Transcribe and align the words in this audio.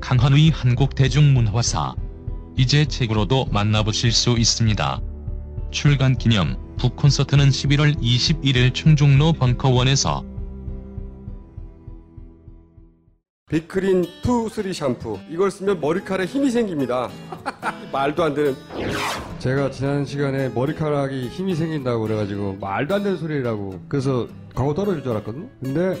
강헌의 0.00 0.50
한국 0.50 0.94
대중문화사. 0.94 1.94
이제 2.56 2.84
책으로도 2.84 3.46
만나보실 3.52 4.12
수 4.12 4.36
있습니다. 4.38 5.00
출간 5.70 6.16
기념 6.16 6.56
북 6.76 6.96
콘서트는 6.96 7.50
11월 7.50 7.96
21일 8.00 8.74
충정로 8.74 9.34
벙커원에서. 9.34 10.24
빅그린 13.50 14.06
투 14.22 14.48
쓰리 14.48 14.72
샴푸. 14.72 15.18
이걸 15.28 15.50
쓰면 15.50 15.80
머리카락에 15.80 16.26
힘이 16.26 16.50
생깁니다. 16.50 17.10
말도 17.92 18.22
안 18.22 18.34
되는. 18.34 18.56
제가 19.40 19.70
지난 19.70 20.04
시간에 20.04 20.48
머리카락이 20.50 21.28
힘이 21.28 21.54
생긴다고 21.54 22.02
그래가지고 22.02 22.58
말도 22.60 22.94
안 22.94 23.02
되는 23.02 23.18
소리라고. 23.18 23.80
그래서 23.88 24.28
광고 24.54 24.72
떨어질 24.72 25.02
줄 25.02 25.12
알았거든요. 25.12 25.48
근데 25.62 26.00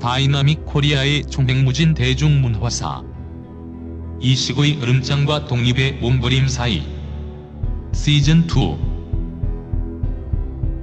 다이나믹 0.00 0.64
코리아의 0.64 1.24
총행무진 1.26 1.92
대중문화사 1.92 3.02
이식의 4.20 4.80
으름장과 4.82 5.46
독립의 5.46 5.98
몸부림 6.00 6.48
사이 6.48 6.82
시즌2 7.92 8.78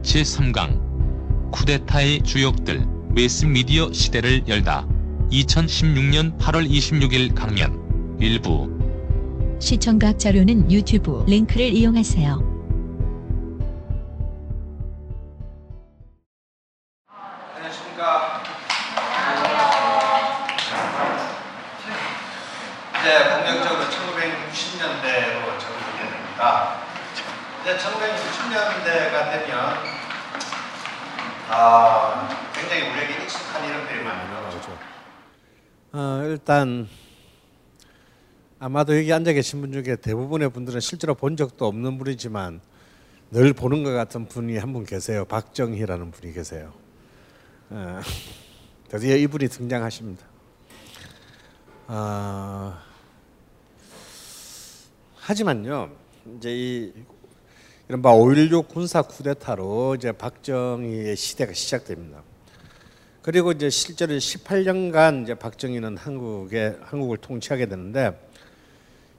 제3강 0.03 1.51
쿠데타의 1.51 2.21
주역들 2.21 2.85
매스미디어 3.09 3.91
시대를 3.91 4.47
열다 4.47 4.87
2016년 5.31 6.37
8월 6.37 6.69
26일 6.69 7.33
강연 7.33 8.17
일부 8.19 8.69
시청각 9.59 10.19
자료는 10.19 10.71
유튜브 10.71 11.25
링크를 11.27 11.73
이용하세요. 11.73 12.56
1960년대가 27.77 29.31
되면 29.31 29.57
아, 31.49 32.27
굉장히 32.53 32.89
우리에게 32.91 33.23
익숙한 33.23 33.65
이름들이 33.69 34.03
많이 34.03 34.29
나오죠. 34.31 34.77
어, 35.93 36.21
일단 36.25 36.87
아마도 38.59 38.97
여기 38.97 39.13
앉아 39.13 39.31
계신 39.33 39.61
분 39.61 39.71
중에 39.71 39.95
대부분의 39.97 40.49
분들은 40.49 40.79
실제로 40.79 41.13
본 41.15 41.37
적도 41.37 41.67
없는 41.67 41.97
분이지만 41.97 42.59
늘 43.31 43.53
보는 43.53 43.83
것 43.83 43.91
같은 43.93 44.27
분이 44.27 44.57
한 44.57 44.73
분 44.73 44.85
계세요. 44.85 45.25
박정희라는 45.25 46.11
분이 46.11 46.33
계세요. 46.33 46.73
어, 47.69 47.99
드디어 48.89 49.15
이분이 49.15 49.47
등장하십니다. 49.49 50.25
어, 51.87 52.73
하지만요, 55.17 55.89
이제 56.37 56.49
이 56.53 56.93
이른바 57.89 58.11
5.16 58.11 58.67
군사 58.67 59.01
쿠데타로 59.01 59.95
이제 59.95 60.11
박정희의 60.11 61.15
시대가 61.15 61.53
시작됩니다. 61.53 62.21
그리고 63.21 63.53
이제 63.53 63.69
실제로 63.69 64.13
18년간 64.13 65.23
이제 65.23 65.35
박정희는 65.35 65.95
한국에 65.95 66.75
한국을 66.81 67.17
통치하게 67.17 67.67
되는데 67.67 68.21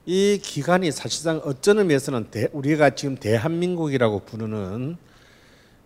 이 0.05 0.39
기간이 0.41 0.91
사실상 0.91 1.41
어떤 1.45 1.79
의미에서는 1.79 2.29
대, 2.29 2.47
우리가 2.51 2.91
지금 2.91 3.15
대한민국이라고 3.15 4.19
부르는 4.19 4.97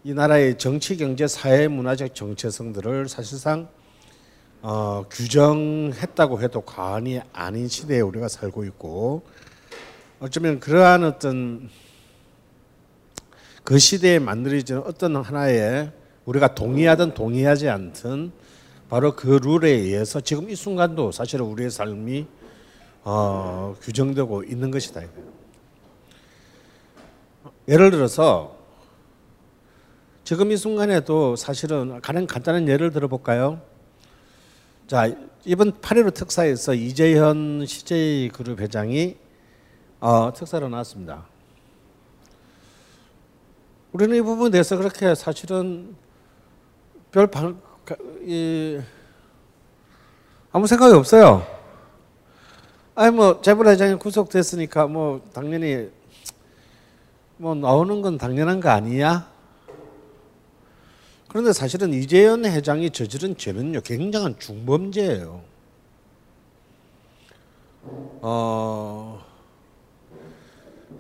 이 0.04 0.14
나라의 0.14 0.58
정치, 0.58 0.98
경제, 0.98 1.26
사회, 1.26 1.70
문화적 1.70 2.14
정체성들을 2.14 3.08
사실상 3.08 3.70
어, 4.62 5.06
규정했다고 5.10 6.42
해도 6.42 6.60
과언이 6.62 7.22
아닌 7.32 7.70
시대에 7.70 8.02
우리가 8.02 8.28
살고 8.28 8.66
있고 8.66 9.24
어쩌면 10.20 10.60
그러한 10.60 11.06
어떤 11.06 11.70
그 13.64 13.80
시대에 13.80 14.20
만들어진 14.20 14.78
어떤 14.78 15.16
하나의 15.16 15.92
우리가 16.26 16.54
동의하든 16.54 17.14
동의하지 17.14 17.70
않든 17.70 18.32
바로 18.90 19.16
그 19.16 19.40
룰에 19.42 19.70
의해서 19.70 20.20
지금 20.20 20.50
이 20.50 20.56
순간도 20.56 21.12
사실은 21.12 21.46
우리의 21.46 21.72
삶이 21.72 22.28
어, 23.06 23.76
규정되고 23.82 24.44
있는 24.44 24.70
것이다. 24.70 25.02
예를 27.68 27.92
들어서 27.92 28.58
지금 30.26 30.52
이 30.52 30.58
순간에도 30.58 31.36
사실은 31.36 32.02
가장 32.02 32.28
간단한 32.28 32.68
예를 32.68 32.92
들어볼까요? 32.92 33.62
자 34.88 35.10
이번 35.46 35.72
8.15 35.80 36.14
특사에서 36.14 36.74
이재현 36.74 37.66
CJ 37.66 38.30
그룹 38.34 38.60
회장이 38.60 39.16
어, 40.02 40.34
특사로 40.34 40.68
나왔습니다. 40.68 41.33
우리는 43.94 44.18
이 44.18 44.22
부분에 44.22 44.50
대해서 44.50 44.76
그렇게 44.76 45.14
사실은 45.14 45.96
별 47.12 47.28
반, 47.28 47.62
이, 48.24 48.80
아무 50.52 50.66
생각이 50.66 50.96
없어요. 50.96 51.46
아니 52.96 53.16
뭐 53.16 53.40
재벌 53.42 53.68
회장이 53.68 53.96
구속됐으니까 54.00 54.88
뭐 54.88 55.22
당연히 55.32 55.92
뭐 57.38 57.54
나오는 57.54 58.02
건 58.02 58.18
당연한 58.18 58.60
거 58.62 58.70
아니야? 58.70 59.32
그런데 61.28 61.54
사실은 61.54 61.94
이재현 61.94 62.46
회장이 62.46 62.90
저지른 62.90 63.38
죄는요 63.38 63.82
굉장한 63.82 64.40
중범죄예요. 64.40 65.42
어, 68.22 69.24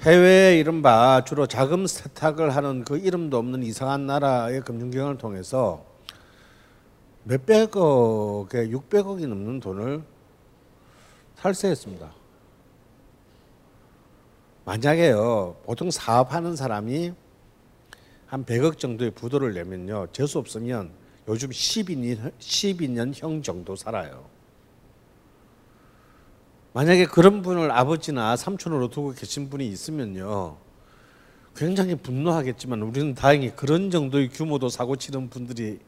해외 0.03 0.59
이른바 0.59 1.24
주로 1.24 1.47
자금 1.47 1.88
세탁을 1.88 2.53
하는 2.53 2.84
그 2.84 2.97
이름도 2.97 3.38
없는 3.38 3.64
이상한 3.64 4.06
나라의 4.06 4.59
금융경을 4.59 5.18
통해서 5.18 5.86
몇백억에 7.24 8.68
600억이 8.68 9.25
넘는 9.25 9.62
돈을 9.62 10.03
탈세했습니다. 11.38 12.12
만약에요, 14.66 15.56
보통 15.63 15.89
사업하는 15.89 16.57
사람이 16.57 17.13
한 18.25 18.44
100억 18.44 18.80
정도의 18.80 19.12
부도를 19.12 19.54
내면요, 19.54 20.07
재수 20.12 20.38
없으면 20.38 20.92
요즘 21.30 21.50
12년, 21.50 22.33
12년형 22.39 23.42
정도 23.42 23.77
살아요. 23.77 24.32
만약에 26.74 27.06
그런 27.06 27.44
분을 27.44 27.72
아버지나 27.72 28.36
삼촌으로 28.36 28.90
두고 28.90 29.14
계신 29.14 29.50
분이 29.50 29.68
있으면요, 29.68 30.58
굉장히 31.56 31.96
분노하겠지만 31.96 32.81
우리는 32.81 33.14
다행히 33.14 33.52
그런 33.56 33.92
정도의 33.92 34.30
규모도 34.30 34.70
사고 34.70 34.96
치는 34.96 35.30
분들이 35.30 35.80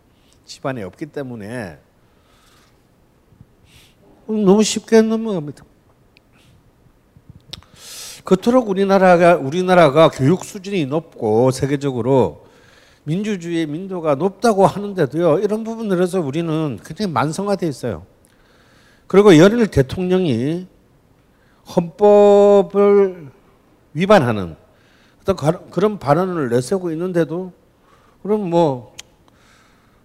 집안에 0.45 0.83
없기 0.83 1.07
때문에 1.07 1.79
너무 4.27 4.61
쉽게 4.61 5.01
넘어갑니다. 5.01 5.65
그토록 8.23 8.69
우리나라가 8.69 9.35
우리나라가 9.35 10.09
교육 10.09 10.43
수준이 10.43 10.85
높고 10.85 11.51
세계적으로 11.51 12.45
민주주의 13.03 13.67
민도가 13.67 14.15
높다고 14.15 14.65
하는데도요 14.65 15.39
이런 15.39 15.63
부분들에서 15.63 16.21
우리는 16.21 16.79
굉장히 16.83 17.11
만성화돼 17.11 17.67
있어요. 17.67 18.05
그리고 19.07 19.37
연일 19.37 19.67
대통령이 19.67 20.67
헌법을 21.75 23.31
위반하는 23.93 24.55
어떤 25.21 25.35
가- 25.35 25.59
그런 25.71 25.97
발언을 25.99 26.49
내세우고 26.49 26.91
있는데도 26.91 27.51
그럼 28.21 28.49
뭐 28.49 28.93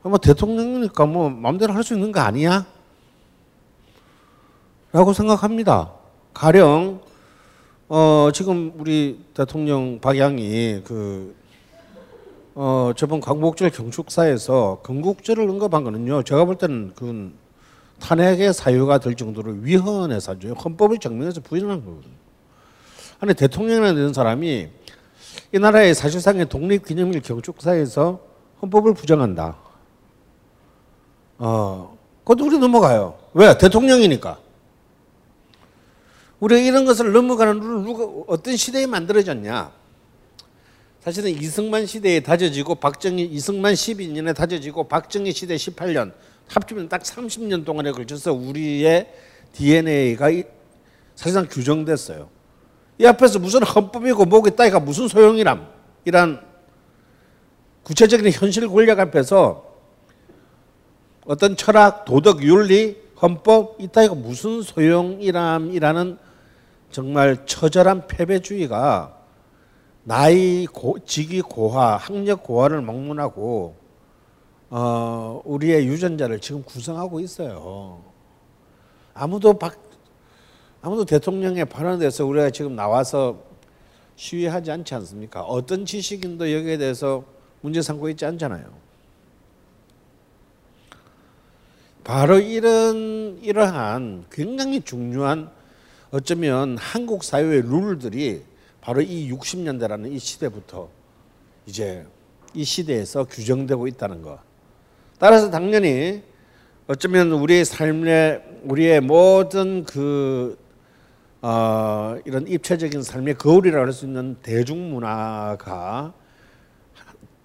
아마 0.02 0.16
대통령이니까 0.18 1.06
뭐 1.06 1.28
마음대로 1.28 1.72
할 1.74 1.82
수 1.82 1.94
있는 1.94 2.12
거 2.12 2.20
아니야? 2.20 2.64
라고 4.92 5.12
생각합니다. 5.12 5.92
가령 6.34 7.00
어 7.88 8.30
지금 8.32 8.72
우리 8.78 9.24
대통령 9.34 10.00
박양이 10.00 10.82
그 10.84 11.34
어, 12.54 12.92
저번 12.96 13.20
광복절 13.20 13.70
경축사에서 13.70 14.80
건국절을 14.82 15.48
언급한 15.48 15.84
거는요. 15.84 16.22
제가 16.24 16.44
볼 16.44 16.56
때는 16.56 16.92
그건 16.94 17.32
탄핵의 18.00 18.52
사유가 18.52 18.99
될 18.99 19.14
정도로 19.14 19.52
위헌의 19.61 20.20
사유죠. 20.20 20.55
헌법을 20.55 20.99
정면에서 20.99 21.41
부인하는 21.41 21.85
거거든요. 21.85 22.14
아니 23.20 23.35
대통령이라는 23.35 24.12
사람이 24.12 24.69
이 25.52 25.58
나라의 25.58 25.94
사실상의 25.94 26.49
독립 26.49 26.85
기념일 26.85 27.20
경축사에서 27.20 28.20
헌법을 28.62 28.94
부정한다. 28.94 29.56
어, 31.38 31.99
그것도 32.25 32.47
우리 32.47 32.58
넘어가요. 32.58 33.19
왜? 33.35 33.56
대통령이니까. 33.56 34.38
우리가 36.41 36.61
이런 36.61 36.85
것을 36.85 37.12
넘어가는 37.12 37.61
룰을 37.61 37.85
누가 37.85 38.05
어떤 38.26 38.56
시대에 38.56 38.87
만들어졌냐? 38.87 39.73
사실은 41.00 41.31
이승만 41.31 41.87
시대에 41.87 42.20
다져지고 42.20 42.76
박정희 42.76 43.25
이승만 43.25 43.75
12년에 43.75 44.35
다져지고 44.35 44.85
박정희 44.85 45.32
시대 45.32 45.56
18년 45.56 46.12
합치면 46.50 46.88
딱 46.88 47.02
30년 47.02 47.64
동안에 47.64 47.93
걸쳐서 47.93 48.32
우리의 48.32 49.12
DNA가 49.52 50.31
사실상 51.14 51.47
규정됐어요. 51.49 52.29
이 52.99 53.06
앞에서 53.06 53.38
무슨 53.38 53.62
헌법이고 53.62 54.25
뭐고 54.25 54.50
따위가 54.50 54.81
무슨 54.81 55.08
소용이람 55.08 55.67
이란 56.05 56.41
구체적인 57.85 58.31
현실 58.32 58.69
권력 58.69 58.99
앞에서 58.99 59.70
어떤 61.25 61.56
철학, 61.56 62.05
도덕, 62.05 62.43
윤리, 62.43 62.96
헌법 63.23 63.76
이따위가 63.81 64.14
무슨 64.14 64.62
소용이람이라는 64.62 66.19
정말 66.91 67.46
처절한 67.46 68.08
패배주의가 68.08 69.17
나이 70.03 70.67
고, 70.67 70.99
직위 71.05 71.41
고하, 71.41 71.96
학력 71.96 72.43
고하를 72.43 72.81
막론하고 72.81 73.80
어, 74.70 75.43
우리의 75.44 75.87
유전자를 75.88 76.38
지금 76.40 76.62
구성하고 76.62 77.19
있어요. 77.20 78.02
아무도 79.12 79.58
박, 79.58 79.76
아무도 80.81 81.05
대통령의 81.05 81.64
발언에 81.64 81.99
대해서 81.99 82.25
우리가 82.25 82.50
지금 82.50 82.76
나와서 82.76 83.43
시위하지 84.14 84.70
않지 84.70 84.94
않습니까? 84.94 85.43
어떤 85.43 85.84
지식인도 85.84 86.52
여기에 86.52 86.78
대해서 86.78 87.25
문제 87.61 87.82
삼고 87.82 88.08
있지 88.11 88.25
않잖아요. 88.25 88.64
바로 92.05 92.38
이런 92.38 93.38
이러한 93.43 94.26
굉장히 94.31 94.81
중요한 94.81 95.50
어쩌면 96.12 96.76
한국 96.78 97.25
사회의 97.25 97.62
룰들이 97.62 98.43
바로 98.81 99.02
이 99.02 99.31
60년대라는 99.32 100.12
이 100.12 100.19
시대부터 100.19 100.88
이제 101.67 102.06
이 102.55 102.64
시대에서 102.64 103.25
규정되고 103.25 103.87
있다는 103.87 104.22
것. 104.22 104.50
따라서 105.20 105.50
당연히 105.50 106.22
어쩌면 106.87 107.31
우리의 107.31 107.67
삶의 107.67 108.43
우리의 108.62 109.02
모든 109.02 109.84
그 109.84 110.58
어, 111.43 112.17
이런 112.25 112.49
입체적인 112.49 113.02
삶의 113.02 113.34
거울이라고 113.34 113.84
할수 113.84 114.06
있는 114.06 114.37
대중문화가 114.43 116.14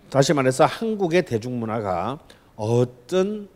다시 0.10 0.33
말해서 0.33 0.66
한국의 0.66 1.25
대중문화가 1.25 2.19
어떤 2.56 3.50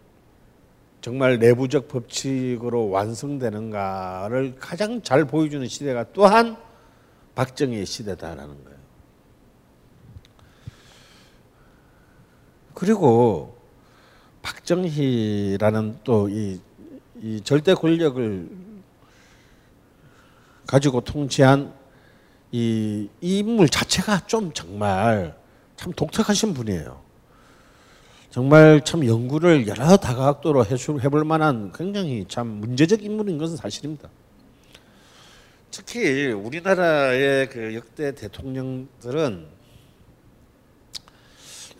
정말 0.99 1.39
내부적 1.39 1.87
법칙으로 1.87 2.89
완성되는가를 2.89 4.57
가장 4.59 5.01
잘 5.01 5.23
보여주는 5.23 5.65
시대가 5.65 6.05
또한 6.11 6.57
박정희의 7.35 7.85
시대다라는 7.85 8.63
거예요. 8.65 8.79
그리고 12.73 13.58
박정희라는 14.41 15.99
또이 16.03 16.59
이 17.21 17.41
절대 17.43 17.73
권력을 17.73 18.49
가지고 20.65 21.01
통치한 21.01 21.73
이, 22.51 23.09
이 23.21 23.39
인물 23.39 23.69
자체가 23.69 24.25
좀 24.27 24.53
정말 24.53 25.35
참 25.75 25.91
독특하신 25.93 26.53
분이에요. 26.53 27.01
정말 28.29 28.81
참 28.85 29.05
연구를 29.05 29.67
여러 29.67 29.97
다각도로 29.97 30.65
해볼 30.65 31.23
만한 31.23 31.71
굉장히 31.73 32.25
참 32.27 32.47
문제적 32.47 33.03
인물인 33.03 33.37
것은 33.37 33.57
사실입니다. 33.57 34.09
특히 35.71 36.27
우리나라의 36.27 37.49
그 37.49 37.73
역대 37.75 38.13
대통령들은 38.13 39.58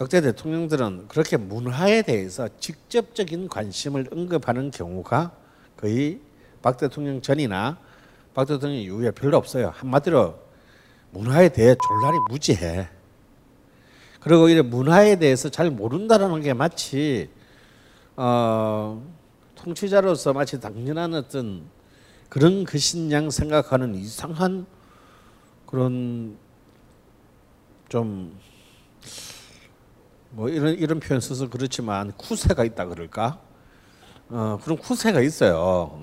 역대 0.02 0.22
대통령들은 0.22 1.10
그렇게 1.10 1.36
문화에 1.36 2.04
대해서 2.04 2.48
직접적인 2.60 3.50
관심을 3.50 4.08
언급하는 4.12 4.72
경우가 4.72 5.32
거의 5.76 6.22
박 6.62 6.78
대통령 6.78 7.22
전이나 7.22 7.78
박 8.34 8.48
대통령 8.48 8.80
이후에 8.80 9.12
별로 9.12 9.36
없어요. 9.36 9.74
한마디로 9.76 10.40
문화에 11.12 11.50
대해 11.50 11.76
졸라리 11.76 12.18
무지해. 12.30 12.88
그리고 14.22 14.48
이 14.48 14.62
문화에 14.62 15.18
대해서 15.18 15.50
잘 15.50 15.70
모른다라는 15.70 16.42
게 16.42 16.54
마치 16.54 17.30
어, 18.16 19.06
통치자로서 19.56 20.32
마치 20.32 20.62
당연한 20.62 21.14
어떤 21.14 21.64
그런 22.30 22.64
것인 22.64 23.12
양 23.12 23.30
생각하는 23.30 23.96
이상한 23.96 24.66
그런 25.66 26.38
좀 27.90 28.38
뭐 30.32 30.48
이런 30.50 30.76
이런 30.76 31.00
표현 31.00 31.20
써서 31.20 31.50
그렇지만 31.50 32.12
쿠세가 32.14 32.64
있다 32.64 32.86
그럴까? 32.86 33.40
어, 34.30 34.60
그런 34.64 34.78
쿠세가 34.78 35.22
있어요. 35.22 36.02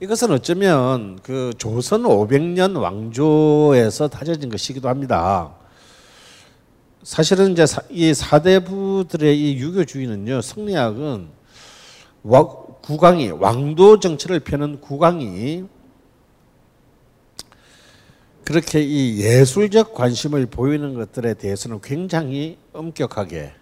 이것은 0.00 0.30
어쩌면 0.32 1.18
그 1.22 1.52
조선 1.56 2.02
500년 2.02 2.78
왕조에서 2.78 4.08
다져진 4.08 4.50
것이기도 4.50 4.88
합니다. 4.88 5.54
사실은 7.02 7.52
이제 7.52 7.64
이 7.90 8.12
사대부들의 8.12 9.38
이 9.38 9.56
유교주의는요, 9.58 10.42
성리학은 10.42 11.28
국왕이 12.82 13.30
왕도 13.30 14.00
정치를 14.00 14.40
펴는 14.40 14.80
국왕이 14.80 15.64
그렇게 18.44 18.82
이 18.82 19.20
예술적 19.20 19.94
관심을 19.94 20.46
보이는 20.46 20.94
것들에 20.94 21.34
대해서는 21.34 21.80
굉장히 21.82 22.58
엄격하게 22.74 23.52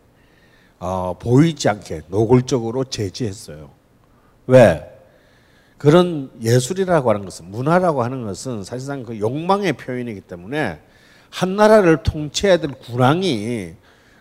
어, 0.81 1.17
보이지 1.21 1.69
않게 1.69 2.03
노골적으로 2.09 2.85
제지했어요. 2.85 3.71
왜? 4.49 4.89
그런 5.79 6.31
예술이라고 6.41 7.11
하는 7.11 7.25
것은 7.25 7.51
문화라고 7.51 8.03
하는 8.03 8.25
것은 8.25 8.65
사실상 8.65 9.05
그 9.05 9.19
욕망의 9.21 9.75
표현이기 9.75 10.23
때문에 10.23 10.81
한 11.31 11.57
나라를 11.57 12.03
통치해야 12.03 12.57
될 12.57 12.73
군왕이 12.73 13.75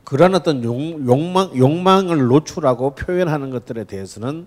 그런 0.04 0.36
어떤 0.36 0.64
욕망, 0.64 1.56
욕망을 1.56 2.28
노출하고 2.28 2.96
표현하는 2.96 3.50
것들에 3.50 3.86
대해서는 3.86 4.46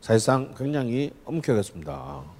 사실상 0.00 0.54
굉장히 0.56 1.10
엄격했습니다. 1.26 2.35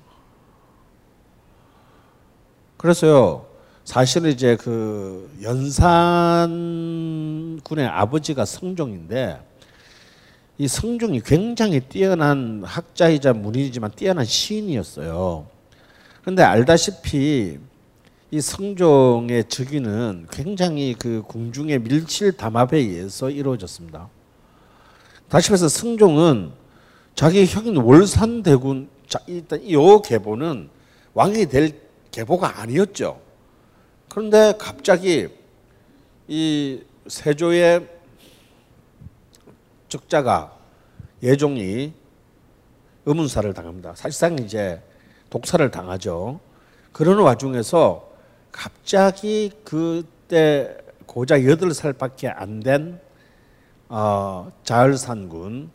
그래서요, 2.86 3.44
사실은 3.82 4.30
이제 4.30 4.54
그 4.54 5.28
연산군의 5.42 6.54
아버지가 7.84 8.44
성종인데 8.44 9.40
이 10.56 10.68
성종이 10.68 11.20
굉장히 11.20 11.80
뛰어난 11.80 12.62
학자이자 12.64 13.32
문인이지만 13.32 13.90
뛰어난 13.96 14.24
시인이었어요. 14.24 15.48
그런데 16.20 16.44
알다시피 16.44 17.58
이 18.30 18.40
성종의 18.40 19.48
즉위는 19.48 20.28
굉장히 20.30 20.94
그 20.96 21.24
궁중의 21.26 21.80
밀실 21.80 22.36
담합에 22.36 22.78
의해서 22.78 23.30
이루어졌습니다. 23.30 24.08
다시 25.28 25.50
말해서 25.50 25.68
성종은 25.68 26.52
자기 27.16 27.46
형인 27.46 27.78
월산대군 27.78 28.88
일단 29.26 29.60
이 29.60 29.74
계보는 30.04 30.68
왕이 31.14 31.46
될 31.46 31.85
계보가 32.16 32.60
아니었죠. 32.60 33.20
그런데 34.08 34.54
갑자기 34.58 35.28
이 36.26 36.82
세조의 37.06 37.86
적자가 39.90 40.56
예종이 41.22 41.92
의문사를 43.04 43.52
당합니다. 43.52 43.94
사실상 43.94 44.38
이제 44.38 44.82
독사를 45.28 45.70
당하죠. 45.70 46.40
그런 46.92 47.18
와중에서 47.18 48.10
갑자기 48.50 49.52
그때 49.62 50.74
고작 51.04 51.46
여덟 51.46 51.74
살밖에 51.74 52.28
안된 52.28 52.98
어, 53.90 54.50
자을산군, 54.64 55.70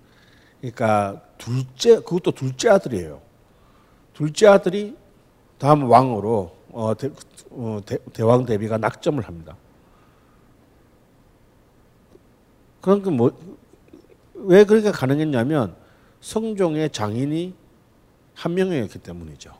그러니까 0.59 1.21
둘째 1.37 1.97
그것도 1.97 2.31
둘째 2.31 2.69
아들이에요. 2.69 3.21
둘째 4.13 4.47
아들이 4.47 5.00
다음 5.61 5.89
왕으로 5.89 6.55
어, 6.71 6.93
대, 6.97 7.11
어, 7.51 7.79
대, 7.85 8.23
왕 8.23 8.45
대비가 8.45 8.77
낙점을 8.77 9.21
합니다. 9.21 9.55
그러니까 12.81 13.11
뭐 13.11 13.31
왜 14.43 14.63
그렇게 14.63 14.91
가능했냐면 14.91 15.75
성종의 16.19 16.89
장인이 16.91 17.53
한 18.33 18.53
명이었기 18.53 18.99
때문이죠. 18.99 19.51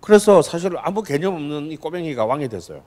그래서 0.00 0.42
사실 0.42 0.76
아무 0.78 1.02
개념 1.02 1.34
없는 1.34 1.70
이 1.72 1.76
꼬맹이가 1.76 2.24
왕이 2.24 2.48
됐어요. 2.48 2.82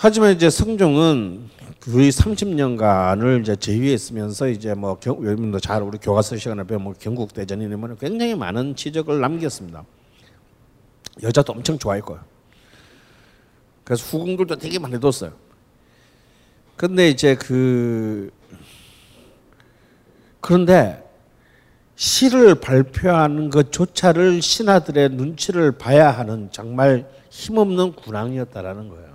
하지만 0.00 0.32
이제 0.32 0.48
성종은 0.48 1.50
거의 1.80 2.12
30년간을 2.12 3.40
이제 3.40 3.56
제위했으면서 3.56 4.46
이제 4.46 4.72
뭐 4.72 4.96
여러분도 5.04 5.58
잘 5.58 5.82
우리 5.82 5.98
교과서 5.98 6.36
시간에 6.36 6.62
배우면 6.62 6.84
뭐 6.84 6.94
경국 6.96 7.32
대전이니 7.32 7.74
뭐 7.74 7.92
굉장히 7.96 8.36
많은 8.36 8.76
치적을 8.76 9.20
남겼습니다. 9.20 9.84
여자도 11.20 11.52
엄청 11.52 11.76
좋아했고요. 11.80 12.20
그래서 13.82 14.04
후궁들도 14.04 14.54
되게 14.54 14.78
많이 14.78 15.00
뒀어요. 15.00 15.32
근데 16.76 17.08
이제 17.08 17.34
그 17.34 18.30
그런데 20.40 21.04
시를 21.96 22.54
발표하는 22.54 23.50
것조차를 23.50 24.42
신하들의 24.42 25.08
눈치를 25.08 25.72
봐야 25.72 26.12
하는 26.12 26.50
정말 26.52 27.10
힘없는 27.30 27.94
군왕이었다라는 27.94 28.88
거예요. 28.90 29.07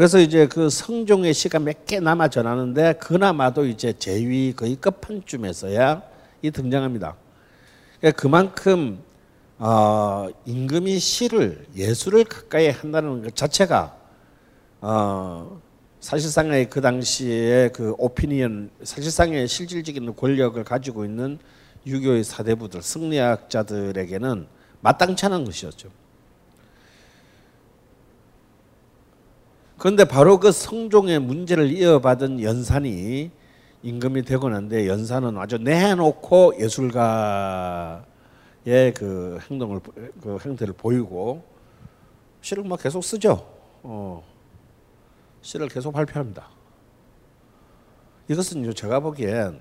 그래서 0.00 0.18
이제 0.18 0.46
그 0.46 0.70
성종의 0.70 1.34
시가 1.34 1.58
몇개 1.58 2.00
남아 2.00 2.28
전하는데 2.28 2.94
그나마도 2.94 3.66
이제 3.66 3.92
제위 3.92 4.54
거의 4.56 4.76
끝판쯤에서야 4.76 6.02
이 6.40 6.50
등장합니다. 6.50 7.16
그러니까 7.98 8.18
그만큼 8.18 9.02
어, 9.58 10.28
임금이 10.46 10.98
시를 10.98 11.66
예술을 11.76 12.24
가까이 12.24 12.70
한다는 12.70 13.22
것 13.22 13.36
자체가 13.36 13.94
어, 14.80 15.60
사실상의 16.00 16.70
그 16.70 16.80
당시에 16.80 17.68
그 17.74 17.94
오피니언 17.98 18.70
사실상의 18.82 19.46
실질적인 19.48 20.16
권력을 20.16 20.64
가지고 20.64 21.04
있는 21.04 21.38
유교의 21.86 22.24
사대부들 22.24 22.80
승리학자들에게는 22.80 24.46
마땅치 24.80 25.26
않은 25.26 25.44
것이었죠. 25.44 25.90
그런데 29.80 30.04
바로 30.04 30.38
그 30.38 30.52
성종의 30.52 31.20
문제를 31.20 31.70
이어받은 31.72 32.42
연산이 32.42 33.30
임금이 33.82 34.24
되고 34.24 34.46
난데 34.50 34.86
연산은 34.86 35.38
아주 35.38 35.56
내놓고 35.56 36.60
예술가의 36.60 38.02
그 38.94 39.38
행동을 39.50 39.80
그 40.20 40.36
행태를 40.44 40.74
보이고 40.74 41.42
시를 42.42 42.62
막 42.64 42.78
계속 42.78 43.02
쓰죠. 43.02 43.50
어. 43.82 44.22
시를 45.40 45.68
계속 45.68 45.92
발표합니다. 45.92 46.50
이것은 48.28 48.74
제가 48.74 49.00
보기엔 49.00 49.60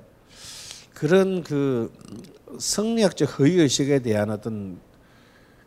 그런 0.94 1.44
그 1.44 1.94
성리학적 2.60 3.40
허위의식에 3.40 4.00
대한 4.00 4.32
어떤 4.32 4.82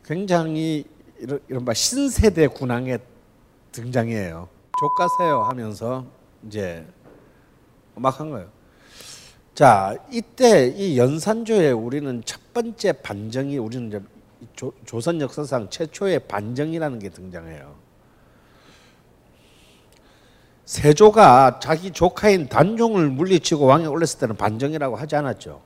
굉장히 0.04 0.84
이런, 1.48 1.64
바 1.64 1.72
신세대 1.72 2.48
군왕의 2.48 3.11
등장이에요. 3.72 4.48
족가세요 4.78 5.42
하면서 5.42 6.06
이제 6.46 6.86
막 7.94 8.20
한 8.20 8.30
거예요. 8.30 8.48
자, 9.54 9.96
이때 10.10 10.68
이 10.68 10.98
연산조에 10.98 11.72
우리는 11.72 12.22
첫 12.24 12.40
번째 12.54 12.92
반정이 12.92 13.58
우리는 13.58 13.88
이제 13.88 14.00
조, 14.56 14.72
조선 14.86 15.20
역사상 15.20 15.68
최초의 15.68 16.26
반정이라는 16.26 16.98
게 16.98 17.10
등장해요. 17.10 17.74
세조가 20.64 21.58
자기 21.60 21.90
조카인 21.90 22.48
단종을 22.48 23.10
물리치고 23.10 23.66
왕에 23.66 23.86
올렸을 23.86 24.18
때는 24.20 24.36
반정이라고 24.36 24.96
하지 24.96 25.16
않았죠. 25.16 25.60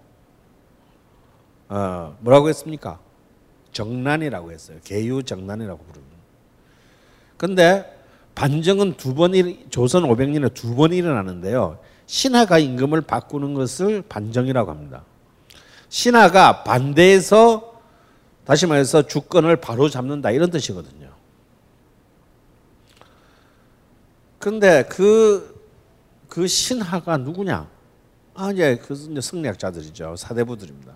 어, 1.69 2.17
뭐라고 2.21 2.49
했습니까? 2.49 2.99
정난이라고 3.73 4.51
했어요. 4.51 4.79
개유정난이라고 4.83 5.85
부릅니다. 5.85 6.17
근데 7.37 7.96
반정은 8.37 8.97
두 8.97 9.14
번, 9.14 9.33
조선 9.71 10.05
500년에 10.05 10.55
두 10.55 10.76
번 10.76 10.93
일어나는데요. 10.93 11.78
신하가 12.07 12.59
임금을 12.59 13.00
바꾸는 13.00 13.55
것을 13.55 14.02
반정이라고 14.02 14.71
합니다. 14.71 15.05
신하가 15.88 16.62
반대해서 16.62 17.81
다시 18.45 18.66
말해서 18.66 19.07
주권을 19.09 19.57
바로 19.57 19.88
잡는다 19.88 20.31
이런 20.31 20.50
뜻이거든요. 20.50 21.11
그런데 24.38 24.85
그, 24.85 25.61
그 26.28 26.47
신하가 26.47 27.16
누구냐? 27.16 27.69
아, 28.35 28.52
이제 28.52 28.76
그 28.76 28.95
성리학자들이죠. 29.21 30.14
사대부들입니다. 30.16 30.95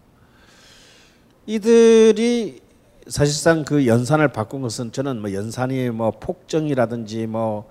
이들이 1.46 2.60
사실상 3.06 3.64
그 3.64 3.86
연산을 3.86 4.28
바꾼 4.28 4.62
것은 4.62 4.92
저는 4.92 5.20
뭐 5.20 5.32
연산이 5.32 5.90
뭐 5.90 6.10
폭정이라든지 6.10 7.26
뭐, 7.26 7.68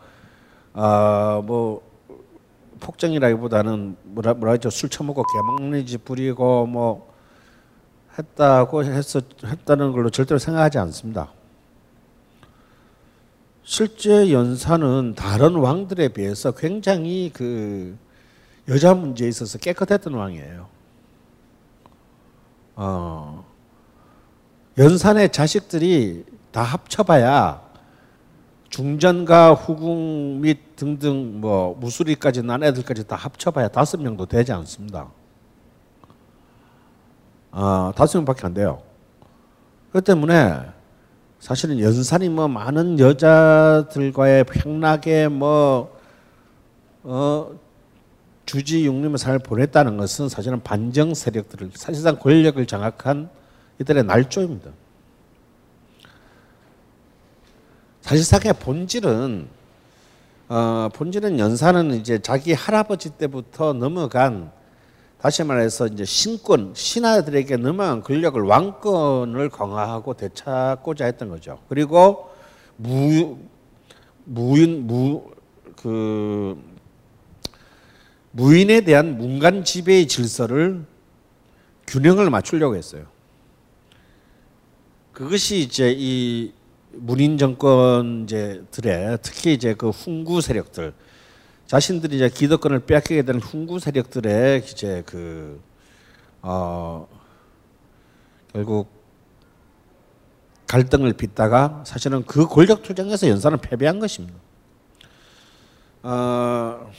어, 0.74 1.42
뭐, 1.46 1.82
폭정이라기보다는 2.80 3.98
뭐라, 4.04 4.34
뭐라 4.34 4.52
했죠. 4.54 4.70
술 4.70 4.90
처먹고 4.90 5.24
개망리지 5.24 6.00
부리고 6.00 6.66
뭐 6.66 7.14
했다고 8.18 8.84
했었, 8.84 9.24
했다는 9.44 9.92
걸로 9.92 10.10
절대로 10.10 10.40
생각하지 10.40 10.78
않습니다. 10.80 11.32
실제 13.64 14.32
연산은 14.32 15.14
다른 15.16 15.56
왕들에 15.56 16.08
비해서 16.10 16.52
굉장히 16.52 17.30
그 17.32 17.96
여자 18.68 18.94
문제에 18.94 19.28
있어서 19.28 19.58
깨끗했던 19.58 20.14
왕이에요. 20.14 20.68
어, 22.76 23.46
연산의 24.80 25.34
자식들이 25.34 26.24
다 26.52 26.64
합쳐봐야 26.64 27.62
중전과 28.70 29.54
후궁 29.54 30.40
및 30.40 30.78
등등 30.78 31.42
뭐 31.42 31.76
무수리까지 31.76 32.44
난 32.44 32.64
애들까지 32.64 33.06
다 33.06 33.18
합쳐봐야 33.18 33.68
다섯 33.68 34.02
명도 34.02 34.26
되지 34.26 34.54
않습니다. 34.54 35.10
아, 37.52 37.92
다섯 37.94 38.20
명밖에 38.20 38.46
안 38.46 38.54
돼요. 38.54 38.82
그 39.92 40.00
때문에 40.02 40.62
사실은 41.40 41.82
연산이 41.82 42.30
뭐 42.30 42.48
많은 42.48 43.00
여자들과의 43.00 44.46
평락에 44.46 45.28
뭐 45.28 46.00
어, 47.04 47.52
주지 48.46 48.86
육림의 48.86 49.18
삶을 49.18 49.40
보냈다는 49.40 49.98
것은 49.98 50.30
사실은 50.30 50.62
반정 50.64 51.14
세력들을 51.16 51.72
사실상 51.76 52.18
권력을 52.18 52.66
장악한 52.66 53.39
이들의 53.80 54.04
날조입니다. 54.04 54.72
사실상의 58.02 58.54
본질은 58.60 59.48
어, 60.50 60.90
본질은 60.94 61.38
연산은 61.38 61.94
이제 61.94 62.20
자기 62.20 62.54
할아버지 62.54 63.12
때부터 63.12 63.74
넘어간 63.74 64.52
다시 65.22 65.44
말해서 65.44 65.88
이제 65.88 66.06
신권 66.06 66.74
신하들에게 66.74 67.58
넘어간 67.58 68.02
권력을 68.02 68.42
왕권을 68.42 69.50
강화하고 69.50 70.16
되찾고자 70.16 71.06
했던 71.06 71.30
거죠. 71.30 71.60
그리고 71.70 72.32
무 72.78 73.38
무인 74.24 74.88
무그 74.88 76.58
무인에 78.32 78.82
대한 78.82 79.18
문간 79.18 79.64
지배의 79.64 80.08
질서를 80.08 80.86
균형을 81.88 82.30
맞추려고 82.30 82.76
했어요. 82.76 83.06
그것이 85.20 85.60
이제 85.60 85.94
이 85.98 86.54
문인 86.94 87.38
정권제들의 87.38 89.18
특히 89.22 89.54
이제 89.54 89.74
그 89.74 89.90
훈구 89.90 90.40
세력들 90.40 90.94
자신들이 91.68 92.16
이제 92.16 92.30
기득권을 92.30 92.86
빼앗기게 92.86 93.24
되는 93.24 93.42
훈구 93.42 93.80
세력들의 93.80 94.64
이제 94.66 95.04
그 95.06 95.62
어, 96.42 97.06
결국 98.54 98.88
갈등을 100.68 101.12
빚다가 101.12 101.84
사실은 101.86 102.24
그 102.26 102.48
권력 102.48 102.82
투쟁에서 102.82 103.28
연산을 103.28 103.58
패배한 103.58 104.00
것입니다. 104.00 104.40
어, 106.02 106.90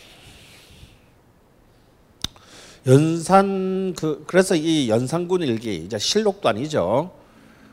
연산 2.86 3.94
그 3.94 4.24
그래서 4.26 4.56
이 4.56 4.90
연산군 4.90 5.40
일기 5.40 5.76
이제 5.76 5.98
실록도 5.98 6.50
아니죠. 6.50 7.18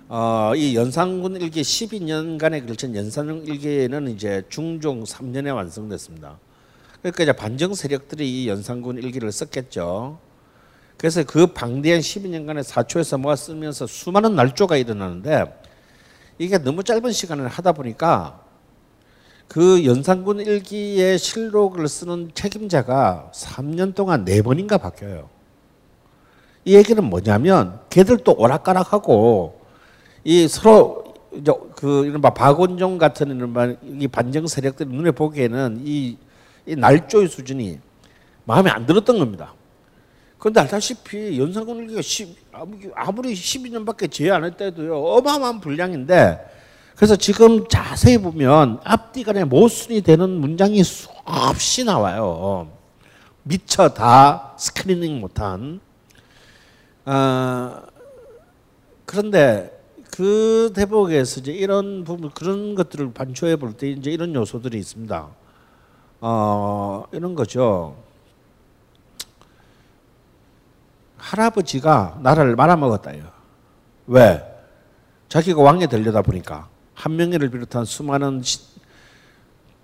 어, 0.10 0.54
이 0.56 0.74
연산군 0.74 1.36
일기 1.36 1.62
12년간에 1.62 2.66
걸친 2.66 2.96
연산군 2.96 3.46
일기는 3.46 4.08
이제 4.08 4.42
중종 4.48 5.04
3년에 5.04 5.54
완성됐습니다. 5.54 6.40
그러니까 7.02 7.24
이제 7.24 7.34
반정 7.34 7.74
세력들이 7.74 8.44
이 8.44 8.48
연산군 8.48 9.00
일기를 9.00 9.30
썼겠죠. 9.34 10.18
그래서 10.96 11.24
그 11.26 11.48
방대한 11.48 12.00
12년간의 12.00 12.64
사초에서 12.64 13.18
모아 13.18 13.36
쓰면서 13.36 13.86
수많은 13.86 14.34
날조가 14.34 14.78
일어나는데 14.78 15.62
이게 16.38 16.58
너무 16.58 16.86
짧은 16.86 17.12
시간을 17.12 17.50
하다 17.50 17.74
보니까 17.74 18.42
그 19.50 19.86
연산군 19.86 20.40
일기의 20.40 21.20
실록을 21.20 21.86
쓰는 21.90 22.32
책임자가 22.34 23.32
3년 23.34 23.94
동안 23.94 24.24
네 24.24 24.42
번인가 24.42 24.78
바뀌어요. 24.78 25.30
이 26.64 26.76
얘기는 26.76 27.04
뭐냐면 27.04 27.82
걔들 27.90 28.18
또 28.20 28.34
오락가락하고 28.38 29.67
이 30.28 30.46
서로 30.50 31.06
그 31.78 32.06
이른바 32.06 32.32
박원종 32.32 32.98
같은 32.98 33.34
이른바 33.34 33.74
이 33.82 34.10
반정 34.10 34.46
세력들 34.46 34.90
눈에 34.90 35.12
보기에는 35.12 35.84
이, 35.86 36.18
이 36.66 36.76
날조의 36.76 37.30
수준이 37.30 37.80
마음에 38.44 38.70
안 38.70 38.86
들었던 38.86 39.20
겁니다. 39.20 39.54
그런데 40.38 40.60
알다시피 40.60 41.40
연산군 41.40 41.78
일기가 41.78 42.02
10, 42.02 42.36
아무리 42.94 43.34
12년밖에 43.34 44.12
제외 44.12 44.32
안 44.32 44.44
했다도요 44.44 45.02
어마어마한 45.02 45.62
분량인데 45.62 46.46
그래서 46.98 47.16
지금 47.16 47.66
자세히 47.70 48.18
보면 48.18 48.82
앞뒤 48.84 49.24
간에 49.24 49.46
모순이 49.46 50.02
되는 50.02 50.30
문장이 50.30 50.84
수없이 50.84 51.86
나와요. 51.86 52.70
미처 53.44 53.88
다 53.94 54.56
스크리닝 54.58 55.22
못한. 55.22 55.80
아, 57.06 57.84
그런데 59.06 59.77
그 60.18 60.72
대목에서 60.74 61.42
이제 61.42 61.52
이런 61.52 62.04
부분 62.04 62.32
그런 62.32 62.74
것들을 62.74 63.14
반초해 63.14 63.58
볼 63.58 63.74
때 63.74 63.88
이제 63.92 64.10
이런 64.10 64.34
요소들이 64.34 64.80
있습니다. 64.80 65.28
어, 66.22 67.04
이런 67.12 67.36
거죠. 67.36 67.96
할아버지가 71.18 72.18
나라를 72.24 72.56
말아먹었다요. 72.56 73.30
왜? 74.08 74.44
자기가 75.30 75.62
왕에 75.62 75.86
되려다 75.86 76.24
보니까 76.24 76.68
한명회를 76.96 77.52
비롯한 77.52 77.86
수많은 77.86 78.42
시, 78.42 78.62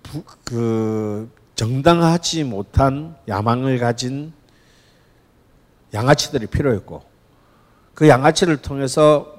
부, 0.01 0.23
그 0.43 1.29
정당하지 1.53 2.43
못한 2.45 3.15
야망을 3.27 3.77
가진 3.77 4.33
양아치들이 5.93 6.47
필요했고 6.47 7.03
그 7.93 8.07
양아치를 8.09 8.63
통해서 8.63 9.32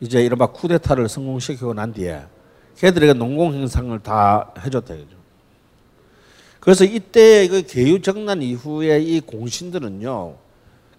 이제 0.00 0.24
이른바 0.24 0.46
쿠데타를 0.46 1.08
성공시키고 1.08 1.74
난 1.74 1.92
뒤에 1.92 2.22
걔들에게 2.76 3.14
농공 3.14 3.54
행상을 3.54 3.98
다 4.00 4.52
해줬다 4.64 4.94
이거죠. 4.94 5.16
그래서 6.60 6.84
이때 6.84 7.48
그 7.48 7.62
개유 7.62 8.02
정난 8.02 8.42
이후에 8.42 9.00
이 9.00 9.20
공신들은요 9.20 10.34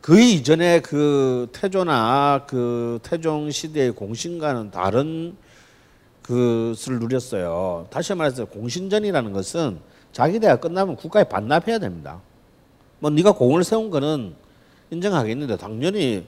그 0.02 0.20
이전에 0.20 0.80
그 0.80 1.50
태조나 1.52 2.46
그 2.48 3.00
태종 3.04 3.52
시대의 3.52 3.92
공신과는 3.92 4.72
다른 4.72 5.36
것을 6.24 7.00
누렸어요. 7.00 7.88
다시 7.90 8.14
말해서 8.14 8.46
공신전이라는 8.46 9.34
것은 9.34 9.80
자기 10.12 10.40
대가 10.40 10.56
끝나면 10.58 10.96
국가에 10.96 11.24
반납해야 11.24 11.80
됩니다. 11.80 12.22
뭐 13.00 13.10
네가 13.10 13.34
공을 13.34 13.64
세운 13.64 13.90
거는 13.90 14.34
인정하겠는데 14.92 15.58
당연히 15.58 16.26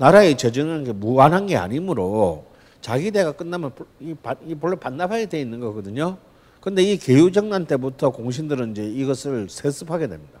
나라의 0.00 0.34
게 0.38 0.92
무한한 0.92 1.46
게 1.46 1.56
아니므로 1.56 2.46
자기 2.80 3.10
대가 3.10 3.32
끝나면 3.32 3.72
이 4.00 4.14
본래 4.54 4.74
반납하게 4.74 5.26
돼 5.26 5.38
있는 5.38 5.60
거거든요. 5.60 6.16
근데 6.62 6.82
이 6.82 6.96
개유정난 6.96 7.66
때부터 7.66 8.08
공신들은 8.08 8.70
이제 8.70 8.82
이것을 8.82 9.50
세습하게 9.50 10.08
됩니다. 10.08 10.40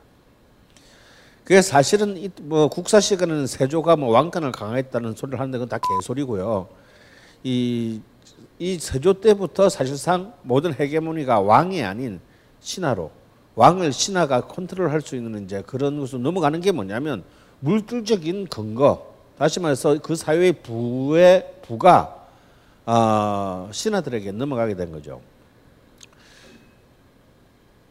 그게 1.44 1.60
사실은 1.60 2.30
뭐 2.40 2.68
국사 2.68 3.00
시간에는 3.00 3.46
세조가 3.46 3.96
뭐 3.96 4.08
왕권을 4.12 4.50
강화했다는 4.52 5.14
소리를 5.14 5.38
하는데 5.38 5.58
그건 5.58 5.68
다 5.68 5.78
개소리고요. 5.78 6.68
이, 7.44 8.00
이 8.58 8.78
세조 8.78 9.20
때부터 9.20 9.68
사실상 9.68 10.32
모든 10.40 10.72
헤게모니가 10.72 11.40
왕이 11.40 11.82
아닌 11.82 12.20
신하로 12.60 13.10
왕을 13.56 13.92
신하가 13.92 14.46
컨트롤할 14.46 15.02
수 15.02 15.16
있는 15.16 15.44
이제 15.44 15.62
그런 15.66 16.00
것으로 16.00 16.22
넘어가는 16.22 16.62
게 16.62 16.72
뭐냐면 16.72 17.24
물질적인 17.58 18.46
근거 18.46 19.09
다시 19.40 19.58
말해서 19.58 19.96
그 20.02 20.16
사회의 20.16 20.52
부의 20.52 21.50
부가 21.62 22.26
어, 22.84 23.70
신하들에게 23.72 24.32
넘어가게 24.32 24.76
된 24.76 24.92
거죠. 24.92 25.22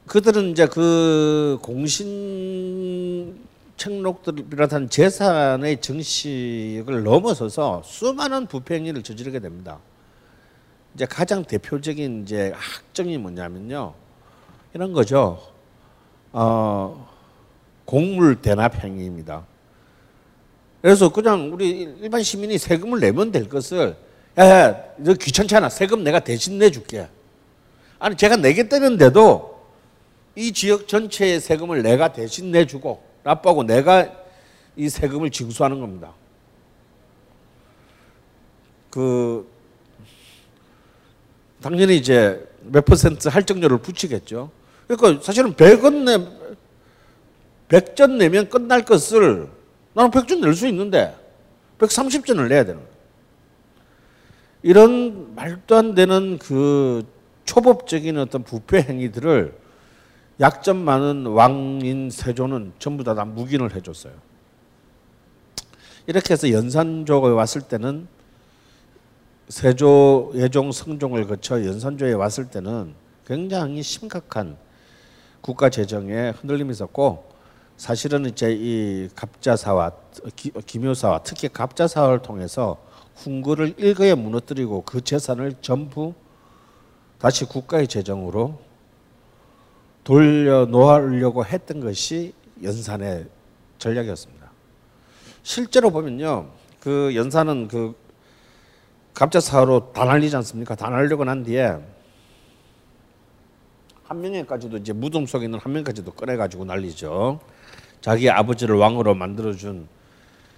그들은 0.05 0.51
이제 0.51 0.67
그 0.67 1.57
공신 1.63 3.39
책록들을 3.77 4.45
비롯한 4.47 4.91
재산의 4.91 5.81
정식을 5.81 7.01
넘어서서 7.03 7.81
수많은 7.83 8.45
부패행위를 8.45 9.01
저지르게 9.01 9.39
됩니다. 9.39 9.79
이제 10.93 11.07
가장 11.07 11.43
대표적인 11.43 12.25
이제 12.25 12.53
학정이 12.55 13.17
뭐냐면요. 13.17 13.95
이런 14.75 14.93
거죠. 14.93 15.41
어, 16.31 17.09
공물 17.85 18.39
대납 18.39 18.83
행위입니다. 18.83 19.47
그래서 20.81 21.09
그냥 21.09 21.51
우리 21.53 21.69
일반 22.01 22.23
시민이 22.23 22.57
세금을 22.57 22.99
내면 22.99 23.31
될 23.31 23.49
것을 23.49 23.95
야, 24.37 24.83
너 24.97 25.13
귀찮잖아. 25.13 25.69
세금 25.69 26.03
내가 26.03 26.19
대신 26.19 26.57
내줄게. 26.57 27.07
아니 27.97 28.15
제가 28.15 28.37
내겠다는데도 28.37 29.59
이 30.35 30.53
지역 30.53 30.87
전체의 30.87 31.41
세금을 31.41 31.83
내가 31.83 32.13
대신 32.13 32.51
내주고 32.51 33.03
나빠고 33.23 33.63
내가 33.63 34.09
이 34.77 34.87
세금을 34.87 35.31
징수하는 35.31 35.81
겁니다. 35.81 36.13
그 38.89 39.45
당연히 41.61 41.97
이제 41.97 42.47
몇 42.61 42.85
퍼센트 42.85 43.27
할증료를 43.27 43.79
붙이겠죠. 43.79 44.49
그러니까 44.87 45.21
사실은 45.21 45.53
100원 45.53 46.05
내 46.05 47.79
100전 47.79 48.11
내면 48.11 48.49
끝날 48.49 48.85
것을 48.85 49.49
나는 49.99 50.11
100전 50.11 50.39
낼수 50.39 50.65
있는데 50.69 51.13
130전을 51.77 52.47
내야 52.47 52.63
되는. 52.63 52.81
이런 54.63 55.35
말도 55.35 55.75
안 55.75 55.93
되는 55.93 56.39
그 56.39 57.05
초법적인 57.43 58.17
어떤 58.17 58.43
부패 58.43 58.81
행위들을 58.81 59.53
약점 60.39 60.77
많은 60.77 61.25
왕인 61.25 62.11
세조는 62.11 62.73
전부 62.79 63.03
다, 63.03 63.13
다 63.13 63.25
묵인을 63.25 63.75
해줬어요. 63.75 64.13
이렇게 66.07 66.31
해서 66.31 66.49
연산조에 66.49 67.31
왔을 67.31 67.61
때는 67.61 68.07
세조, 69.49 70.31
예종, 70.35 70.71
성종을 70.71 71.27
거쳐 71.27 71.65
연산조에 71.65 72.13
왔을 72.13 72.49
때는 72.49 72.93
굉장히 73.27 73.83
심각한 73.83 74.55
국가 75.41 75.69
재정에 75.69 76.29
흔들림이 76.29 76.71
있었고 76.71 77.28
사실은 77.79 78.25
이제 78.25 78.51
이 78.51 79.07
갑자사와 79.15 79.93
기묘사와 80.65 81.21
특히 81.23 81.47
갑자사를 81.47 82.21
통해서 82.21 82.77
훈구를 83.15 83.75
일거에 83.77 84.15
무너뜨리고 84.15 84.81
그 84.81 85.01
재산을 85.01 85.55
전부 85.61 86.13
다시 87.19 87.45
국가의 87.45 87.87
재정으로 87.87 88.59
돌려놓으려고 90.03 91.45
했던 91.45 91.79
것이 91.79 92.33
연산의 92.61 93.27
전략이었습니다. 93.77 94.51
실제로 95.41 95.89
보면요, 95.89 96.49
그 96.81 97.15
연산은 97.15 97.69
그 97.69 97.95
갑자사로 99.13 99.93
다 99.93 100.03
날리지 100.03 100.35
않습니까? 100.35 100.75
다 100.75 100.89
날리고 100.89 101.23
난 101.23 101.43
뒤에 101.43 101.77
한 104.09 104.21
명에까지도 104.21 104.77
이제 104.77 104.91
무덤 104.91 105.25
속에 105.25 105.45
있는 105.45 105.59
한 105.59 105.71
명까지도 105.71 106.11
꺼내가지고 106.11 106.65
날리죠. 106.65 107.39
자기 108.01 108.29
아버지를 108.29 108.75
왕으로 108.75 109.15
만들어준 109.15 109.87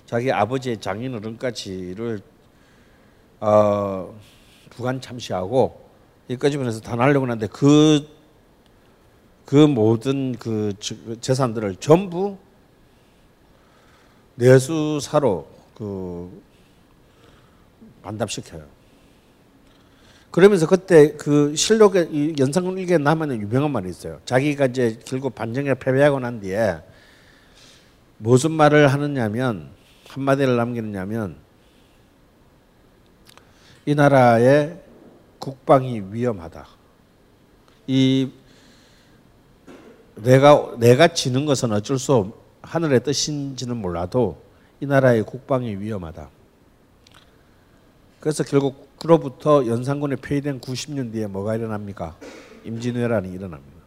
자기 0.05 0.31
아버지의 0.31 0.81
장인어른까지를 0.81 2.21
어, 3.41 4.19
부관 4.71 5.01
참시하고 5.01 5.79
여기까지 6.29 6.57
보내서 6.57 6.81
다 6.81 6.95
날려고 6.95 7.25
하는데 7.25 7.45
그 7.47 8.21
그 9.51 9.67
모든 9.67 10.31
그 10.37 10.73
재산들을 11.19 11.75
전부 11.75 12.37
내수사로 14.35 15.45
그 15.75 16.41
반납시켜요. 18.01 18.65
그러면서 20.31 20.65
그때 20.65 21.13
그 21.17 21.53
실록에 21.55 22.33
연상군 22.39 22.77
일기에 22.77 22.97
남아있는 22.97 23.41
유명한 23.41 23.71
말이 23.71 23.89
있어요. 23.89 24.21
자기가 24.23 24.67
이제 24.67 24.97
결국 25.05 25.35
반정에 25.35 25.73
패배하고 25.73 26.19
난 26.21 26.39
뒤에 26.39 26.77
무슨 28.17 28.51
말을 28.51 28.87
하느냐면 28.87 29.69
한마디를 30.07 30.55
남기느냐면 30.55 31.35
이 33.85 33.93
나라의 33.93 34.79
국방이 35.37 36.01
위험하다. 36.11 36.67
이 37.87 38.31
내가 40.15 40.75
내가 40.77 41.09
지는 41.09 41.45
것은 41.45 41.73
어쩔 41.73 41.97
수 41.97 42.13
없, 42.13 42.33
하늘의 42.61 43.03
뜻인지는 43.03 43.75
몰라도 43.75 44.41
이 44.79 44.85
나라의 44.85 45.23
국방이 45.23 45.75
위험하다. 45.75 46.29
그래서 48.21 48.43
결국 48.43 48.97
그로부터 48.99 49.65
연산군에 49.65 50.15
폐위된 50.17 50.61
90년 50.61 51.11
뒤에 51.11 51.25
뭐가 51.25 51.55
일어납니까? 51.55 52.15
임진왜란이 52.63 53.29
일어납니다. 53.29 53.81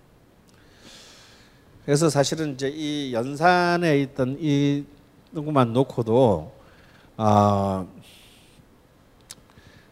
그래서 1.84 2.10
사실은 2.10 2.54
이제 2.54 2.68
이 2.68 3.14
연산에 3.14 4.00
있던 4.00 4.38
이 4.40 4.84
누구만 5.30 5.72
놓고도 5.72 6.52
아 7.16 7.86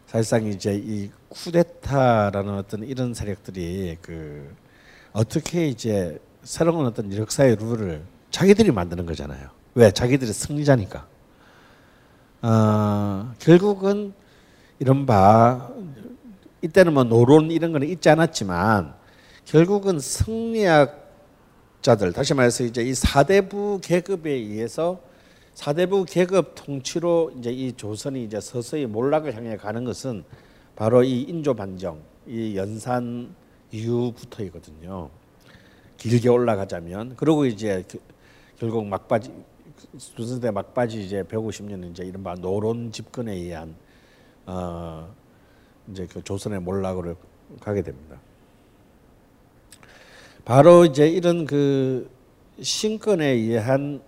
사실상 0.07 0.47
이제 0.47 0.75
이 0.75 1.11
쿠데타라는 1.29 2.55
어떤 2.55 2.83
이런 2.83 3.15
세력들이 3.15 3.99
그 4.03 4.53
어떻게 5.13 5.69
이제 5.69 6.21
새로운 6.43 6.87
어떤 6.87 7.17
역사의 7.17 7.57
룰을 7.57 8.03
자기들이 8.33 8.73
만드는 8.73 9.07
거잖아요. 9.07 9.51
왜? 9.75 9.93
자기들이 9.93 10.33
승리자니까. 10.33 11.07
어, 12.43 13.33
결국은 13.39 14.15
이른바 14.83 15.71
이때는 16.61 16.93
뭐 16.93 17.05
노론 17.05 17.53
이런 17.53 17.71
거는 17.71 17.87
있지 17.89 18.09
않았지만 18.09 18.95
결국은 19.45 20.01
승리학자들 20.01 20.93
다시 22.13 22.35
말해서 22.35 22.65
이제 22.65 22.83
이 22.83 22.93
사대부 22.93 23.79
계급에 23.81 24.33
의해서 24.33 25.01
사대부 25.55 26.05
계급 26.05 26.57
통치로 26.57 27.31
이제 27.39 27.53
이 27.53 27.73
조선이 27.75 28.25
이제 28.25 28.41
서서히 28.41 28.87
몰락을 28.87 29.37
향해 29.37 29.57
가는 29.57 29.85
것은 29.85 30.25
바로 30.75 31.05
이 31.05 31.23
인조 31.23 31.55
반정, 31.55 32.01
이 32.27 32.57
연산 32.57 33.33
이후부터이거든요. 33.71 35.11
길게 35.97 36.29
올라가자면 36.29 37.15
그리고 37.17 37.47
이제 37.47 37.85
결국 38.59 38.85
막바지 38.87 39.33
조선시대 40.17 40.51
막바지 40.51 41.05
이제 41.05 41.23
150년 41.23 41.89
이제 41.93 42.03
이른바 42.03 42.35
노론 42.35 42.91
집권에 42.91 43.33
의한 43.33 43.77
어 44.47 45.15
이제 45.89 46.07
그 46.07 46.23
조선의 46.23 46.61
몰락으로 46.61 47.17
가게 47.61 47.83
됩니다. 47.83 48.19
바로 50.45 50.85
이제 50.85 51.09
이런 51.09 51.47
그 51.47 52.11
신권에 52.61 53.25
의한 53.27 54.03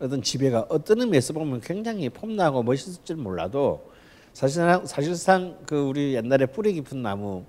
어떤 0.00 0.20
지배가 0.20 0.66
어떤 0.68 1.00
의미에서 1.00 1.32
보면 1.32 1.60
굉장히 1.60 2.08
폼나고 2.08 2.62
멋있을지 2.64 3.14
몰라도 3.14 3.88
사실상 4.32 4.84
사실상 4.86 5.58
그 5.66 5.80
우리 5.80 6.14
옛날에 6.14 6.46
뿌리 6.46 6.72
깊은 6.72 7.02
나무 7.02 7.44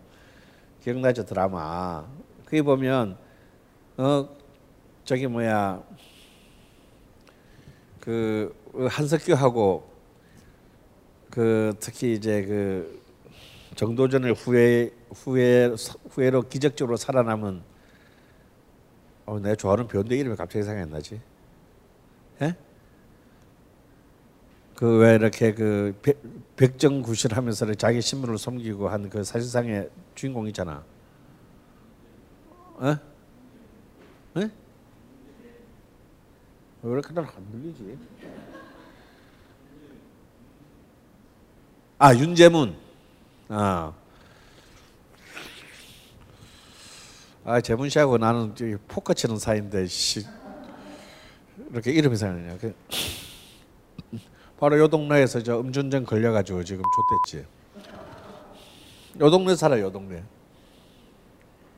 기억나죠 0.84 1.26
드라마 1.26 2.06
그게 2.45 2.62
보면 2.62 3.17
어 3.97 4.30
저기 5.04 5.26
뭐야 5.28 5.82
그 7.99 8.54
한석규하고 8.89 9.92
그 11.34 11.74
특히 11.80 12.13
이제 12.13 12.46
그 12.46 13.02
정도전을 13.76 14.36
후회 14.36 14.91
후회 15.15 15.74
후회로 16.12 16.43
기적적으로 16.43 16.96
살아남은 16.96 17.62
어 19.26 19.39
내가 19.39 19.56
좋아하는 19.56 19.88
배우인데 19.88 20.15
이름이 20.15 20.36
갑자기 20.36 20.63
생각이 20.63 20.84
안 20.84 20.89
나지? 20.91 21.19
예? 22.43 22.56
그 24.76 25.00
왜 25.00 25.15
이렇게 25.15 25.56
그 25.56 26.00
백정구실하면서 26.56 27.74
자기 27.76 28.00
신분을 28.02 28.38
숨기고 28.38 28.89
한 28.89 29.10
그 29.10 29.24
사실상의 29.24 29.89
주인공 30.13 30.48
있잖아. 30.50 30.84
어? 32.78 32.96
예? 34.38 34.52
왜 36.84 36.91
이렇게 36.91 37.12
난안 37.12 37.32
들리지? 37.52 37.98
아 42.03 42.13
윤재문. 42.13 42.75
아. 43.47 43.93
아 47.45 47.61
재문 47.61 47.87
씨하고 47.87 48.17
나는 48.17 48.53
포커 48.89 49.13
치는 49.13 49.37
사이인데 49.37 49.87
씨 49.87 50.25
이렇게 51.71 51.91
이름이 51.91 52.17
생각나냐. 52.17 52.57
그 52.57 52.75
바로 54.59 54.77
요 54.79 54.89
동네에서 54.89 55.43
저 55.43 55.61
음주운전 55.61 56.05
걸려가지고 56.05 56.65
지금 56.65 56.83
좆됐지. 57.25 57.47
요 59.21 59.29
동네 59.29 59.55
살아요, 59.55 59.85
요 59.85 59.89
동네. 59.89 60.25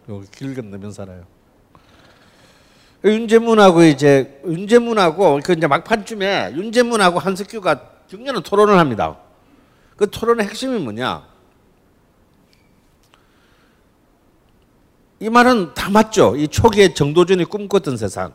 여기 0.10 0.26
길 0.32 0.56
건너면 0.56 0.92
살아요. 0.92 1.24
윤재문하고 3.04 3.84
이제 3.84 4.42
윤재문하고 4.44 5.42
그 5.44 5.54
이제 5.54 5.68
막판쯤에 5.68 6.54
윤재문하고 6.56 7.20
한석규가 7.20 7.92
격렬한 8.08 8.42
토론을 8.42 8.80
합니다. 8.80 9.20
그 9.96 10.10
토론의 10.10 10.48
핵심이 10.48 10.78
뭐냐? 10.80 11.26
이 15.20 15.30
말은 15.30 15.74
다 15.74 15.90
맞죠. 15.90 16.36
이 16.36 16.48
초기에 16.48 16.94
정도전이 16.94 17.46
꿈꿨던 17.46 17.98
세상. 17.98 18.34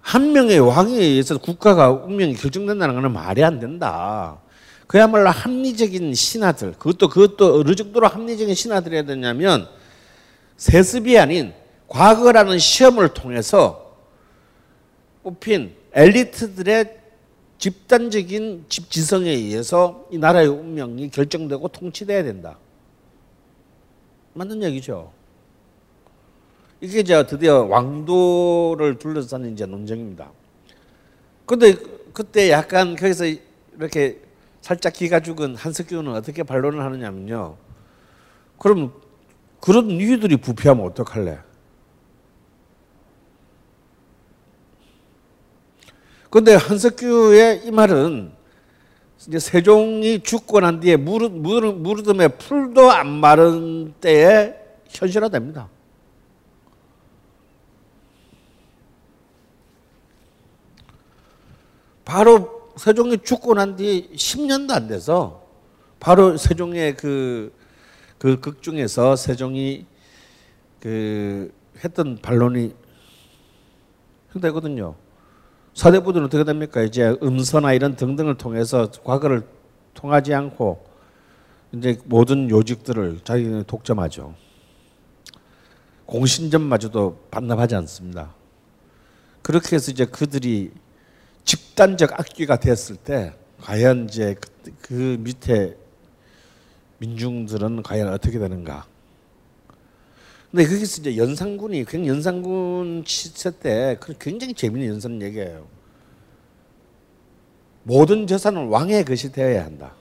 한 0.00 0.32
명의 0.32 0.58
왕에 0.58 0.94
의해서 0.94 1.36
국가가 1.36 1.90
운명이 1.90 2.34
결정된다는 2.34 2.94
것은 2.94 3.12
말이 3.12 3.44
안 3.44 3.58
된다. 3.58 4.38
그야말로 4.86 5.28
합리적인 5.28 6.14
신하들, 6.14 6.72
그것도 6.72 7.08
그것도 7.08 7.60
어느 7.60 7.74
정도로 7.74 8.08
합리적인 8.08 8.54
신하들이야 8.54 9.02
되냐면 9.02 9.68
세습이 10.56 11.18
아닌 11.18 11.52
과거라는 11.88 12.58
시험을 12.58 13.08
통해서 13.12 13.96
뽑힌 15.22 15.74
엘리트들의 15.92 16.98
집단적인 17.58 18.66
집지성에 18.68 19.30
의해서 19.30 20.06
이 20.10 20.18
나라의 20.18 20.48
운명이 20.48 21.10
결정되고 21.10 21.68
통치돼야 21.68 22.22
된다. 22.22 22.56
맞는 24.34 24.62
얘기죠. 24.62 25.12
이게 26.80 27.00
이제 27.00 27.26
드디어 27.26 27.64
왕도를 27.64 28.98
둘러싸는 28.98 29.52
이제 29.52 29.66
논쟁입니다. 29.66 30.30
근데 31.44 31.74
그때 32.12 32.50
약간 32.50 32.94
거기서 32.94 33.24
이렇게 33.76 34.20
살짝 34.60 34.92
기가 34.92 35.20
죽은 35.20 35.56
한석규는 35.56 36.14
어떻게 36.14 36.44
반론을 36.44 36.84
하느냐면요. 36.84 37.56
그럼 38.58 38.92
그런 39.60 39.90
이유들이 39.90 40.36
부패하면 40.36 40.86
어떡할래? 40.86 41.38
근데 46.30 46.54
한석규의 46.54 47.62
이 47.64 47.70
말은 47.70 48.32
이제 49.26 49.38
세종이 49.38 50.20
죽고 50.22 50.60
난 50.60 50.80
뒤에 50.80 50.96
무르, 50.96 51.28
무르, 51.28 51.72
무르듬에 51.72 52.28
풀도 52.28 52.90
안 52.90 53.08
마른 53.08 53.94
때에 54.00 54.54
현실화됩니다. 54.88 55.68
바로 62.04 62.72
세종이 62.76 63.18
죽고 63.18 63.54
난 63.54 63.76
뒤 63.76 64.08
10년도 64.14 64.70
안 64.72 64.88
돼서 64.88 65.42
바로 66.00 66.36
세종의 66.36 66.96
그, 66.96 67.52
그 68.18 68.40
극 68.40 68.62
중에서 68.62 69.16
세종이 69.16 69.84
그 70.80 71.52
했던 71.84 72.18
반론이 72.20 72.74
되거든요. 74.40 74.94
사대부들은 75.78 76.26
어떻게 76.26 76.42
됩니까? 76.42 76.82
이제 76.82 77.16
음서나 77.22 77.72
이런 77.72 77.94
등등을 77.94 78.36
통해서 78.36 78.90
과거를 79.04 79.42
통하지 79.94 80.34
않고 80.34 80.84
이제 81.70 82.00
모든 82.04 82.50
요직들을 82.50 83.20
자기는 83.22 83.62
독점하죠. 83.62 84.34
공신전마저도 86.04 87.26
반납하지 87.30 87.76
않습니다. 87.76 88.34
그렇게 89.42 89.76
해서 89.76 89.92
이제 89.92 90.04
그들이 90.04 90.72
집단적 91.44 92.18
악귀가 92.18 92.58
됐을 92.58 92.96
때 92.96 93.34
과연 93.60 94.06
이제 94.06 94.34
그, 94.34 94.72
그 94.82 95.16
밑에 95.20 95.76
민중들은 96.98 97.84
과연 97.84 98.08
어떻게 98.08 98.40
되는가? 98.40 98.84
근데 100.50 100.64
거기서 100.64 101.02
이제 101.02 101.16
연산군이 101.16 101.84
그냥 101.84 102.06
연산군 102.06 103.04
시대 103.06 103.50
때 103.50 103.98
굉장히 104.18 104.54
재미있는 104.54 104.94
연산 104.94 105.20
얘기예요. 105.20 105.66
모든 107.82 108.26
재산은 108.26 108.68
왕의 108.68 109.04
것이 109.04 109.30
되어야 109.30 109.64
한다. 109.64 109.94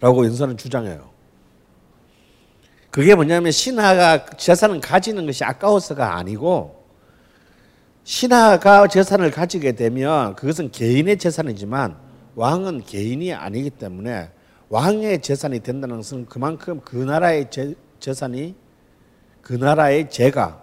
라고 0.00 0.24
연산은 0.26 0.58
주장해요. 0.58 1.10
그게 2.90 3.14
뭐냐면 3.14 3.50
신하가 3.50 4.26
재산을 4.36 4.80
가지는 4.80 5.26
것이 5.26 5.44
아까워서가 5.44 6.16
아니고 6.16 6.84
신하가 8.04 8.88
재산을 8.88 9.30
가지게 9.30 9.72
되면 9.72 10.34
그것은 10.36 10.70
개인의 10.70 11.18
재산이지만 11.18 11.96
왕은 12.34 12.84
개인이 12.84 13.32
아니기 13.32 13.70
때문에 13.70 14.30
왕의 14.68 15.22
재산이 15.22 15.60
된다는 15.60 15.96
것은 15.96 16.26
그만큼 16.26 16.80
그 16.84 16.96
나라의 16.96 17.50
재, 17.50 17.74
재산이 18.00 18.54
그 19.46 19.52
나라의 19.52 20.10
재가 20.10 20.60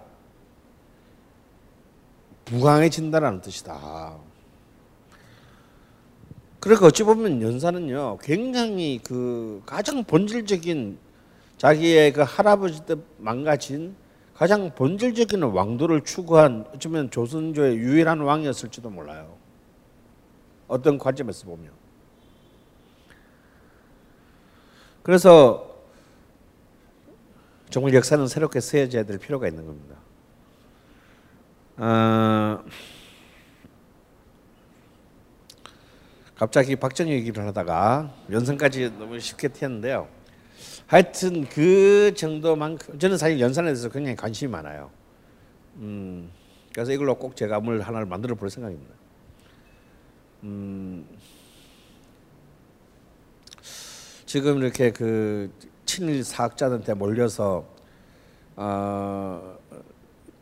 무강해진다는 2.51 3.39
뜻이다. 3.39 4.17
그러니까 6.59 6.87
어찌 6.87 7.03
보면 7.03 7.41
연산은요 7.41 8.17
굉장히 8.17 8.99
그 9.01 9.63
가장 9.65 10.03
본질적인 10.03 10.97
자기의 11.55 12.11
그 12.11 12.23
할아버지 12.23 12.85
때 12.85 12.97
망가진 13.19 13.95
가장 14.33 14.75
본질적인 14.75 15.41
왕도를 15.41 16.01
추구한 16.01 16.65
어쩌면 16.75 17.09
조선조의 17.09 17.77
유일한 17.77 18.19
왕이었을지도 18.19 18.89
몰라요. 18.89 19.37
어떤 20.67 20.97
관점에서 20.97 21.45
보면. 21.45 21.71
그래서 25.03 25.72
정말 27.73 27.95
역사는 27.95 28.27
새롭게 28.27 28.59
쓰여져야 28.59 29.03
될 29.03 29.17
필요가 29.17 29.47
있는 29.47 29.65
겁니다. 29.65 29.95
어, 31.77 32.63
갑자기 36.35 36.75
박정희 36.75 37.11
얘기를 37.11 37.43
하다가 37.47 38.13
연선까지 38.29 38.91
너무 38.99 39.19
쉽게 39.19 39.47
튀었는데요. 39.47 40.07
하여튼 40.85 41.49
그 41.49 42.13
정도만큼 42.15 42.99
저는 42.99 43.17
사실 43.17 43.39
연산에 43.39 43.69
대해서 43.69 43.89
굉장히 43.89 44.15
관심이 44.17 44.51
많아요. 44.51 44.91
음, 45.77 46.29
그래서 46.71 46.91
이걸로 46.91 47.15
꼭 47.15 47.35
제가 47.35 47.59
물 47.59 47.81
하나를 47.81 48.05
만들어 48.05 48.35
볼 48.35 48.51
생각입니다. 48.51 48.93
음, 50.43 51.07
지금 54.27 54.59
이렇게 54.59 54.91
그 54.91 55.51
친일 55.93 56.23
사학자들한테 56.23 56.95
몰려서 56.95 57.67
어, 58.55 59.59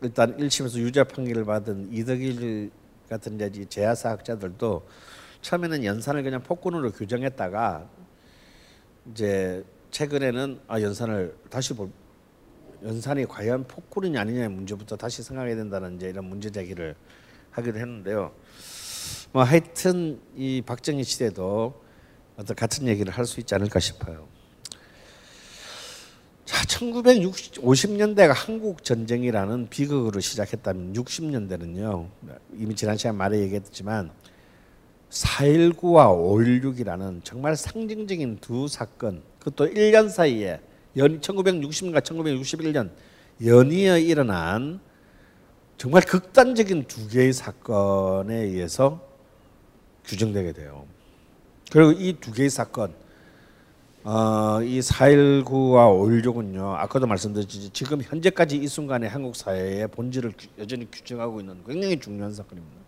일단 0.00 0.34
1심에서 0.38 0.78
유죄 0.78 1.04
판결을 1.04 1.44
받은 1.44 1.92
이덕일 1.92 2.70
같은 3.10 3.34
이제 3.38 3.66
재야 3.66 3.94
사학자들도 3.94 4.88
처음에는 5.42 5.84
연산을 5.84 6.22
그냥 6.22 6.42
폭군으로 6.42 6.92
규정했다가 6.92 7.86
이제 9.10 9.62
최근에는 9.90 10.60
아 10.68 10.80
연산을 10.80 11.36
다시 11.50 11.74
볼 11.74 11.90
연산이 12.82 13.26
과연 13.26 13.64
폭군이 13.64 14.16
아니냐의 14.16 14.48
문제부터 14.48 14.96
다시 14.96 15.22
생각해야 15.22 15.54
된다는 15.54 15.96
이제 15.96 16.08
이런 16.08 16.24
문제 16.24 16.48
제기를 16.48 16.96
하기도 17.50 17.78
했는데요. 17.78 18.32
뭐 19.32 19.42
하여튼 19.42 20.18
이 20.34 20.62
박정희 20.62 21.04
시대도 21.04 21.82
어떤 22.38 22.56
같은 22.56 22.86
얘기를 22.86 23.12
할 23.12 23.26
수 23.26 23.38
있지 23.38 23.54
않을까 23.54 23.80
싶어요. 23.80 24.31
자, 26.44 26.64
1950년대가 26.66 28.32
한국 28.34 28.84
전쟁이라는 28.84 29.68
비극으로 29.68 30.20
시작했다면 30.20 30.92
60년대는요. 30.94 32.08
이미 32.56 32.74
지난 32.74 32.96
시간 32.96 33.16
말에 33.16 33.38
얘기했지만 33.40 34.10
4.19와 35.10 36.08
5.16이라는 36.08 37.20
정말 37.22 37.54
상징적인 37.56 38.38
두 38.40 38.66
사건, 38.66 39.22
그것도 39.38 39.72
1년 39.72 40.08
사이에 40.08 40.60
연 40.96 41.20
1960년과 41.20 42.02
1961년 42.02 42.90
연이어 43.44 43.98
일어난 43.98 44.80
정말 45.78 46.02
극단적인 46.02 46.84
두 46.86 47.08
개의 47.08 47.32
사건에 47.32 48.34
의해서 48.34 49.00
규정되게 50.04 50.52
돼요. 50.52 50.86
그리고 51.70 51.92
이 51.92 52.14
두 52.20 52.32
개의 52.32 52.50
사건, 52.50 52.94
어, 54.04 54.60
이 54.62 54.80
4.19와 54.80 55.86
5.16은요, 55.86 56.74
아까도 56.74 57.06
말씀드렸지 57.06 57.70
지금 57.70 58.02
현재까지 58.02 58.56
이 58.56 58.66
순간에 58.66 59.06
한국 59.06 59.36
사회의 59.36 59.86
본질을 59.86 60.32
여전히 60.58 60.90
규정하고 60.90 61.38
있는 61.38 61.62
굉장히 61.64 62.00
중요한 62.00 62.34
사건입니다. 62.34 62.82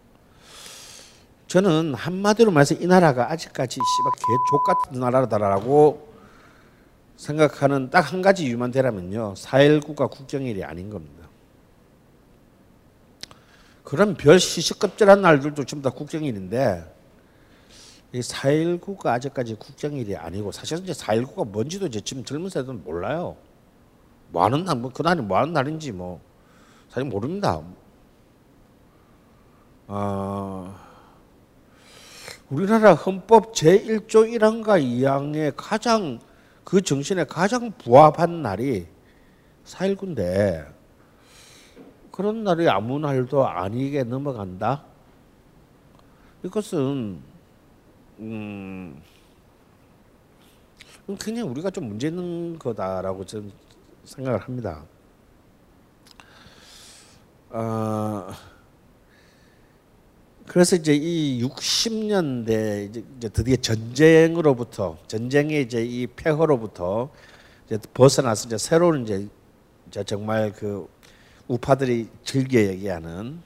저는 1.46 1.94
한마디로 1.94 2.50
말해서 2.50 2.74
이 2.74 2.86
나라가 2.88 3.30
아직까지 3.30 3.74
씨발 3.74 4.12
개족 4.12 4.64
같은 4.64 4.98
나라다라고 4.98 6.12
생각하는 7.16 7.90
딱 7.90 8.12
한 8.12 8.20
가지 8.20 8.46
이유만 8.46 8.72
되라면요. 8.72 9.34
4.19가 9.34 10.10
국경일이 10.10 10.64
아닌 10.64 10.90
겁니다. 10.90 11.28
그런 13.84 14.14
별 14.16 14.40
시시껍질한 14.40 15.22
날들도 15.22 15.64
전부 15.64 15.88
다 15.88 15.94
국경일인데 15.94 16.92
이 18.14 18.20
4.19가 18.20 19.06
아직까지 19.06 19.56
국경일이 19.56 20.14
아니고 20.14 20.52
사실 20.52 20.78
이제 20.78 20.92
4.19가 20.92 21.48
뭔지도 21.48 21.86
이제 21.86 22.00
지금 22.00 22.24
젊은 22.24 22.48
세대는 22.48 22.84
몰라요. 22.84 23.36
뭐 24.28 24.44
하는 24.44 24.64
날, 24.64 24.76
뭐 24.76 24.92
그날이 24.92 25.20
뭐 25.20 25.36
하는 25.36 25.52
날인지 25.52 25.90
뭐 25.90 26.20
사실 26.88 27.10
모릅니다. 27.10 27.60
어, 29.88 30.78
우리나라 32.48 32.94
헌법 32.94 33.52
제1조 33.52 34.30
1항과 34.32 34.80
2항의 34.80 35.54
가장 35.56 36.20
그 36.62 36.80
정신에 36.82 37.24
가장 37.24 37.72
부합한 37.72 38.42
날이 38.42 38.86
4.19인데 39.64 40.72
그런 42.12 42.44
날이 42.44 42.68
아무 42.68 43.00
날도 43.00 43.44
아니게 43.44 44.04
넘어간다? 44.04 44.84
이것은 46.44 47.33
음, 48.20 49.02
굉장히 51.06 51.42
우리가 51.42 51.70
좀 51.70 51.88
문제 51.88 52.08
있는 52.08 52.58
거다라고 52.58 53.24
저는 53.24 53.52
생각을 54.04 54.40
합니다. 54.40 54.84
어, 57.50 58.28
그래서 60.46 60.76
이제 60.76 60.94
이 60.94 61.42
60년대 61.42 62.88
이제 63.18 63.28
드디어 63.28 63.56
전쟁으로부터 63.56 64.98
전쟁의 65.06 65.62
이제 65.62 65.84
이 65.84 66.06
폐허로부터 66.06 67.10
이제 67.66 67.78
벗어나서 67.92 68.46
이제 68.46 68.58
새로운 68.58 69.02
이제 69.04 70.04
정말 70.04 70.52
그 70.52 70.88
우파들이 71.48 72.08
즐겨 72.24 72.60
얘기하는 72.60 73.40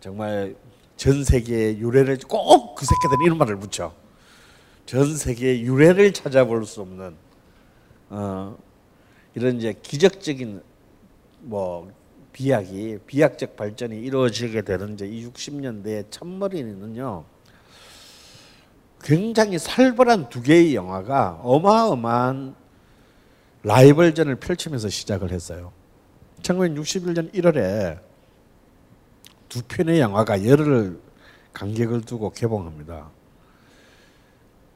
정말 0.00 0.54
전 0.98 1.24
세계의 1.24 1.78
유래를 1.78 2.18
꼭 2.28 2.74
그 2.78 2.84
새끼들은 2.86 3.24
이런 3.24 3.38
말을 3.38 3.58
붙여. 3.58 3.92
전 4.86 5.16
세계의 5.16 5.62
유래를 5.62 6.12
찾아볼 6.12 6.64
수 6.64 6.80
없는 6.80 7.16
어, 8.10 8.56
이런 9.34 9.56
이제 9.56 9.74
기적적인 9.82 10.62
뭐 11.40 11.92
비약이 12.32 12.98
비약적 13.06 13.56
발전이 13.56 13.98
이루어지게 13.98 14.62
되는 14.62 14.94
이제 14.94 15.06
이 15.06 15.28
60년대의 15.28 16.10
첫머리는요. 16.10 17.24
굉장히 19.02 19.58
살벌한 19.58 20.28
두 20.28 20.40
개의 20.40 20.74
영화가 20.76 21.40
어마어마한 21.42 22.54
라이벌전을 23.64 24.36
펼치면서 24.36 24.88
시작을 24.88 25.32
했어요. 25.32 25.72
1961년 26.42 27.32
1월에 27.34 27.98
두 29.48 29.62
편의 29.62 30.00
영화가 30.00 30.46
열흘 30.46 31.00
간격을 31.52 32.02
두고 32.02 32.30
개봉합니다. 32.30 33.08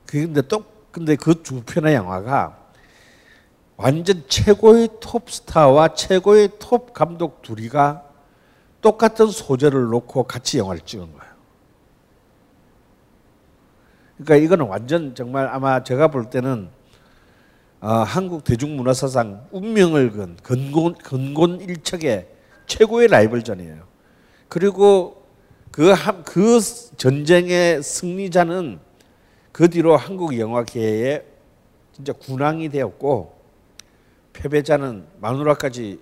근데 0.07 0.43
또 0.43 0.65
근데 0.91 1.17
그 1.17 1.35
두 1.43 1.63
편의 1.63 1.95
영화가 1.95 2.59
완전 3.77 4.23
최고의 4.29 4.89
톱 5.01 5.31
스타와 5.31 5.95
최고의 5.95 6.51
톱 6.59 6.93
감독 6.93 7.43
둘이가 7.43 8.05
똑같은 8.81 9.29
소재를 9.29 9.87
놓고 9.87 10.25
같이 10.25 10.59
영화를 10.59 10.81
찍은 10.83 11.13
거예요. 11.13 11.33
그러니까 14.17 14.37
이거는 14.37 14.67
완전 14.67 15.15
정말 15.15 15.49
아마 15.49 15.83
제가 15.83 16.09
볼 16.09 16.29
때는 16.31 16.69
어, 17.81 17.89
한국 17.89 18.45
대중문화사상 18.45 19.49
운명을 19.51 20.13
건 20.13 20.37
근곤 20.43 20.95
근곤 20.95 21.61
일척의 21.61 22.29
최고의 22.67 23.09
라이벌전이에요. 23.09 23.91
그리고 24.53 25.25
그, 25.71 25.95
그 26.27 26.61
전쟁의 26.99 27.83
승리자는 27.83 28.81
그 29.51 29.71
뒤로 29.71 29.97
한국 29.97 30.38
영화계에 30.38 31.25
진짜 31.95 32.12
군왕이 32.12 32.69
되었고 32.69 33.35
패배자는 34.35 35.07
마누라까지 35.23 36.01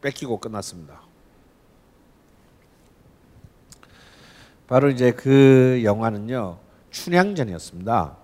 뺏기고 0.00 0.38
끝났습니다. 0.38 1.00
바로 4.68 4.88
이제 4.88 5.10
그 5.10 5.80
영화는요 5.82 6.58
춘향전이었습니다. 6.92 8.16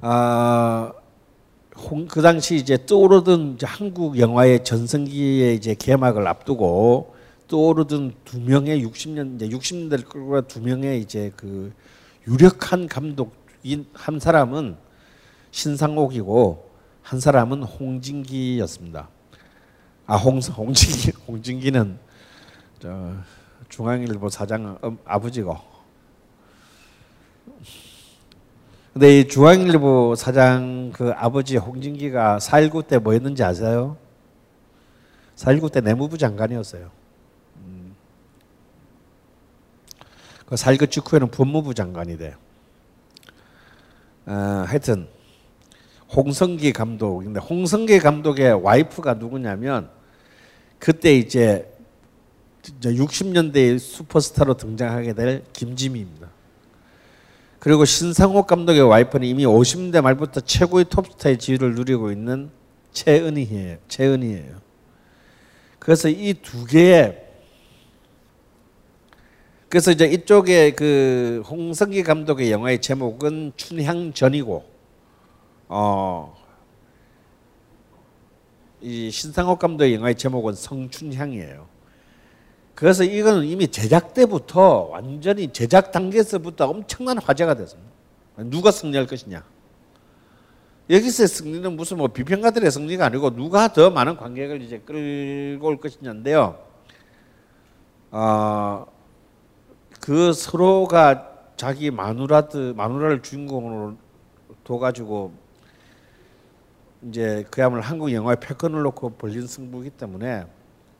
아, 0.00 0.92
그 2.08 2.22
당시 2.22 2.56
이제 2.56 2.86
떠오르던 2.86 3.56
이제 3.56 3.66
한국 3.66 4.18
영화의 4.18 4.64
전성기의 4.64 5.54
이제 5.54 5.74
개막을 5.74 6.26
앞두고 6.26 7.11
떠오르던 7.52 8.14
두 8.24 8.40
명의 8.40 8.82
60년 8.82 9.36
이제 9.36 9.46
60년대를 9.46 10.08
끌고 10.08 10.40
두 10.48 10.62
명의 10.62 11.02
이제 11.02 11.30
그 11.36 11.70
유력한 12.26 12.88
감독인 12.88 13.84
한 13.92 14.18
사람은 14.18 14.78
신상옥이고 15.50 16.70
한 17.02 17.20
사람은 17.20 17.62
홍진기였습니다. 17.64 19.10
아 20.06 20.16
홍, 20.16 20.38
홍진기 20.38 21.12
홍진기는 21.28 21.98
저 22.78 23.12
중앙일보 23.68 24.30
사장 24.30 24.78
음, 24.82 24.96
아버지고. 25.04 25.58
근데 28.94 29.20
이 29.20 29.28
중앙일보 29.28 30.14
사장 30.14 30.90
그 30.94 31.12
아버지 31.16 31.58
홍진기가 31.58 32.38
4.19 32.38 32.86
때뭐 32.86 33.12
했는지 33.12 33.44
아세요? 33.44 33.98
4.19 35.36 35.70
때 35.70 35.82
내무부 35.82 36.16
장관이었어요. 36.16 37.01
그4.19 40.52 40.90
직후에는 40.90 41.30
법무부 41.30 41.74
장관이 41.74 42.18
돼요. 42.18 42.34
어, 44.26 44.64
하여튼 44.66 45.08
홍성기 46.14 46.72
감독인데 46.72 47.40
홍성기 47.40 47.98
감독의 47.98 48.62
와이프가 48.62 49.14
누구냐면 49.14 49.88
그때 50.78 51.16
이제 51.16 51.68
60년대의 52.62 53.78
슈퍼스타로 53.78 54.56
등장하게 54.56 55.14
될 55.14 55.42
김지미입니다. 55.52 56.28
그리고 57.58 57.84
신상옥 57.84 58.46
감독의 58.46 58.82
와이프는 58.82 59.26
이미 59.26 59.44
50대 59.46 60.00
말부터 60.00 60.40
최고의 60.40 60.86
톱스타의 60.90 61.38
지위를 61.38 61.74
누리고 61.74 62.10
있는 62.10 62.50
최은희예요. 62.92 63.78
최은희예요. 63.88 64.56
그래서 65.78 66.08
이 66.08 66.34
두 66.34 66.64
개의 66.66 67.21
그래서 69.72 69.90
이제 69.90 70.04
이쪽에 70.04 70.72
그 70.72 71.42
홍성기 71.48 72.02
감독의 72.02 72.52
영화의 72.52 72.82
제목은 72.82 73.52
춘향전이고 73.56 74.64
어, 75.68 76.36
이 78.82 79.10
신상옥 79.10 79.58
감독의 79.58 79.94
영화의 79.94 80.16
제목은 80.16 80.52
성춘향이에요. 80.52 81.66
그래서 82.74 83.02
이거는 83.02 83.46
이미 83.46 83.66
제작 83.66 84.12
때부터 84.12 84.88
완전히 84.90 85.50
제작 85.50 85.90
단계에서부터 85.90 86.68
엄청난 86.68 87.16
화제가 87.16 87.54
됐습니다. 87.54 87.90
누가 88.50 88.70
승리할 88.70 89.06
것이냐. 89.06 89.42
여기서의 90.90 91.28
승리는 91.28 91.74
무슨 91.74 91.96
뭐 91.96 92.08
비평가들의 92.08 92.70
승리가 92.70 93.06
아니고 93.06 93.34
누가 93.34 93.72
더 93.72 93.88
많은 93.88 94.18
관객을 94.18 94.60
이제 94.60 94.80
끌고 94.80 95.66
올 95.66 95.78
것이냐인데요. 95.78 96.58
어, 98.10 98.91
그 100.02 100.32
서로가 100.32 101.28
자기 101.56 101.92
마누라드 101.92 102.74
마누라를 102.76 103.22
주인공으로 103.22 103.94
둬가지고 104.64 105.32
이제 107.02 107.44
그야말로 107.52 107.82
한국 107.82 108.12
영화의 108.12 108.38
패권을 108.40 108.82
놓고 108.82 109.10
벌린 109.10 109.46
승부이기 109.46 109.90
때문에 109.90 110.46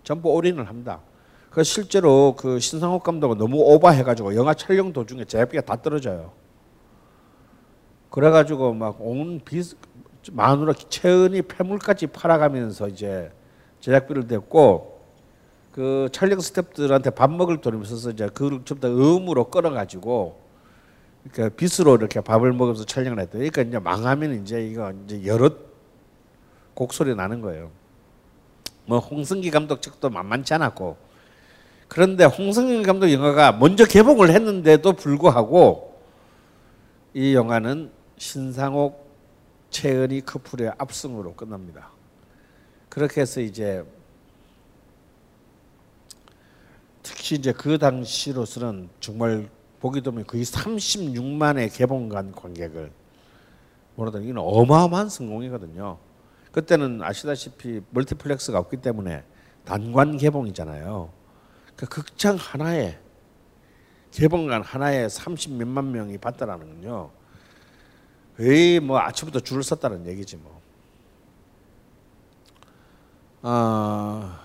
전부 0.05 0.31
올인을 0.31 0.69
합니다. 0.69 1.01
그 1.51 1.65
실제로 1.65 2.37
그 2.39 2.61
신상옥 2.61 3.03
감독은 3.03 3.39
너무 3.39 3.57
오버해가지고 3.57 4.37
영화 4.37 4.55
촬영 4.55 4.93
도중에 4.93 5.25
제작비가 5.25 5.63
다 5.63 5.83
떨어져요. 5.83 6.31
그래가지고 8.09 8.73
막 8.73 9.01
온 9.01 9.41
비스 9.45 9.77
마누라 10.31 10.75
최은이 10.75 11.43
폐물까지 11.43 12.07
팔아가면서 12.07 12.87
이제 12.87 13.33
제작비를 13.81 14.29
냈고 14.29 14.92
그 15.73 16.09
촬영 16.13 16.39
스탭들한테 16.39 17.15
밥 17.15 17.31
먹을 17.31 17.61
돈이 17.61 17.79
없어서 17.79 18.11
이제 18.11 18.29
그걸 18.29 18.63
좀더 18.65 18.89
의무로 18.89 19.45
끌어가지고 19.51 20.41
그러니까 21.31 21.57
빚으로 21.57 21.97
이렇게 21.97 22.21
밥을 22.21 22.53
먹으면서 22.53 22.85
촬영을 22.85 23.21
했대. 23.21 23.39
그러니까 23.39 23.63
이제 23.63 23.79
망하면 23.79 24.43
이제 24.43 24.67
이거 24.67 24.93
이제 25.05 25.25
여러 25.25 25.51
곡소리 26.75 27.15
나는 27.15 27.41
거예요. 27.41 27.71
뭐 28.87 28.99
홍승기 28.99 29.51
감독 29.51 29.81
측도 29.81 30.11
만만치 30.11 30.53
않았고 30.55 30.97
그런데 31.89 32.25
홍승기 32.25 32.83
감독 32.83 33.11
영화가 33.11 33.53
먼저 33.53 33.85
개봉을 33.85 34.31
했는데도 34.31 34.93
불구하고 34.95 36.01
이 37.15 37.35
영화는 37.35 37.91
신상옥 38.19 39.11
최은희 39.71 40.23
커플의 40.23 40.73
압승으로 40.77 41.35
끝납니다. 41.35 41.91
그렇게 42.89 43.23
해서 43.23 43.41
이제 43.41 43.85
특히 47.03 47.37
이제 47.37 47.53
그 47.53 47.79
당시로서는 47.79 48.89
정말 49.01 49.49
보기 49.81 50.01
드문 50.01 50.25
거의 50.25 50.45
36만의 50.45 51.75
개봉관 51.75 52.33
관객을 52.33 52.93
이건 53.97 54.39
어마어마한 54.39 55.09
성공이거든요. 55.09 55.99
그때는 56.53 57.03
아시다시피 57.03 57.81
멀티플렉스가 57.91 58.59
없기 58.59 58.79
때문에 58.79 59.25
단관 59.65 60.17
개봉이잖아요. 60.17 61.11
그 61.77 61.87
극장 61.87 62.37
하나에 62.37 62.99
개봉관 64.13 64.63
하나에 64.63 65.09
30 65.09 65.55
몇만 65.55 65.91
명이 65.91 66.19
봤다라는 66.19 66.83
건요. 66.83 67.11
거의 68.37 68.81
뭐 68.81 68.99
아침부터 68.99 69.41
줄을 69.41 69.63
섰다는 69.63 70.07
얘기지 70.07 70.37
뭐. 70.37 70.61
아 73.43 74.42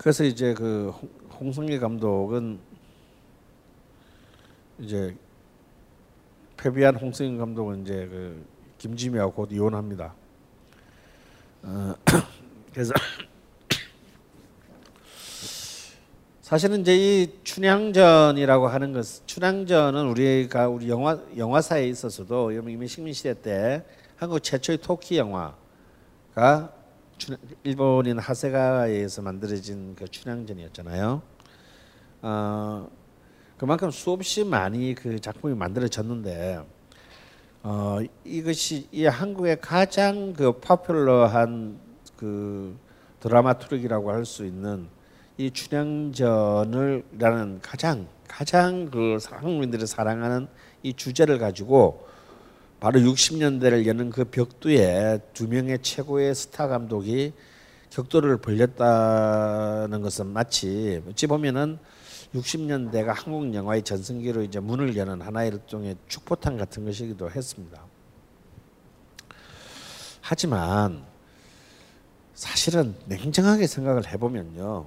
그래서 0.00 0.24
이제 0.24 0.54
그 0.54 0.94
홍성기 1.38 1.78
감독은 1.78 2.58
이제 4.78 5.14
패배한 6.56 6.96
홍성기 6.96 7.36
감독은 7.36 7.82
이제 7.82 8.08
그 8.10 8.42
김지미하고 8.78 9.30
곧 9.30 9.52
이혼합니다. 9.52 10.14
어, 11.64 11.94
그래서 12.72 12.94
사실은 16.40 16.80
이제 16.80 16.96
이 16.96 17.28
춘향전이라고 17.44 18.68
하는 18.68 18.94
것, 18.94 19.26
춘향전은 19.26 20.08
우리가 20.08 20.68
우리 20.68 20.88
영화 20.88 21.18
영화사에 21.36 21.86
있어서도 21.86 22.52
이미 22.52 22.88
식민 22.88 23.12
시대 23.12 23.34
때 23.34 23.84
한국 24.16 24.40
최초의 24.40 24.78
토끼 24.78 25.18
영화가 25.18 26.79
일본인 27.64 28.18
하세가에 28.18 28.90
의해서 28.90 29.22
만들어진 29.22 29.94
그 29.94 30.08
춘향전이었잖아요. 30.08 31.22
어, 32.22 32.88
그만큼 33.58 33.90
수없이 33.90 34.44
많이 34.44 34.94
그 34.94 35.20
작품이 35.20 35.54
만들어졌는데 35.54 36.64
어, 37.62 37.98
이것이 38.24 38.88
이 38.90 39.04
한국의 39.04 39.60
가장 39.60 40.32
그 40.32 40.52
파퓰러한 40.60 41.78
그 42.16 42.78
드라마트릭이라고 43.20 44.10
할 44.10 44.24
수 44.24 44.46
있는 44.46 44.88
이 45.36 45.50
춘향전을라는 45.50 47.60
가장 47.62 48.06
가장 48.28 48.90
그 48.90 49.18
한국민들이 49.24 49.86
사랑하는 49.86 50.48
이 50.82 50.94
주제를 50.94 51.38
가지고 51.38 52.08
바로 52.80 52.98
60년대를 53.00 53.86
여는 53.86 54.08
그 54.08 54.24
벽두에 54.24 55.18
두 55.34 55.46
명의 55.46 55.78
최고의 55.80 56.34
스타 56.34 56.66
감독이 56.66 57.34
격돌을 57.90 58.38
벌였다는 58.38 60.00
것은 60.00 60.26
마치 60.28 61.02
어찌 61.06 61.26
보면은 61.26 61.78
60년대가 62.34 63.08
한국 63.08 63.52
영화의 63.52 63.82
전성기로 63.82 64.42
이제 64.42 64.60
문을 64.60 64.96
여는 64.96 65.20
하나의 65.20 65.50
일종의 65.50 65.96
축포탄 66.08 66.56
같은 66.56 66.86
것이기도 66.86 67.30
했습니다. 67.30 67.82
하지만 70.22 71.04
사실은 72.34 72.94
냉정하게 73.06 73.66
생각을 73.66 74.06
해보면요. 74.06 74.86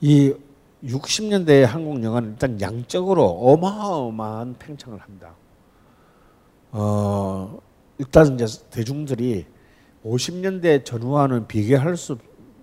이 0.00 0.34
60년대의 0.82 1.66
한국 1.66 2.02
영화는 2.02 2.30
일단 2.30 2.60
양적으로 2.60 3.26
어마어마한 3.26 4.56
팽창을 4.58 4.98
합니다. 4.98 5.34
어, 6.72 7.60
일단 7.98 8.34
이제 8.34 8.46
대중들이 8.70 9.46
50년대 10.04 10.84
전후와는 10.84 11.46
비교할 11.46 11.96
수, 11.96 12.16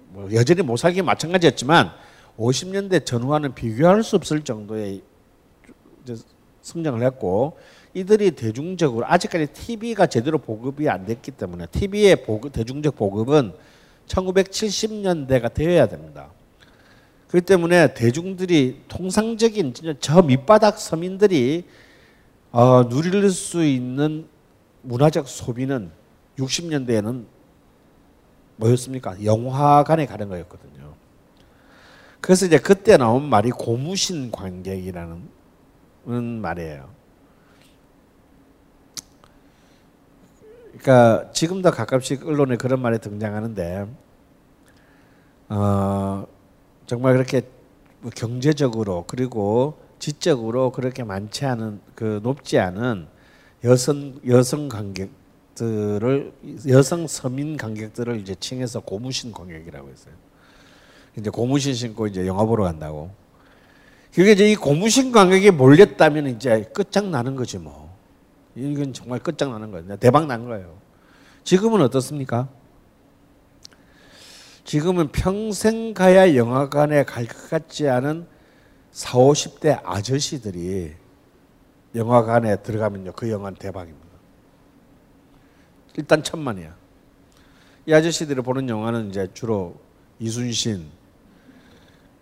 뭐 0.09 0.29
여전히 0.33 0.61
못 0.61 0.77
살기 0.77 1.01
마찬가지였지만 1.01 1.91
50년대 2.37 3.05
전후와는 3.05 3.53
비교할 3.53 4.03
수 4.03 4.15
없을 4.15 4.43
정도의 4.43 5.01
성장을 6.61 7.03
했고 7.03 7.57
이들이 7.93 8.31
대중적으로 8.31 9.05
아직까지 9.07 9.47
TV가 9.47 10.07
제대로 10.07 10.37
보급이 10.37 10.87
안 10.89 11.05
됐기 11.05 11.31
때문에 11.31 11.67
TV의 11.67 12.23
보급, 12.23 12.53
대중적 12.53 12.95
보급은 12.95 13.53
1970년대가 14.07 15.53
되어야 15.53 15.87
됩니다. 15.87 16.29
그렇기 17.27 17.45
때문에 17.45 17.93
대중들이 17.93 18.81
통상적인 18.87 19.73
저 19.99 20.21
밑바닥 20.21 20.79
서민들이 20.79 21.65
어, 22.51 22.87
누릴 22.87 23.29
수 23.29 23.63
있는 23.63 24.27
문화적 24.81 25.27
소비는 25.27 25.91
60년대에는 26.37 27.25
뭐였습니까? 28.55 29.23
영화관에 29.23 30.05
가는 30.05 30.29
거였거든요. 30.29 30.93
그래서 32.21 32.45
이제 32.45 32.57
그때 32.57 32.97
나온 32.97 33.27
말이 33.29 33.51
고무신 33.51 34.31
관객이라는 34.31 35.21
말이에요. 36.41 36.89
그러니까 40.77 41.31
지금도 41.31 41.71
가끔씩 41.71 42.25
언론에 42.25 42.55
그런 42.55 42.81
말이 42.81 42.99
등장하는데 42.99 43.87
어, 45.49 46.27
정말 46.85 47.13
그렇게 47.13 47.41
뭐 48.01 48.11
경제적으로 48.15 49.05
그리고 49.07 49.77
지적으로 49.99 50.71
그렇게 50.71 51.03
많지 51.03 51.45
않은 51.45 51.79
그 51.95 52.19
높지 52.23 52.59
않은 52.59 53.07
여성 53.63 54.19
여성 54.27 54.69
관객들을 54.69 56.31
여성 56.67 57.07
서민 57.07 57.57
관객들을 57.57 58.19
이제 58.19 58.35
칭해서 58.35 58.81
고무신 58.81 59.31
관객이라고 59.31 59.89
했어요. 59.89 60.13
이제 61.17 61.29
고무신 61.29 61.73
신고 61.73 62.07
이제 62.07 62.27
영화 62.27 62.45
보러 62.45 62.63
간다고. 62.63 63.09
그게 64.13 64.31
이제 64.33 64.51
이 64.51 64.55
고무신 64.55 65.11
관객이 65.11 65.51
몰렸다면 65.51 66.27
이제 66.27 66.63
끝장나는 66.73 67.35
거지 67.35 67.57
뭐. 67.57 67.95
이건 68.55 68.93
정말 68.93 69.19
끝장나는 69.19 69.71
거예요. 69.71 69.97
대박 69.97 70.25
난 70.27 70.45
거예요. 70.45 70.77
지금은 71.43 71.81
어떻습니까? 71.81 72.49
지금은 74.63 75.11
평생 75.11 75.93
가야 75.93 76.35
영화관에 76.35 77.03
갈 77.03 77.25
것 77.27 77.49
같지 77.49 77.87
않은 77.87 78.27
4, 78.91 79.17
50대 79.17 79.81
아저씨들이 79.83 80.95
영화관에 81.95 82.61
들어가면요. 82.61 83.13
그 83.13 83.29
영화는 83.29 83.57
대박입니다. 83.57 84.07
일단 85.95 86.23
천만이야. 86.23 86.75
이 87.85 87.93
아저씨들이 87.93 88.41
보는 88.41 88.69
영화는 88.69 89.09
이제 89.09 89.27
주로 89.33 89.79
이순신, 90.19 90.89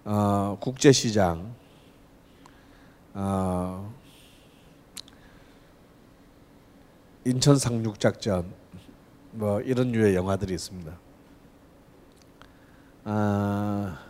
어, 0.05 0.57
국제시장, 0.61 1.53
어, 3.13 3.93
인천 7.25 7.57
상륙작전 7.57 8.53
뭐 9.31 9.59
이런 9.61 9.91
류의 9.91 10.15
영화들이 10.15 10.53
있습니다. 10.53 10.91
아, 13.05 14.04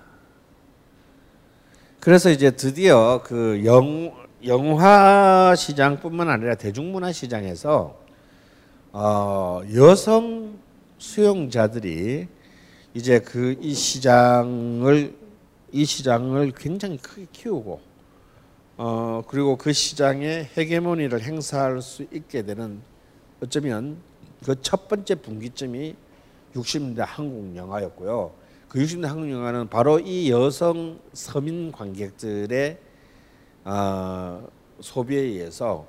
그래서 2.06 2.30
이제 2.30 2.52
드디어 2.52 3.24
그 3.26 3.64
영, 3.66 4.14
영화 4.46 5.56
시장뿐만 5.58 6.30
아니라 6.30 6.54
대중문화 6.54 7.12
시장에서 7.12 7.98
어, 8.92 9.62
여성 9.74 10.60
수용자들이 11.00 12.28
이제 12.94 13.18
그 13.18 13.58
이 13.60 13.74
시장을 13.74 15.16
이 15.72 15.84
시장을 15.84 16.52
굉장히 16.56 16.98
크게 16.98 17.26
키우고 17.32 17.82
어, 18.78 19.24
그리고 19.28 19.58
그 19.58 19.74
시장의 19.74 20.52
헤게모니를 20.56 21.24
행사할 21.24 21.82
수 21.82 22.04
있게 22.14 22.44
되는 22.44 22.84
어쩌면 23.42 23.98
그 24.44 24.54
첫 24.62 24.88
번째 24.88 25.16
분기점이 25.16 25.96
60년대 26.54 27.04
한국 27.04 27.56
영화였고요. 27.56 28.45
그 28.70 28.80
60년대 28.80 29.06
한국 29.06 29.32
영화는 29.32 29.70
바로 29.70 30.00
이 30.00 30.30
여성 30.32 31.00
서민 31.14 31.72
관객들의 31.72 32.78
어, 33.64 34.48
소비에 34.80 35.20
의해서 35.22 35.88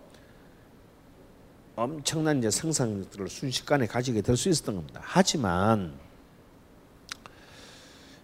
엄청난 1.74 2.38
이제 2.38 2.50
생산력들을 2.50 3.28
순식간에 3.28 3.86
가지게 3.86 4.22
될 4.22 4.36
수 4.36 4.48
있었던 4.48 4.76
겁니다. 4.76 5.00
하지만 5.02 5.94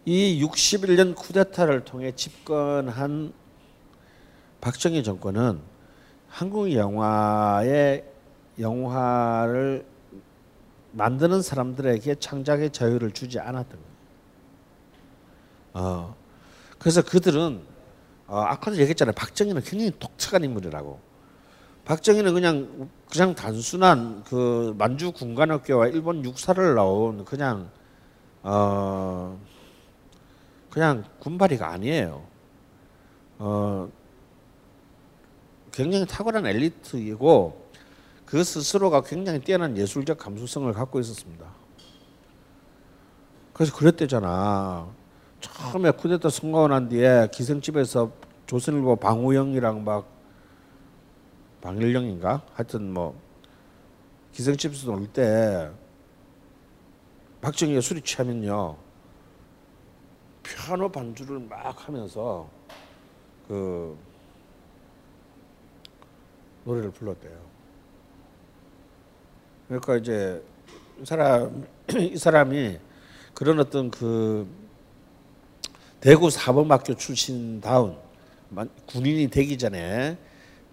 이 0.04 0.42
61년 0.42 1.14
쿠데타를 1.14 1.84
통해 1.84 2.12
집권한 2.12 3.32
박정희 4.60 5.02
정권은 5.04 5.60
한국 6.28 6.72
영화의 6.72 8.04
영화를 8.58 9.84
만드는 10.92 11.42
사람들에게 11.42 12.14
창작의 12.16 12.70
자유를 12.70 13.12
주지 13.12 13.38
않았던 13.38 13.70
거예요. 13.70 13.91
어, 15.74 16.14
그래서 16.78 17.02
그들은 17.02 17.62
어, 18.26 18.38
아까도 18.40 18.76
얘기했잖아요. 18.76 19.12
박정희는 19.14 19.62
굉장히 19.62 19.92
독특한 19.98 20.44
인물이라고. 20.44 21.12
박정희는 21.84 22.32
그냥 22.34 22.90
그냥 23.10 23.34
단순한 23.34 24.24
그 24.24 24.74
만주 24.78 25.12
군관학교와 25.12 25.88
일본 25.88 26.24
육사를 26.24 26.74
나온 26.74 27.24
그냥 27.24 27.70
어 28.42 29.38
그냥 30.70 31.04
군발이가 31.18 31.68
아니에요. 31.68 32.24
어 33.38 33.90
굉장히 35.72 36.06
탁월한 36.06 36.46
엘리트이고 36.46 37.66
그 38.24 38.44
스스로가 38.44 39.02
굉장히 39.02 39.40
뛰어난 39.40 39.76
예술적 39.76 40.18
감수성을 40.18 40.72
갖고 40.72 41.00
있었습니다. 41.00 41.46
그래서 43.52 43.76
그랬대잖아. 43.76 44.88
처음에 45.42 45.90
쿠데타 45.90 46.28
선거가 46.30 46.68
난 46.68 46.88
뒤에 46.88 47.28
기생집에서 47.32 48.10
조선일보 48.46 48.96
방우영이랑 48.96 49.84
막 49.84 50.06
방일영인가 51.60 52.42
하여튼 52.54 52.92
뭐 52.92 53.20
기생집에서 54.32 54.90
놀 54.92 55.06
때 55.12 55.70
박정희가 57.40 57.80
술이 57.80 58.00
취하면요 58.02 58.76
피아노 60.42 60.88
반주를 60.90 61.40
막 61.40 61.86
하면서 61.88 62.48
그 63.48 63.96
노래를 66.64 66.90
불렀대요. 66.92 67.36
그러니까 69.66 69.96
이제 69.96 70.44
이 71.00 71.04
사람 71.04 71.66
이 71.98 72.16
사람이 72.16 72.78
그런 73.34 73.58
어떤 73.58 73.90
그 73.90 74.46
대구 76.02 76.28
사범학교 76.28 76.94
출신다운 76.96 77.96
군인이 78.84 79.28
되기 79.28 79.56
전에 79.56 80.18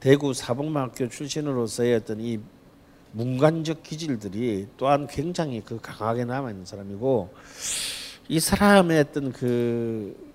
대구 0.02 0.34
사범학교 0.34 1.08
출신으로서의 1.08 1.96
어떤 1.96 2.20
이 2.20 2.40
문관적 3.14 3.84
기질들이 3.84 4.68
또한 4.76 5.08
굉장히 5.08 5.62
그 5.64 5.80
강하게 5.82 6.26
남아 6.26 6.52
있는 6.52 6.66
사람이고 6.66 7.34
이 8.28 8.40
사람의 8.42 9.00
어떤 9.00 9.32
그 9.32 10.30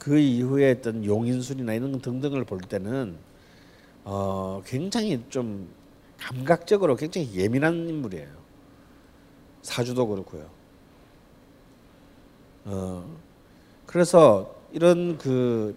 그 0.00 0.18
이후에 0.18 0.72
어떤 0.72 1.04
용인술이나 1.04 1.74
이런 1.74 2.00
등등을 2.00 2.44
볼 2.46 2.58
때는 2.62 3.18
어 4.04 4.62
굉장히 4.64 5.22
좀 5.28 5.68
감각적으로 6.18 6.96
굉장히 6.96 7.34
예민한 7.34 7.86
인물이에요. 7.86 8.28
사주도 9.60 10.06
그렇고요. 10.08 10.48
어 12.64 13.04
그래서 13.90 14.54
이런 14.72 15.18
그 15.18 15.76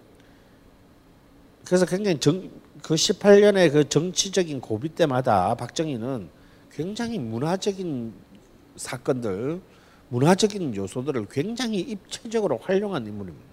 그래서 1.66 1.84
굉장히 1.88 2.20
정, 2.20 2.48
그 2.84 2.94
18년의 2.94 3.72
그 3.72 3.90
정치적인 3.90 4.62
고비 4.62 4.90
때마다 4.90 5.56
박정희는 5.56 6.30
굉장히 6.72 7.18
문화적인 7.18 8.14
사건들, 8.76 9.60
문화적인 10.10 10.76
요소들을 10.76 11.26
굉장히 11.32 11.80
입체적으로 11.80 12.60
활용한 12.60 13.08
인물입니다. 13.08 13.48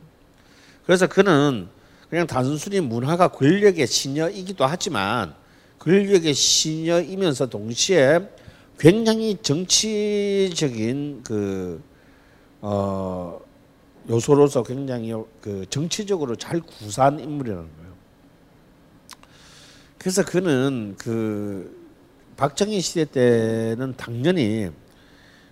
그래서 0.84 1.06
그는 1.06 1.68
그냥 2.10 2.26
단순히 2.26 2.80
문화가 2.80 3.28
권력의 3.28 3.86
신여이기도 3.86 4.66
하지만 4.66 5.34
권력의 5.78 6.34
신여이면서 6.34 7.46
동시에 7.46 8.28
굉장히 8.78 9.38
정치적인 9.40 11.22
그 11.24 11.82
어, 12.60 13.40
요소로서 14.10 14.64
굉장히 14.64 15.14
그 15.40 15.64
정치적으로 15.70 16.34
잘 16.34 16.60
구사한 16.60 17.20
인물이라는 17.20 17.62
거예요. 17.62 17.90
그래서 19.98 20.24
그는 20.24 20.96
그 20.98 21.78
박정희 22.36 22.80
시대 22.80 23.04
때는 23.04 23.94
당연히 23.96 24.70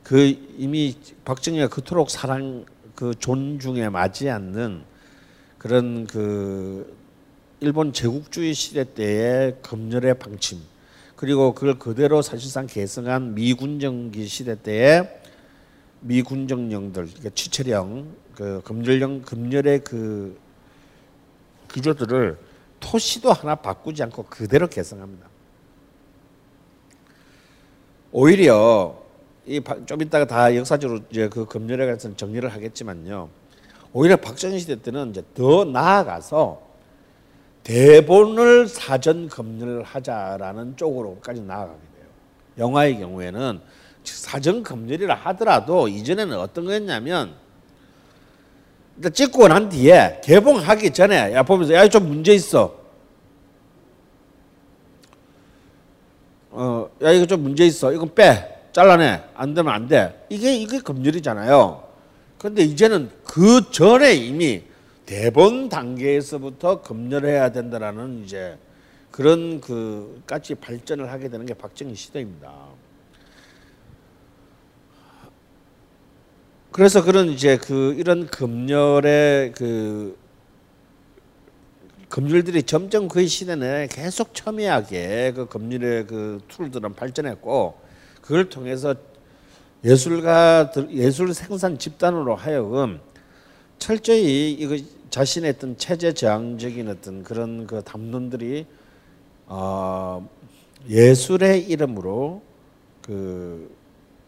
그 0.02 0.18
이미 0.56 0.96
박정희가 1.24 1.68
그토록 1.68 2.10
사랑 2.10 2.64
그 2.94 3.14
존중에 3.16 3.90
맞지 3.90 4.28
않는 4.28 4.82
그런 5.58 6.06
그 6.06 6.96
일본 7.60 7.92
제국주의 7.92 8.54
시대 8.54 8.84
때의 8.92 9.58
검열의 9.62 10.18
방침 10.18 10.58
그리고 11.14 11.52
그걸 11.52 11.78
그대로 11.78 12.22
사실상 12.22 12.66
계승한 12.66 13.34
미군 13.34 13.78
정기 13.78 14.26
시대 14.26 14.60
때의 14.60 15.20
미군 16.00 16.48
정령들 16.48 17.06
그러니까 17.06 17.30
취철령 17.34 18.14
그 18.38 18.60
검열령 18.62 19.22
검열의 19.22 19.80
그 19.80 20.38
구조들을 21.68 22.38
토시도 22.78 23.32
하나 23.32 23.56
바꾸지 23.56 24.00
않고 24.04 24.26
그대로 24.26 24.68
개성합니다. 24.68 25.26
오히려 28.12 28.96
이좀 29.44 30.02
이따가 30.02 30.24
다 30.24 30.54
역사적으로 30.54 31.00
이제 31.10 31.28
그 31.28 31.46
검열에 31.46 31.84
관해서 31.84 32.14
정리를 32.14 32.48
하겠지만요. 32.48 33.28
오히려 33.92 34.14
박정희 34.14 34.60
시대 34.60 34.80
때는 34.80 35.10
이제 35.10 35.24
더 35.34 35.64
나아가서 35.64 36.62
대본을 37.64 38.68
사전 38.68 39.28
검열을 39.28 39.82
하자라는 39.82 40.76
쪽으로까지 40.76 41.40
나아가게 41.40 41.80
돼요. 41.96 42.06
영화의 42.58 43.00
경우에는 43.00 43.60
사전 44.04 44.62
검열이라 44.62 45.16
하더라도 45.16 45.88
이전에는 45.88 46.38
어떤 46.38 46.66
거였냐면 46.66 47.47
찍고 49.12 49.48
난 49.48 49.68
뒤에 49.68 50.20
개봉하기 50.24 50.90
전에 50.92 51.32
야 51.32 51.42
보면서 51.42 51.72
야 51.74 51.88
좀 51.88 52.08
문제 52.08 52.34
있어. 52.34 52.76
어, 56.50 56.90
야 57.02 57.12
이거 57.12 57.26
좀 57.26 57.42
문제 57.42 57.64
있어. 57.66 57.92
이건 57.92 58.14
빼. 58.14 58.56
잘라내. 58.72 59.22
안 59.34 59.54
되면 59.54 59.72
안 59.72 59.88
돼. 59.88 60.26
이게 60.28 60.54
이게 60.56 60.80
검열이잖아요. 60.80 61.84
근데 62.38 62.62
이제는 62.62 63.10
그 63.24 63.70
전에 63.70 64.14
이미 64.14 64.62
대본 65.06 65.68
단계에서부터 65.68 66.82
검열해야 66.82 67.50
된다라는 67.50 68.24
이제 68.24 68.58
그런 69.10 69.60
그까지 69.60 70.54
발전을 70.56 71.10
하게 71.10 71.28
되는 71.28 71.46
게 71.46 71.54
박정희 71.54 71.94
시대입니다. 71.94 72.52
그래서 76.78 77.02
그런 77.02 77.30
이제 77.30 77.56
그 77.56 77.92
이런 77.98 78.28
검열의 78.28 79.50
그 79.50 80.16
검열들이 82.08 82.62
점점 82.62 83.08
그 83.08 83.26
시대는 83.26 83.88
계속 83.88 84.32
첨예하게 84.32 85.32
그 85.34 85.46
검열의 85.46 86.06
그 86.06 86.40
툴들은 86.46 86.94
발전했고 86.94 87.80
그걸 88.22 88.48
통해서 88.48 88.94
예술가 89.84 90.70
예술 90.90 91.34
생산 91.34 91.78
집단으로 91.78 92.36
하여금 92.36 93.00
철저히 93.80 94.52
이거 94.52 94.76
자신의 95.10 95.54
어떤 95.56 95.76
체제 95.76 96.14
저항적인 96.14 96.88
어떤 96.90 97.24
그런 97.24 97.66
그 97.66 97.82
담론들이 97.82 98.66
어 99.46 100.28
예술의 100.88 101.68
이름으로 101.68 102.40
그 103.02 103.68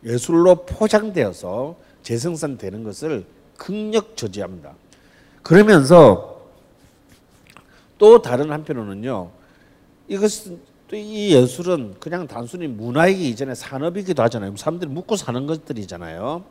예술로 0.05 0.67
포장되어서 0.67 1.90
재생산되는 2.03 2.85
것을 2.85 3.25
극력 3.57 4.17
저지합니다. 4.17 4.75
그러면서 5.43 6.41
또 7.99 8.23
다른 8.23 8.51
한편으로는요. 8.51 9.31
이것은 10.09 10.61
또이 10.89 11.33
예술은 11.35 11.95
그냥 12.01 12.27
단순히 12.27 12.67
문화이기 12.67 13.29
이전에 13.29 13.55
산업이기도 13.55 14.23
하잖아요. 14.25 14.57
사람들이 14.57 14.91
묵고 14.91 15.17
사는 15.17 15.47
것들이잖아요. 15.47 16.45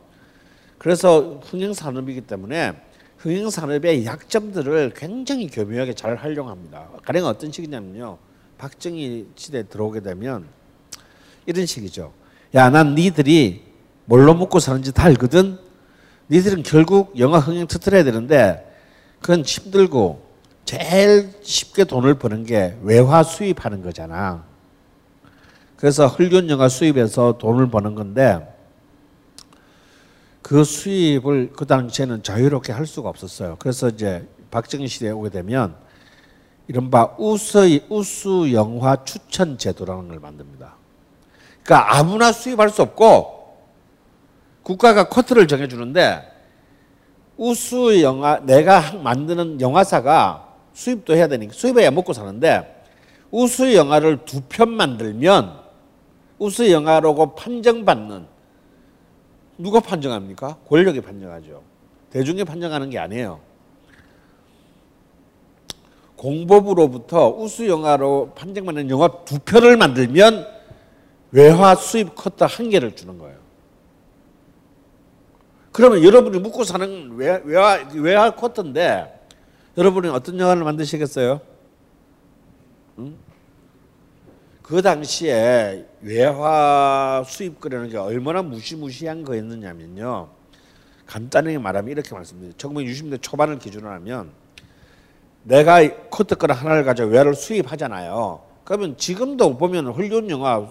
그래서 0.77 1.41
흥행 1.43 1.73
산업이기 1.73 2.21
때문에 2.21 2.73
흥행 3.17 3.49
산업의 3.49 4.05
약점들을 4.05 4.93
굉장히 4.95 5.47
교묘하게 5.47 5.93
잘 5.93 6.15
활용합니다. 6.15 6.87
가령 7.03 7.25
어떤 7.25 7.51
식이냐면요. 7.51 8.17
박정희 8.57 9.27
시대에 9.35 9.63
들어오게 9.63 9.99
되면 9.99 10.45
이런 11.45 11.65
식이죠. 11.65 12.13
야, 12.55 12.69
난 12.69 12.95
니들이 12.95 13.68
뭘로 14.09 14.33
먹고 14.33 14.59
사는지 14.59 14.91
다 14.91 15.03
알거든. 15.03 15.59
니들은 16.31 16.63
결국 16.63 17.17
영화 17.19 17.37
흥행 17.37 17.67
터트려야 17.67 18.03
되는데 18.03 18.67
그건 19.21 19.43
힘들고 19.43 20.27
제일 20.65 21.31
쉽게 21.43 21.83
돈을 21.83 22.15
버는 22.15 22.43
게 22.43 22.75
외화 22.81 23.21
수입하는 23.21 23.83
거잖아. 23.83 24.43
그래서 25.77 26.07
헐리우드 26.07 26.49
영화 26.49 26.69
수입해서 26.69 27.37
돈을 27.37 27.69
버는 27.69 27.93
건데 27.93 28.51
그 30.41 30.63
수입을 30.63 31.51
그 31.55 31.67
당시에는 31.67 32.23
자유롭게 32.23 32.73
할 32.73 32.87
수가 32.87 33.09
없었어요. 33.09 33.57
그래서 33.59 33.89
이제 33.89 34.27
박정희 34.49 34.87
시대에 34.87 35.11
오게 35.11 35.29
되면 35.29 35.75
이른바 36.67 37.15
우수, 37.19 37.79
우수 37.89 38.51
영화 38.53 39.03
추천 39.03 39.59
제도라는 39.59 40.07
걸 40.07 40.19
만듭니다. 40.19 40.73
그러니까 41.61 41.95
아무나 41.95 42.31
수입할 42.31 42.71
수 42.71 42.81
없고 42.81 43.38
국가가 44.69 45.09
커트를 45.09 45.47
정해주는데 45.47 46.21
우수 47.37 48.03
영화 48.03 48.39
내가 48.39 48.93
만드는 48.93 49.61
영화사가 49.61 50.47
수입도 50.73 51.15
해야 51.15 51.27
되니까 51.27 51.53
수입해야 51.53 51.89
먹고 51.89 52.13
사는데 52.13 52.83
우수 53.31 53.73
영화를 53.73 54.25
두 54.25 54.41
편 54.47 54.69
만들면 54.69 55.57
우수 56.37 56.71
영화라고 56.71 57.33
판정받는 57.33 58.27
누가 59.57 59.79
판정합니까? 59.79 60.57
권력이 60.69 61.01
판정하죠. 61.01 61.63
대중이 62.11 62.43
판정하는 62.43 62.91
게 62.91 62.99
아니에요. 62.99 63.39
공법으로부터 66.15 67.27
우수 67.29 67.67
영화로 67.67 68.33
판정받는 68.35 68.91
영화 68.91 69.07
두 69.25 69.39
편을 69.39 69.77
만들면 69.77 70.45
외화 71.31 71.73
수입 71.73 72.13
커터 72.13 72.45
한 72.45 72.69
개를 72.69 72.95
주는 72.95 73.17
거예요. 73.17 73.38
그러면 75.79 76.03
여러분이 76.03 76.39
묵고 76.39 76.65
사는 76.65 77.15
외화, 77.15 77.39
외화, 77.45 77.89
외화 77.93 78.31
커터인데 78.31 79.17
여러분이 79.77 80.09
어떤 80.09 80.37
영화를 80.37 80.65
만드시겠어요? 80.65 81.39
응? 82.97 83.15
그 84.61 84.81
당시에 84.81 85.87
외화 86.01 87.23
수입 87.25 87.61
거라는 87.61 87.87
게 87.87 87.95
얼마나 87.95 88.41
무시무시한 88.41 89.23
거였느냐면요. 89.23 90.27
간단하게 91.05 91.59
말하면 91.59 91.91
이렇게 91.91 92.13
말씀드려요. 92.13 92.51
1960년대 92.57 93.21
초반을 93.21 93.57
기준으로 93.59 93.89
하면 93.89 94.31
내가 95.43 95.79
코트 96.09 96.35
거를 96.35 96.55
하나를 96.55 96.83
가지고 96.83 97.07
외화를 97.07 97.35
수입하잖아요. 97.35 98.41
그러면 98.65 98.97
지금도 98.97 99.57
보면 99.57 99.93
헐리우드 99.93 100.29
영화 100.29 100.67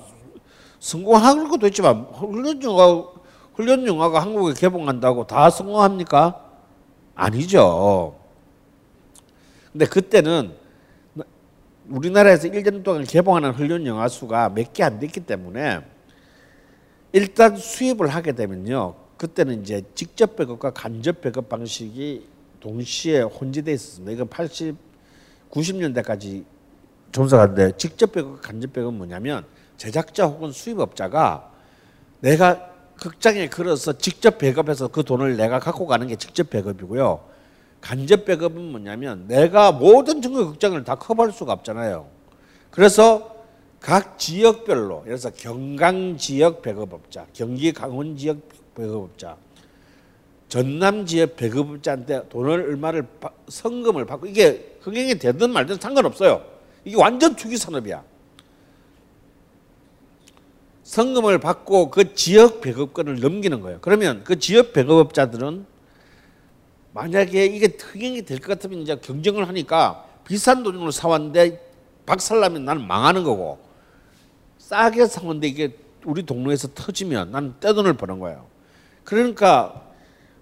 성공한 0.79 1.49
것도 1.49 1.67
있지만 1.69 2.03
헐리우드 2.03 2.67
영화 2.67 3.18
헐리우드 3.59 3.87
영화가 3.87 4.21
한국에 4.23 4.55
개봉한다고 4.55 5.27
다 5.27 5.51
성공합니까? 5.51 6.45
아니죠. 7.15 8.17
근데 9.73 9.85
그때는 9.87 10.53
우리나라에서 11.89 12.49
1년 12.49 12.85
동안 12.85 13.05
개봉하는 13.05 13.51
헐리우드 13.53 13.85
영화 13.87 14.07
수가 14.09 14.51
몇 14.51 14.73
개 14.73 14.85
안 14.85 14.99
됐기 15.01 15.21
때문에 15.21 15.81
일단 17.13 17.57
수입을 17.57 18.09
하게 18.09 18.33
되면요. 18.33 18.95
그때는 19.17 19.63
이제 19.63 19.83
직접 19.95 20.37
배급과 20.37 20.71
간접 20.71 21.21
배급 21.21 21.49
방식이 21.49 22.29
동시에 22.61 23.23
혼재돼 23.23 23.73
있었습니다. 23.73 24.13
이건 24.13 24.29
80, 24.29 24.77
90년대까지 25.51 26.45
존속하는데 27.11 27.73
직접 27.77 28.13
배급, 28.13 28.41
간접 28.43 28.73
배급은 28.73 28.97
뭐냐면 28.97 29.45
제작자 29.77 30.27
혹은 30.27 30.53
수입업자가 30.53 31.51
내가 32.21 32.68
극장에 33.01 33.49
걸어서 33.49 33.97
직접 33.97 34.39
배급해서 34.39 34.89
그 34.89 35.05
돈을 35.05 35.37
내가 35.37 35.59
갖고 35.59 35.87
가는 35.87 36.07
게 36.07 36.17
직접 36.17 36.51
배급이고요. 36.51 37.21
간접 37.81 38.25
배급은 38.25 38.71
뭐냐면 38.71 39.27
내가 39.29 39.73
모든 39.73 40.21
전국 40.21 40.51
극장을 40.51 40.83
다 40.85 40.97
커버할 40.97 41.33
수가 41.33 41.53
없잖아요. 41.53 42.07
그래서 42.71 43.37
각 43.81 44.19
지역별로 44.19 45.03
그래서 45.03 45.31
경강 45.31 46.17
지역 46.17 46.63
배급업자, 46.63 47.27
경기 47.33 47.73
강원 47.73 48.17
지역 48.17 48.39
배급업자, 48.75 49.37
전남 50.49 51.07
지역 51.07 51.37
배급업자한테 51.37 52.29
돈을 52.29 52.51
얼마를 52.51 53.07
성금을 53.49 54.07
받고 54.07 54.27
이게 54.27 54.77
흥행이 54.81 55.19
되든 55.19 55.51
말든 55.51 55.79
상관없어요. 55.79 56.45
이게 56.85 56.97
완전 56.97 57.37
투기 57.37 57.57
산업이야. 57.57 58.03
성금을 60.89 61.39
받고 61.39 61.91
그 61.91 62.15
지역 62.15 62.63
배급권을 62.63 63.21
넘기는 63.21 63.61
거예요. 63.61 63.79
그러면 63.83 64.25
그 64.25 64.39
지역 64.39 64.73
배급업자들은 64.73 65.67
만약에 66.95 67.45
이게 67.45 67.77
흥행이 67.79 68.23
될것 68.23 68.49
같으면 68.49 68.81
이제 68.81 68.97
경쟁을 68.97 69.47
하니까 69.49 70.07
비싼 70.25 70.63
돈으로 70.63 70.91
사왔는데 70.91 71.61
박살나면 72.07 72.65
나는 72.65 72.87
망하는 72.87 73.23
거고 73.23 73.59
싸게 74.57 75.07
사는데 75.07 75.49
이게 75.49 75.77
우리 76.07 76.23
동네에서 76.23 76.69
터지면 76.75 77.33
나는 77.33 77.53
떼돈을 77.61 77.93
버는 77.93 78.19
거예요. 78.19 78.47
그러니까 79.05 79.83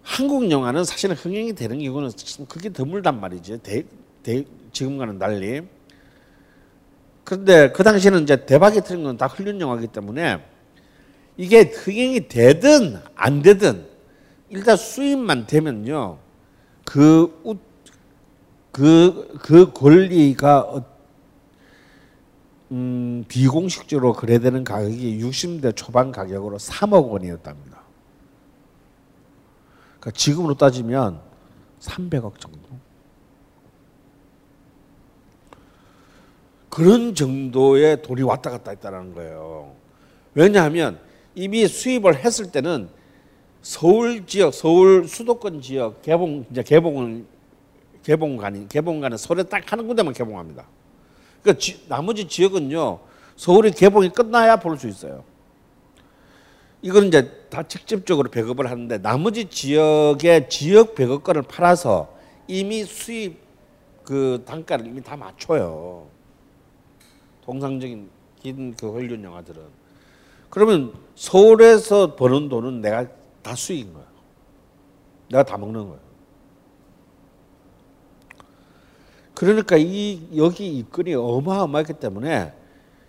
한국 0.03 0.49
영화는 0.49 0.85
사실은 0.85 1.17
흥행이 1.17 1.55
되는 1.55 1.81
이유는 1.81 2.13
그게 2.49 2.69
드물단 2.69 3.19
말이죠. 3.19 3.57
대, 3.59 3.85
대, 4.23 4.45
지금과는 4.71 5.19
달리. 5.19 5.63
그런데 7.27 7.73
그 7.73 7.83
당시에는 7.83 8.23
이제 8.23 8.47
대박이 8.47 8.81
터진 8.83 9.03
건다 9.03 9.27
헐리우드 9.27 9.61
영화이기 9.61 9.89
때문에 9.89 10.45
이게 11.37 11.63
흥행이 11.63 12.29
되든 12.29 13.01
안 13.17 13.43
되든 13.43 13.85
일단 14.49 14.77
수입만 14.77 15.49
되면요. 15.49 16.19
그, 16.85 17.61
그, 18.71 19.37
그 19.43 19.73
권리가, 19.73 20.85
음, 22.71 23.25
비공식적으로 23.27 24.13
거래되는 24.13 24.63
가격이 24.63 25.19
60대 25.21 25.75
초반 25.75 26.13
가격으로 26.13 26.59
3억 26.59 27.11
원이었답니다. 27.11 27.81
그러니까 29.99 30.11
지금으로 30.13 30.55
따지면 30.55 31.21
300억 31.81 32.39
정도. 32.39 32.86
그런 36.77 37.15
정도의 37.15 38.03
돈이 38.03 38.21
왔다 38.21 38.51
갔다 38.51 38.71
했다는 38.71 39.15
거예요. 39.15 39.73
왜냐하면 40.35 40.99
이미 41.35 41.67
수입을 41.67 42.17
했을 42.17 42.53
때는 42.53 42.91
서울 43.63 44.27
지역, 44.27 44.53
서울 44.53 45.09
수도권 45.09 45.63
지역 45.63 46.03
개봉 46.03 46.45
이제 46.51 46.63
개봉은 46.63 47.27
개봉관이 48.03 48.69
개봉관은 48.69 49.17
서울에 49.17 49.45
딱한 49.45 49.87
군데만 49.87 50.13
개봉합니다. 50.13 50.67
그러니까 51.43 51.59
지, 51.59 51.83
나머지 51.89 52.29
지역은요 52.29 52.99
서울이 53.37 53.71
개봉이 53.71 54.11
끝나야 54.11 54.57
볼 54.57 54.77
수 54.77 54.87
있어요. 54.87 55.25
이거는 56.83 57.09
이제 57.09 57.31
다 57.49 57.63
직접적으로 57.63 58.31
배급을 58.31 58.71
하는데 58.71 58.99
나머지 58.99 59.47
지역의 59.47 60.51
지역 60.51 60.95
배급권을 60.95 61.41
팔아서 61.41 62.15
이미 62.47 62.85
수입 62.85 63.39
그 64.05 64.43
단가를 64.45 64.87
이미 64.87 65.03
다 65.03 65.17
맞춰요. 65.17 66.15
통상적인 67.47 68.11
긴 68.43 68.75
그 68.79 68.93
헐리우드 68.93 69.23
영화들은 69.23 69.63
그러면 70.51 70.93
서울에서 71.15 72.17
버는 72.17 72.49
돈은 72.49 72.81
내가 72.81 73.07
다 73.43 73.55
수익인 73.55 73.93
거야. 73.93 74.05
내가 75.31 75.43
다 75.43 75.57
먹는 75.57 75.89
거야. 75.89 75.99
그러니까 79.35 79.77
이 79.77 80.29
여기 80.37 80.79
입건이 80.79 81.15
어마어마했기 81.15 81.95
때문에 81.95 82.53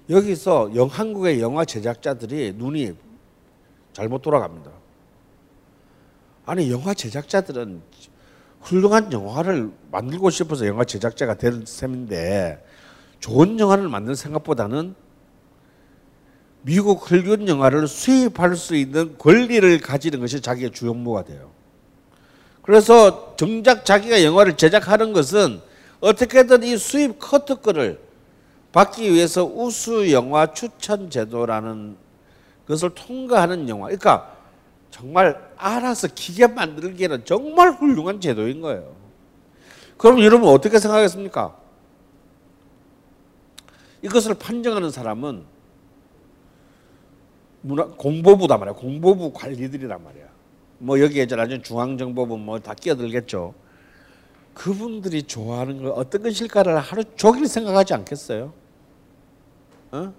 여기서 0.10 0.72
영, 0.76 0.88
한국의 0.88 1.42
영화 1.42 1.64
제작자들이 1.64 2.54
눈이 2.58 2.94
잘못 3.94 4.22
돌아갑니다. 4.22 4.72
아니 6.46 6.72
영화 6.72 6.94
제작자들은 6.94 7.82
훌륭한 8.62 9.12
영화를 9.12 9.72
만들고 9.92 10.30
싶어서 10.30 10.66
영화 10.68 10.84
제작자가 10.84 11.36
된 11.36 11.66
셈인데 11.66 12.64
좋은 13.20 13.60
영화를 13.60 13.90
만드는 13.90 14.16
생각보다는 14.16 14.96
미국 16.62 17.10
헐리우드 17.10 17.48
영화를 17.48 17.88
수입할 17.88 18.56
수 18.56 18.76
있는 18.76 19.18
권리를 19.18 19.80
가지는 19.80 20.20
것이 20.20 20.42
자기의 20.42 20.72
주 20.72 20.90
업무가 20.90 21.24
돼요. 21.24 21.52
그래서 22.62 23.36
정작 23.38 23.86
자기가 23.86 24.24
영화를 24.24 24.58
제작하는 24.58 25.14
것은 25.14 25.62
어떻게든 26.02 26.64
이 26.64 26.78
수입 26.78 27.20
커트권을 27.20 28.00
받기 28.74 29.14
위해서 29.14 29.46
우수 29.46 30.12
영화 30.12 30.54
추천 30.54 31.10
제도라는 31.10 31.96
것을 32.68 32.90
통과하는 32.90 33.70
영화. 33.70 33.86
그러니까 33.86 34.36
정말 34.92 35.42
알아서 35.56 36.10
기계 36.14 36.48
만들기에는 36.48 37.24
정말 37.24 37.72
훌륭한 37.72 38.20
제도인 38.20 38.62
거예요. 38.62 38.94
그럼 39.96 40.22
여러분 40.22 40.50
어떻게 40.50 40.80
생각하겠습니까? 40.80 41.56
이것을 44.02 44.36
판정하는 44.36 44.90
사람은 44.92 45.44
문화 47.62 47.86
공보부다 47.88 48.58
말이야. 48.58 48.76
공보부 48.76 49.34
관리들이란 49.34 50.04
말이야. 50.04 50.26
뭐 50.80 51.00
여기에 51.00 51.24
이제 51.24 51.36
나중에 51.36 51.62
중앙정보부 51.62 52.38
뭐 52.38 52.60
다 52.60 52.74
끼어들겠죠. 52.74 53.54
그분들이 54.54 55.24
좋아하는 55.24 55.84
거 55.84 55.92
어떤 55.92 56.24
것일까를 56.24 56.80
하루 56.80 57.04
종일 57.16 57.48
생각하지 57.48 57.94
않겠어요? 57.94 58.54
어? 59.92 60.14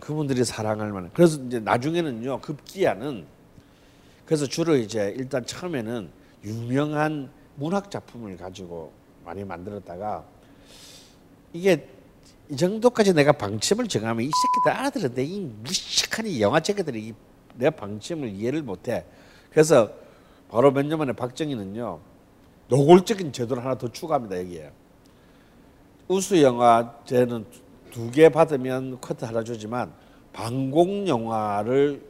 그분들이 0.00 0.44
사랑할 0.44 0.92
만한. 0.92 1.10
그래서 1.12 1.40
이제 1.42 1.60
나중에는요 1.60 2.40
급기야는 2.40 3.26
그래서 4.24 4.46
주로 4.46 4.76
이제 4.76 5.14
일단 5.16 5.44
처음에는 5.44 6.10
유명한 6.44 7.30
문학 7.56 7.90
작품을 7.90 8.36
가지고 8.36 8.92
많이 9.24 9.44
만들었다가 9.44 10.24
이게 11.52 11.88
이 12.50 12.56
정도까지 12.56 13.12
내가 13.14 13.32
방침을 13.32 13.88
정하면 13.88 14.24
이 14.24 14.30
새끼들 14.30 14.72
알아들었는데 14.72 15.24
이 15.24 15.40
무식한 15.40 16.26
이 16.26 16.40
영화 16.40 16.60
제기들이 16.60 17.14
내 17.54 17.70
방침을 17.70 18.30
이해를 18.30 18.62
못해. 18.62 19.04
그래서 19.50 19.90
바로 20.50 20.70
몇 20.70 20.82
년 20.86 20.98
만에 20.98 21.12
박정희는요 21.12 22.00
노골적인 22.68 23.32
제도를 23.32 23.64
하나 23.64 23.76
더 23.76 23.88
추가합니다 23.90 24.38
여기에. 24.38 24.70
우수 26.08 26.40
영화제는 26.42 27.44
두 27.90 28.10
개 28.10 28.28
받으면 28.28 29.00
커트 29.00 29.24
하나 29.24 29.42
주지만 29.42 29.92
방공 30.32 31.08
영화를 31.08 32.02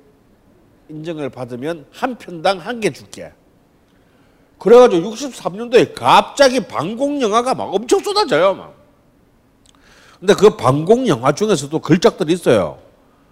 인정을 0.89 1.31
받으면 1.31 1.87
한 1.91 2.17
편당 2.19 2.59
한 2.59 2.81
개 2.81 2.91
줄게. 2.91 3.33
그래가지고 4.59 5.11
63년도에 5.11 5.95
갑자기 5.95 6.61
방공 6.61 7.23
영화가 7.23 7.55
막 7.55 7.73
엄청 7.75 8.01
쏟아져요 8.01 8.55
막. 8.55 8.78
근데 10.21 10.35
그 10.35 10.57
방공 10.57 11.07
영화 11.07 11.33
중에서도 11.33 11.79
걸작들이 11.79 12.33
있어요. 12.33 12.79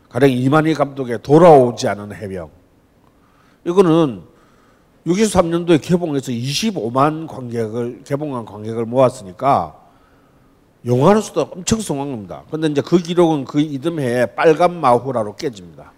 가령 0.08 0.30
이만희 0.30 0.74
감독의 0.74 1.22
돌아오지 1.22 1.88
않은 1.88 2.14
해병. 2.14 2.50
이거는 3.64 4.22
63년도에 5.06 5.80
개봉해서 5.82 6.32
25만 6.32 7.26
관객을 7.26 8.02
개봉한 8.04 8.44
관객을 8.44 8.86
모았으니까 8.86 9.76
영화로서도 10.84 11.50
엄청 11.52 11.80
성공한 11.80 12.12
겁니다. 12.12 12.44
근데 12.50 12.68
이제 12.68 12.80
그 12.80 12.98
기록은 12.98 13.44
그 13.44 13.60
이듬해에 13.60 14.26
빨간 14.26 14.80
마후라로 14.80 15.34
깨집니다. 15.34 15.92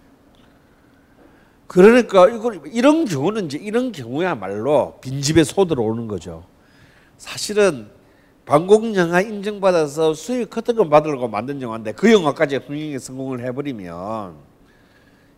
그러니까 1.67 2.27
이걸 2.29 2.61
이런 2.65 3.05
경우는 3.05 3.45
이제 3.45 3.59
이런 3.59 3.91
경우야말로 3.91 4.97
빈집에 5.01 5.43
소 5.43 5.65
들어오는 5.65 6.07
거죠. 6.07 6.43
사실은 7.17 7.89
방공 8.49 8.95
영화 8.95 9.21
인정받아서 9.21 10.15
수익 10.15 10.49
커트금 10.49 10.89
받으려고 10.89 11.27
만든 11.27 11.61
영화인데 11.61 11.91
그 11.91 12.11
영화까지 12.11 12.55
흥행에 12.55 12.97
성공을 12.97 13.41
해버리면 13.45 14.37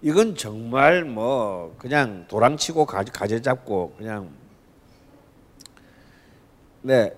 이건 0.01 0.33
정말 0.37 1.03
뭐 1.03 1.75
그냥 1.77 2.25
도랑치고 2.29 2.85
가재 2.85 3.41
잡고 3.41 3.95
그냥 3.97 4.29
네 6.83 7.13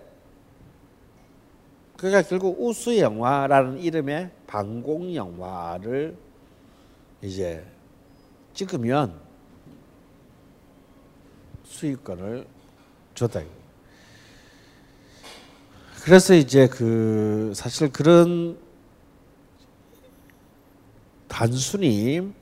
그러니까 1.95 2.27
결국 2.27 2.59
우수 2.59 2.97
영화라는 2.97 3.77
이름의 3.77 4.31
방공 4.47 5.13
영화를 5.13 6.17
이제 7.21 7.63
찍으면 8.55 9.13
수익권을 11.65 12.47
줬다. 13.13 13.43
그래서 16.03 16.33
이제 16.33 16.67
그 16.67 17.53
사실 17.55 17.89
그런 17.89 18.57
단순히 21.29 22.33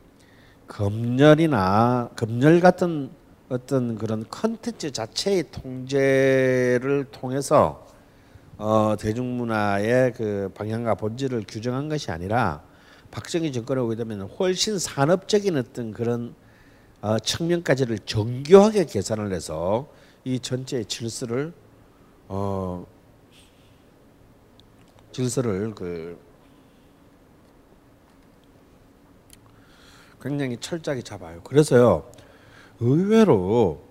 검열이나 0.68 2.10
검열 2.16 2.60
같은 2.60 3.12
어떤 3.50 4.00
그런 4.00 4.26
컨텐츠 4.28 4.92
자체의 4.92 5.52
통제를 5.52 7.06
통해서 7.12 7.86
어, 8.58 8.96
대중문화의 9.00 10.14
그 10.14 10.52
방향과 10.56 10.96
본질을 10.96 11.44
규정한 11.48 11.88
것이 11.88 12.10
아니라 12.10 12.64
박정희 13.12 13.52
정권에 13.52 13.80
오게 13.80 13.96
되면 13.96 14.22
훨씬 14.22 14.80
산업적인 14.80 15.56
어떤 15.56 15.92
그런 15.92 16.34
어, 17.02 17.20
측면까지를 17.20 18.00
정교하게 18.00 18.86
계산을 18.86 19.32
해서 19.32 19.88
이 20.24 20.40
전체의 20.40 20.86
질서를 20.86 21.54
어, 22.28 22.88
질서를 25.12 25.74
그 25.76 26.18
굉장히 30.22 30.58
철저하게 30.58 31.02
잡아요. 31.02 31.42
그래서요 31.42 32.10
의외로 32.80 33.82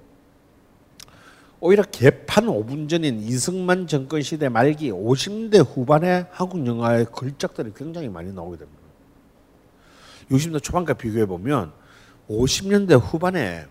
오히려 1.61 1.83
개판 1.83 2.47
5분 2.47 2.89
전인 2.89 3.21
이승만 3.21 3.87
정권 3.87 4.23
시대 4.23 4.49
말기 4.49 4.91
50대 4.91 5.65
후반에 5.65 6.27
한국 6.31 6.67
영화의 6.67 7.07
걸작들이 7.07 7.73
굉장히 7.77 8.09
많이 8.09 8.33
나오게 8.33 8.57
됩니다. 8.57 8.81
60대 10.31 10.63
초반과 10.63 10.95
비교해 10.95 11.27
보면 11.27 11.73
50년대 12.29 12.99
후반에 12.99 13.67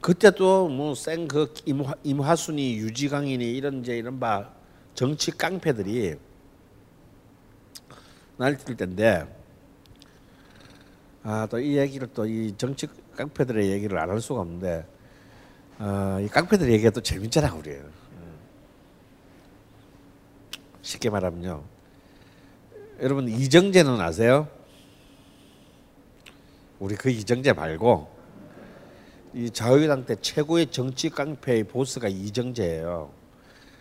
그때도 0.00 0.68
뭐쌩그 0.68 1.54
임화, 1.66 1.94
임화순이 2.02 2.76
유지강인이 2.78 3.52
이런 3.52 3.80
이제 3.80 3.96
이런 3.96 4.18
바 4.18 4.50
정치 4.94 5.30
깡패들이 5.30 6.16
날뛸 8.38 8.76
텐데 8.76 9.26
아 11.24 11.46
또 11.50 11.58
이 11.58 11.76
얘기를 11.76 12.06
또 12.12 12.24
이 12.26 12.54
정치 12.56 12.86
깡패들의 13.16 13.70
얘기를 13.70 13.98
안 13.98 14.10
할 14.10 14.20
수가 14.20 14.40
없는데 14.42 14.86
어, 15.78 16.18
이 16.22 16.28
깡패들 16.28 16.70
얘기가 16.72 16.90
또 16.90 17.00
재밌잖아 17.00 17.52
우리. 17.54 17.76
쉽게 20.82 21.10
말하면요. 21.10 21.64
여러분 23.02 23.28
이정재는 23.28 24.00
아세요? 24.00 24.48
우리 26.78 26.94
그 26.94 27.10
이정재 27.10 27.54
말고 27.54 28.08
이 29.34 29.50
자유당 29.50 30.06
때 30.06 30.14
최고의 30.14 30.70
정치 30.70 31.10
깡패의 31.10 31.64
보스가 31.64 32.06
이정재예요. 32.08 33.10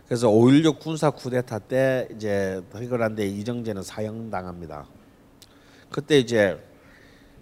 그래서 0.07 0.29
5.16 0.29 0.79
군사 0.79 1.09
쿠데타 1.09 1.59
때 1.59 2.07
이제 2.15 2.61
해결한데 2.75 3.25
이정재는 3.27 3.81
사형 3.81 4.29
당합니다. 4.29 4.85
그때 5.89 6.19
이제 6.19 6.59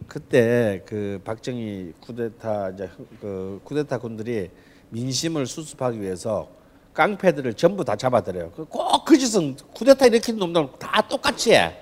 그때 0.07 0.82
그 0.86 1.20
박정희 1.24 1.93
쿠데타 1.99 2.70
이제 2.72 2.89
그 3.20 3.59
쿠데타 3.64 3.97
군들이 3.97 4.49
민심을 4.89 5.45
수습하기 5.45 5.99
위해서 6.01 6.49
깡패들을 6.93 7.53
전부 7.55 7.84
다 7.84 7.95
잡아들여요. 7.95 8.51
꼭 8.51 9.03
그 9.05 9.18
짓은 9.18 9.57
쿠데타 9.74 10.05
일으킨 10.05 10.38
놈들 10.38 10.66
다 10.80 11.01
똑같이 11.01 11.51
해. 11.53 11.76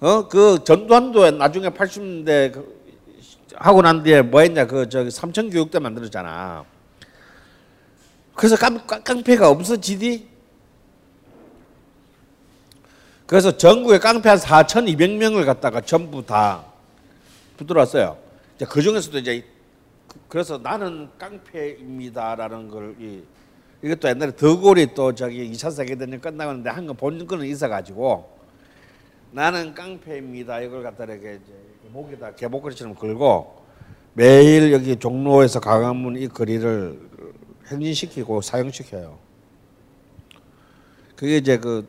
어 0.00 0.28
그 0.28 0.62
전두환도 0.64 1.32
나중에 1.32 1.68
80년대 1.70 2.52
그 2.52 2.80
하고 3.56 3.82
난 3.82 4.02
뒤에 4.02 4.22
뭐 4.22 4.40
했냐 4.40 4.66
그 4.66 4.88
저기 4.88 5.10
삼천 5.10 5.50
교육대 5.50 5.78
만들었잖아. 5.80 6.64
그래서 8.40 8.56
깡패가 8.56 9.50
없어지디. 9.50 10.26
그래서 13.26 13.54
전국에 13.54 13.98
깡패 13.98 14.30
한 14.30 14.38
4,200명을 14.38 15.44
갖다가 15.44 15.82
전부 15.82 16.24
다 16.24 16.64
붙들었어요. 17.58 18.16
이제 18.56 18.64
그 18.64 18.80
중에서도 18.80 19.18
이제 19.18 19.44
그- 20.08 20.18
그래서 20.26 20.56
나는 20.56 21.10
깡패입니다라는 21.18 22.68
걸 22.70 22.94
이, 22.98 23.22
이것도 23.82 24.08
옛날에 24.08 24.34
더골이 24.34 24.94
또 24.94 25.14
저기 25.14 25.50
2차 25.52 25.70
세계대전 25.70 26.18
끝나는데 26.22 26.70
한 26.70 26.86
거 26.86 26.94
본 26.94 27.26
거는 27.26 27.44
있어가지고 27.44 28.38
나는 29.32 29.74
깡패입니다 29.74 30.60
이걸 30.62 30.82
갖다 30.82 31.04
이렇게 31.04 31.34
이제 31.44 31.52
목에다 31.92 32.34
개목걸이처럼 32.36 32.94
걸고 32.94 33.60
매일 34.14 34.72
여기 34.72 34.96
종로에서 34.96 35.60
광화문 35.60 36.16
이 36.16 36.26
거리를 36.26 37.09
행진시키고 37.70 38.40
사용시켜요. 38.40 39.18
그게 41.16 41.36
이제 41.36 41.58
그, 41.58 41.86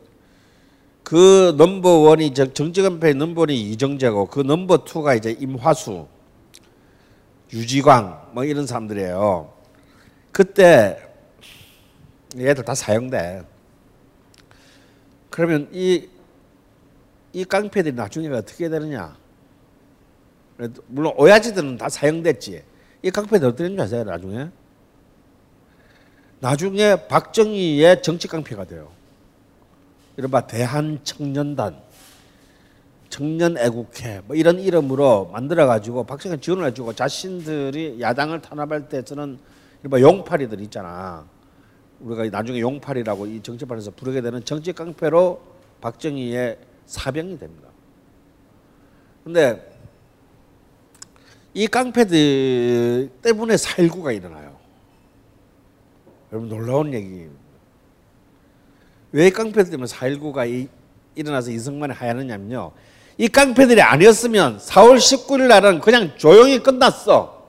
그 1.02 1.54
number 1.56 1.88
one이 1.88 2.34
저 2.34 2.52
정치깡패의 2.52 3.14
number 3.14 3.42
one이 3.42 3.70
이정재고 3.70 4.26
그 4.26 4.40
number 4.40 4.84
two가 4.84 5.14
이제 5.14 5.32
임화수, 5.32 6.06
유지광 7.52 8.30
뭐 8.32 8.44
이런 8.44 8.66
사람들이에요. 8.66 9.52
그때 10.30 11.02
얘들 12.36 12.64
다 12.64 12.74
사형돼. 12.74 13.42
그러면 15.30 15.68
이, 15.72 16.08
이 17.32 17.44
깡패들이 17.44 17.94
나중에 17.94 18.28
어떻게 18.28 18.68
되느냐? 18.68 19.16
물론 20.86 21.14
오야지들은 21.16 21.78
다 21.78 21.88
사형됐지. 21.88 22.62
이 23.02 23.10
깡패들 23.10 23.48
어떻게 23.48 23.64
되는 23.64 23.76
줄 23.76 23.84
아세요? 23.84 24.04
나중에? 24.04 24.48
나중에 26.42 27.06
박정희의 27.06 28.02
정치 28.02 28.26
깡패가 28.26 28.64
돼요. 28.64 28.90
이른바 30.16 30.44
대한청년단, 30.44 31.80
청년애국회 33.08 34.22
뭐 34.26 34.34
이런 34.34 34.58
이름으로 34.58 35.26
만들어 35.26 35.68
가지고 35.68 36.02
박정희 36.02 36.40
지원을 36.40 36.66
해주고 36.66 36.94
자신들이 36.94 37.98
야당을 38.00 38.42
탄압할 38.42 38.88
때 38.88 39.04
쓰는 39.06 39.38
이른바 39.82 40.00
용팔이들 40.00 40.60
있잖아. 40.62 41.24
우리가 42.00 42.24
나중에 42.36 42.58
용팔이라고 42.58 43.26
이 43.26 43.40
정치판에서 43.40 43.92
부르게 43.92 44.20
되는 44.20 44.44
정치 44.44 44.72
깡패로 44.72 45.40
박정희의 45.80 46.58
사병이 46.86 47.38
됩니다. 47.38 47.68
근데 49.22 49.78
이 51.54 51.68
깡패들 51.68 53.10
때문에 53.22 53.56
살구가 53.56 54.10
일어나요. 54.10 54.61
여러분 56.32 56.48
놀라운 56.48 56.94
얘기입니다. 56.94 57.42
왜 59.12 59.28
깡패들 59.28 59.70
때문에 59.70 59.86
4.19가 59.86 60.68
일어나서 61.14 61.50
이승만이 61.50 61.92
하야느냐면요. 61.92 62.72
이 63.18 63.28
깡패들이 63.28 63.82
아니었으면 63.82 64.56
4월 64.56 64.96
19일 64.96 65.48
날은 65.48 65.80
그냥 65.80 66.16
조용히 66.16 66.58
끝났어. 66.62 67.42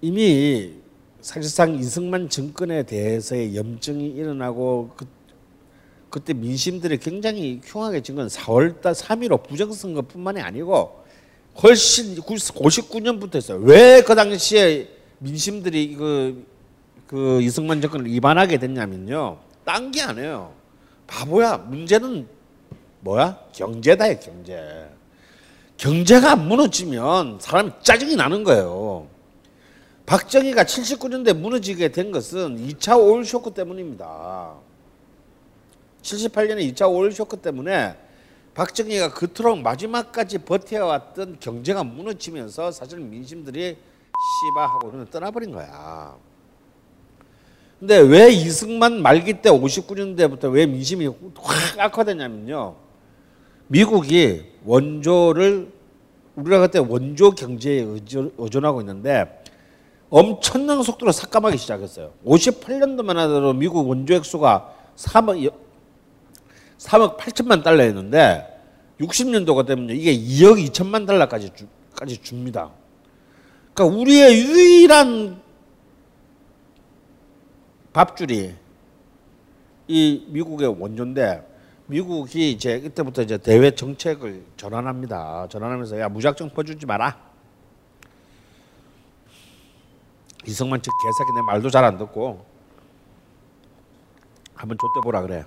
이미 0.00 0.74
사실상 1.20 1.74
이승만 1.74 2.28
정권에 2.30 2.82
대해서의 2.82 3.56
염증이 3.56 4.08
일어나고 4.08 4.90
그, 4.96 5.06
그때 6.14 6.32
민심들이 6.32 6.96
굉장히 6.98 7.60
흉하게 7.64 8.00
진건 8.00 8.28
4월달 8.28 8.94
3.15 8.94 9.48
부정선거뿐만이 9.48 10.40
아니고 10.40 11.02
훨씬 11.60 12.14
59년부터 12.14 13.34
했어요. 13.34 13.58
왜 13.60 14.00
그 14.00 14.14
당시에 14.14 14.88
민심들이 15.18 15.96
그, 15.96 16.46
그 17.08 17.42
이승만 17.42 17.80
정권을 17.80 18.06
위반하게 18.06 18.58
됐냐면요. 18.58 19.38
딴 19.64 19.90
게 19.90 20.02
아니에요. 20.02 20.52
바보야. 21.08 21.56
문제는 21.56 22.28
뭐야? 23.00 23.36
경제다요, 23.52 24.16
경제. 24.20 24.88
경제가 25.78 26.36
무너지면 26.36 27.38
사람이 27.40 27.72
짜증이 27.82 28.14
나는 28.14 28.44
거예요. 28.44 29.08
박정희가 30.06 30.62
79년대 30.62 31.32
무너지게 31.36 31.88
된 31.90 32.12
것은 32.12 32.68
2차 32.68 33.00
오일 33.00 33.24
쇼크 33.24 33.52
때문입니다. 33.52 34.62
78년에 36.04 36.72
2차 36.72 36.90
오일 36.90 37.10
쇼크 37.12 37.36
때문에 37.38 37.96
박정희가 38.54 39.12
그토록 39.14 39.58
마지막까지 39.60 40.38
버텨왔던 40.38 41.38
경제가 41.40 41.82
무너지면서 41.82 42.70
사실 42.70 43.00
민심들이 43.00 43.76
씨바 43.76 44.66
하고 44.66 44.90
그냥 44.90 45.06
떠나버린 45.10 45.50
거야. 45.50 46.14
근데 47.80 47.98
왜 47.98 48.30
이승만 48.30 49.02
말기 49.02 49.42
때 49.42 49.50
59년대부터 49.50 50.52
왜 50.52 50.66
민심이 50.66 51.06
확 51.06 51.78
악화됐냐면요. 51.78 52.76
미국이 53.66 54.44
원조를 54.64 55.72
우리가 56.36 56.60
그때 56.60 56.78
원조 56.78 57.30
경제에 57.30 57.80
의존하고 58.38 58.80
있는데 58.82 59.42
엄청난 60.10 60.82
속도로 60.82 61.10
삭감하기 61.12 61.58
시작했어요. 61.58 62.12
58년도만 62.24 63.14
하더라도 63.14 63.52
미국 63.52 63.88
원조 63.88 64.14
액수가 64.14 64.74
3억 64.96 65.52
3억 66.84 67.16
8천만 67.16 67.62
달러였는데 67.62 68.50
60년도가 69.00 69.66
되면 69.66 69.90
이게 69.90 70.14
2억 70.14 70.62
2천만 70.68 71.06
달러까지 71.06 71.50
주, 71.54 71.66
까지 71.96 72.18
줍니다. 72.18 72.70
그러니까 73.72 73.98
우리의 73.98 74.38
유일한 74.40 75.42
밥줄이 77.92 78.54
이 79.88 80.26
미국의 80.28 80.68
원조인데 80.78 81.52
미국이 81.86 82.52
이제 82.52 82.76
이때부터 82.76 83.22
이제 83.22 83.38
대외 83.38 83.70
정책을 83.70 84.44
전환합니다. 84.56 85.48
전환하면서 85.48 86.00
야 86.00 86.08
무작정 86.08 86.50
퍼주지 86.50 86.86
마라. 86.86 87.18
이승만 90.46 90.82
측 90.82 90.90
개새끼 91.02 91.32
내 91.34 91.42
말도 91.46 91.70
잘 91.70 91.84
안 91.84 91.96
듣고 91.96 92.44
한번 94.54 94.76
좆대 94.78 95.00
보라 95.02 95.22
그래. 95.22 95.44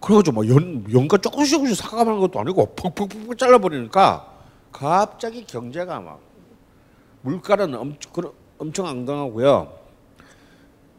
그래가지고 0.00 0.34
뭐 0.34 0.48
연, 0.48 0.84
연가 0.92 1.16
조금씩 1.16 1.52
조금씩 1.52 1.76
삭감하는 1.76 2.20
것도 2.20 2.40
아니고 2.40 2.66
퍽퍽퍽 2.74 3.36
잘라버리니까 3.36 4.32
갑자기 4.72 5.44
경제가 5.44 6.00
막 6.00 6.20
물가는 7.22 7.74
엄청, 7.74 8.32
엄청 8.58 8.86
앙당하고요. 8.86 9.72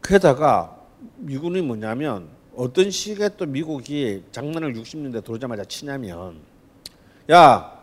게다가 0.03 0.75
미군이 1.17 1.61
뭐냐면 1.61 2.27
어떤 2.55 2.91
시기에 2.91 3.29
또 3.37 3.45
미국이 3.45 4.23
장난을 4.31 4.73
60년대 4.73 5.23
들어오자마자 5.23 5.63
치냐면 5.63 6.41
야 7.31 7.79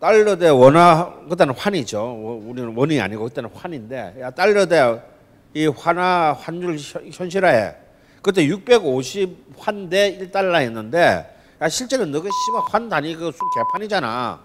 달러 0.00 0.36
대 0.36 0.48
원화 0.48 1.12
그때는 1.28 1.54
환이죠. 1.54 2.40
우리는 2.44 2.74
원이 2.74 3.00
아니고 3.00 3.24
그때는 3.24 3.50
환인데 3.52 4.16
야 4.20 4.30
달러 4.30 4.66
대 4.66 5.18
이 5.54 5.66
환화 5.66 6.34
환율 6.38 6.76
현실화해. 6.78 7.74
그때 8.22 8.46
650 8.46 9.54
환대 9.58 10.18
1달러였는데 10.18 11.38
야 11.60 11.68
실제는 11.68 12.10
너그 12.10 12.28
씨발 12.28 12.62
환 12.70 12.88
단위 12.88 13.14
그 13.14 13.32
개판이잖아. 13.54 14.40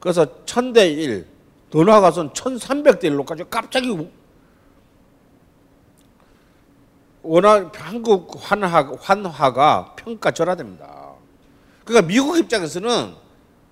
그래서 0.00 0.26
1000대 0.44 0.98
1, 0.98 1.26
더 1.70 1.84
나아가서는 1.84 2.30
1300대 2.32 3.04
1로까지 3.04 3.48
갑자기 3.48 3.96
원화 7.22 7.70
한국 7.72 8.36
환화 8.40 8.92
환화가 9.00 9.94
평가절하됩니다. 9.96 11.12
그러니까 11.84 12.08
미국 12.08 12.36
입장에서는 12.36 13.14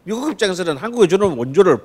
미국 0.04 0.30
입장에서는 0.30 0.76
한국에 0.76 1.08
주는 1.08 1.36
원조를 1.36 1.78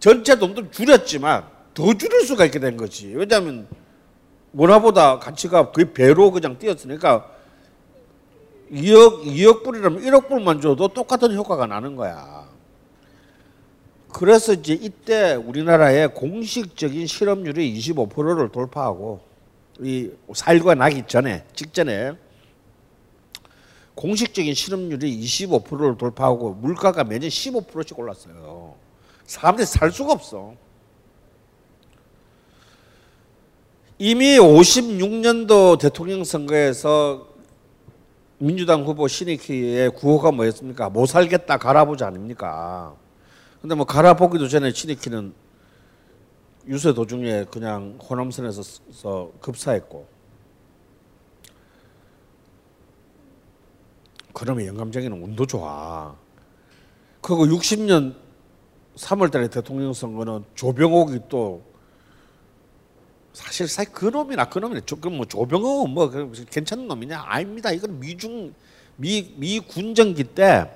전체 0.00 0.38
돈도 0.38 0.70
줄였지만 0.70 1.44
더 1.74 1.92
줄일 1.94 2.26
수가 2.26 2.46
있게 2.46 2.58
된 2.58 2.76
거지. 2.76 3.12
왜냐하면 3.14 3.68
원화보다 4.56 5.18
가치가 5.18 5.70
거의 5.70 5.92
배로 5.92 6.30
그냥 6.30 6.58
뛰었으니까 6.58 7.30
2억 8.72 9.24
2억 9.24 9.62
불이라면 9.62 10.02
1억 10.02 10.28
불만 10.28 10.60
줘도 10.60 10.88
똑같은 10.88 11.34
효과가 11.34 11.66
나는 11.66 11.94
거야. 11.94 12.46
그래서 14.12 14.54
이제 14.54 14.72
이때 14.72 15.34
우리나라의 15.34 16.14
공식적인 16.14 17.06
실업률이 17.06 17.78
25%를 17.78 18.48
돌파하고 18.48 19.20
이 19.80 20.10
살과 20.32 20.74
나기 20.74 21.02
전에 21.06 21.44
직전에 21.54 22.12
공식적인 23.94 24.54
실업률이 24.54 25.20
25%를 25.20 25.98
돌파하고 25.98 26.54
물가가 26.54 27.04
매년 27.04 27.28
15%씩 27.28 27.98
올랐어요. 27.98 28.74
사람들이 29.26 29.66
살 29.66 29.92
수가 29.92 30.12
없어. 30.12 30.54
이미 33.98 34.36
56년도 34.36 35.78
대통령 35.78 36.22
선거에서 36.22 37.28
민주당 38.38 38.84
후보 38.84 39.08
신익희의 39.08 39.90
구호가 39.90 40.32
뭐였습니까? 40.32 40.90
못 40.90 41.06
살겠다 41.06 41.56
갈아보자 41.56 42.08
아닙니까? 42.08 42.94
근데 43.62 43.74
뭐 43.74 43.86
갈아보기도 43.86 44.48
전에 44.48 44.70
신익희는 44.70 45.32
유세 46.68 46.92
도중에 46.92 47.46
그냥 47.50 47.98
호남선에서 48.02 49.32
급사했고 49.40 50.06
그러면 54.34 54.66
영감쟁이는 54.66 55.22
운도 55.22 55.46
좋아. 55.46 56.14
그리고 57.22 57.46
60년 57.46 58.14
3월달에 58.96 59.50
대통령 59.50 59.94
선거는 59.94 60.44
조병옥이 60.54 61.20
또 61.30 61.62
사실 63.36 63.68
사실 63.68 63.92
그 63.92 64.06
놈이나 64.06 64.46
그 64.46 64.58
놈이나 64.58 64.80
조, 64.86 64.96
그럼 64.96 65.18
뭐 65.18 65.26
조병옥은 65.26 65.92
뭐 65.92 66.10
괜찮은 66.50 66.88
놈이냐? 66.88 67.22
아닙니다. 67.26 67.70
이건 67.70 68.00
미중 68.00 68.54
미 68.96 69.34
미 69.36 69.60
군정기 69.60 70.24
때 70.24 70.70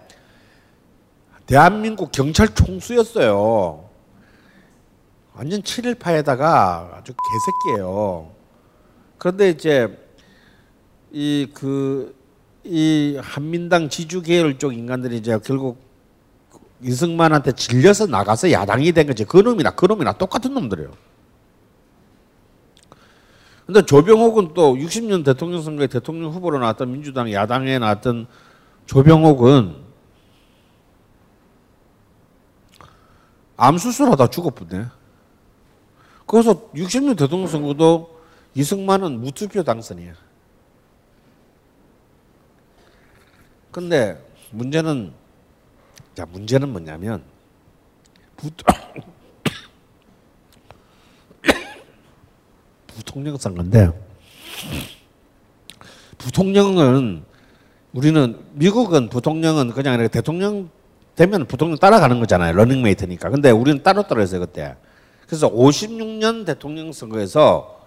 대한민국 1.46 2.12
경찰 2.12 2.54
총수였어요. 2.54 3.88
완전 5.32 5.62
7일파에다가 5.62 6.96
아주 6.96 7.14
개새끼예요. 7.64 8.30
그런데 9.16 9.48
이제 9.48 9.98
이그 11.12 12.14
이 12.64 13.18
한민당 13.22 13.88
지주 13.88 14.20
계열 14.20 14.58
쪽 14.58 14.74
인간들이 14.74 15.16
이제 15.16 15.38
결국 15.42 15.78
이승만한테 16.82 17.52
질려서 17.52 18.06
나가서 18.06 18.52
야당이 18.52 18.92
된 18.92 19.06
거지. 19.06 19.24
그 19.24 19.38
놈이나 19.38 19.70
그 19.70 19.86
놈이나 19.86 20.12
똑같은 20.12 20.52
놈들이에요. 20.52 21.09
근데 23.70 23.86
조병옥은 23.86 24.52
또 24.52 24.74
60년 24.74 25.24
대통령 25.24 25.62
선거에 25.62 25.86
대통령 25.86 26.32
후보로 26.32 26.58
나왔던 26.58 26.90
민주당 26.90 27.30
야당에 27.32 27.78
나왔던 27.78 28.26
조병옥은 28.86 29.76
암 33.56 33.78
수술하다 33.78 34.26
죽었거든. 34.26 34.88
그래서 36.26 36.68
60년 36.72 37.16
대통령 37.16 37.46
선거도 37.46 38.20
이승만은 38.56 39.20
무투표 39.20 39.62
당선이야. 39.62 40.14
근데 43.70 44.20
문제는 44.50 45.12
자 46.16 46.26
문제는 46.26 46.70
뭐냐면 46.70 47.22
부, 48.36 48.50
부통령 52.94 53.36
선거인데 53.36 53.90
부통령은 56.18 57.24
우리는 57.92 58.38
미국은 58.52 59.08
부통령은 59.08 59.70
그냥 59.70 59.94
이렇게 59.94 60.08
대통령 60.08 60.70
되면 61.16 61.46
부통령 61.46 61.76
따라가는 61.78 62.20
거잖아요. 62.20 62.54
러닝메이트니까. 62.54 63.30
근데 63.30 63.50
우리는 63.50 63.82
따로 63.82 64.06
떨어졌어요 64.06 64.40
그때. 64.40 64.76
그래서 65.26 65.50
56년 65.50 66.46
대통령 66.46 66.92
선거에서 66.92 67.80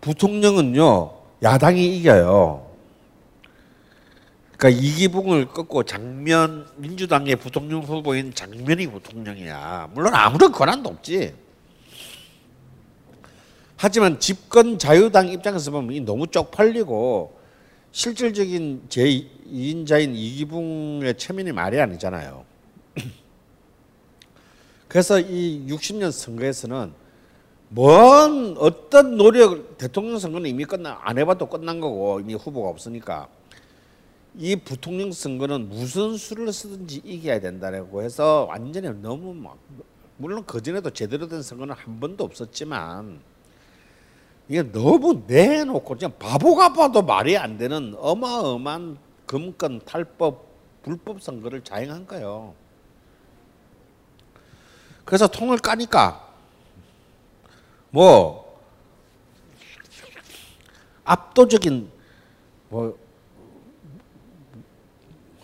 부통령은요 0.00 1.12
야당이 1.42 1.96
이겨요. 1.98 2.72
그러니까 4.56 4.80
이기붕을 4.80 5.48
꺾고 5.48 5.82
장면 5.82 6.66
민주당의 6.76 7.36
부통령 7.36 7.80
후보인 7.82 8.32
장면이 8.32 8.86
부통령이야. 8.86 9.90
물론 9.92 10.14
아무런 10.14 10.52
권한도 10.52 10.88
없지. 10.88 11.34
하지만 13.82 14.20
집권 14.20 14.78
자유당 14.78 15.26
입장에서 15.26 15.72
보면 15.72 15.92
이 15.92 16.00
너무 16.00 16.28
쪽팔리고 16.28 17.36
실질적인 17.90 18.86
제2인자인 18.88 20.14
이기붕의 20.14 21.18
체면이 21.18 21.50
말이 21.50 21.80
아니잖아요. 21.80 22.44
그래서 24.86 25.18
이 25.18 25.66
60년 25.66 26.12
선거에서는 26.12 26.92
뭔 27.70 28.54
어떤 28.56 29.16
노력 29.16 29.76
대통령 29.78 30.16
선거는 30.20 30.48
이미 30.48 30.64
끝나 30.64 31.00
안 31.02 31.18
해봐도 31.18 31.48
끝난 31.48 31.80
거고 31.80 32.20
이미 32.20 32.34
후보가 32.34 32.68
없으니까 32.68 33.26
이 34.38 34.54
부통령 34.54 35.10
선거는 35.10 35.68
무슨 35.68 36.16
수를 36.16 36.52
쓰든지 36.52 37.02
이겨야 37.04 37.40
된다라고 37.40 38.04
해서 38.04 38.46
완전히 38.48 38.90
너무 39.02 39.34
막 39.34 39.58
물론 40.18 40.44
그 40.46 40.62
전에도 40.62 40.90
제대로 40.90 41.26
된 41.26 41.42
선거는 41.42 41.74
한 41.74 41.98
번도 41.98 42.22
없었지만 42.22 43.31
이게 44.48 44.62
너무 44.70 45.22
내놓고 45.26 45.96
그냥 45.96 46.12
바보가 46.18 46.72
봐도 46.72 47.02
말이 47.02 47.36
안 47.36 47.58
되는 47.58 47.94
어마어마한 47.98 48.98
금권 49.26 49.80
탈법 49.84 50.46
불법 50.82 51.22
선거를 51.22 51.62
자행한 51.62 52.06
거예요. 52.06 52.54
그래서 55.04 55.26
통을 55.26 55.58
까니까 55.58 56.28
뭐 57.90 58.60
압도적인 61.04 61.90
뭐 62.68 63.02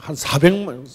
한 0.09 0.15
400만 0.15 0.87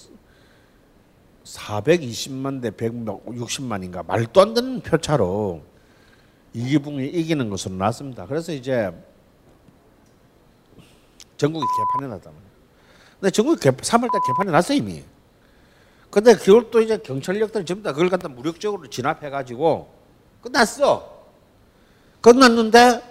420만 1.43 2.61
대 2.63 2.71
160만인가 2.71 4.03
말도 4.05 4.41
안 4.41 4.53
되는 4.55 4.81
표차로 4.81 5.61
이기붕이 6.53 7.07
이기는 7.07 7.49
것으로 7.49 7.75
나왔습니다. 7.75 8.25
그래서 8.25 8.51
이제 8.51 8.91
전국이 11.37 11.65
개판이 11.65 12.09
말이에요. 12.09 12.53
근데 13.19 13.31
전국이 13.31 13.61
개, 13.61 13.71
3월달 13.71 14.25
개판이 14.27 14.51
났어 14.51 14.73
이미. 14.73 15.03
근데 16.09 16.35
그걸 16.35 16.69
또 16.69 16.79
이제 16.79 16.97
경찰력들이 16.97 17.65
전부 17.65 17.83
다 17.83 17.91
그걸 17.91 18.09
갖다 18.09 18.27
무력적으로 18.27 18.87
진압해가지고 18.87 19.91
끝났어. 20.41 21.11
끝났는데 22.21 23.01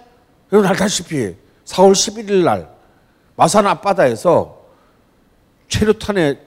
여러분 0.51 0.69
알다시피 0.69 1.35
4월 1.65 1.91
11일 1.91 2.43
날 2.45 2.73
마산 3.35 3.67
앞바다에서 3.67 4.63
체류탄에 5.67 6.39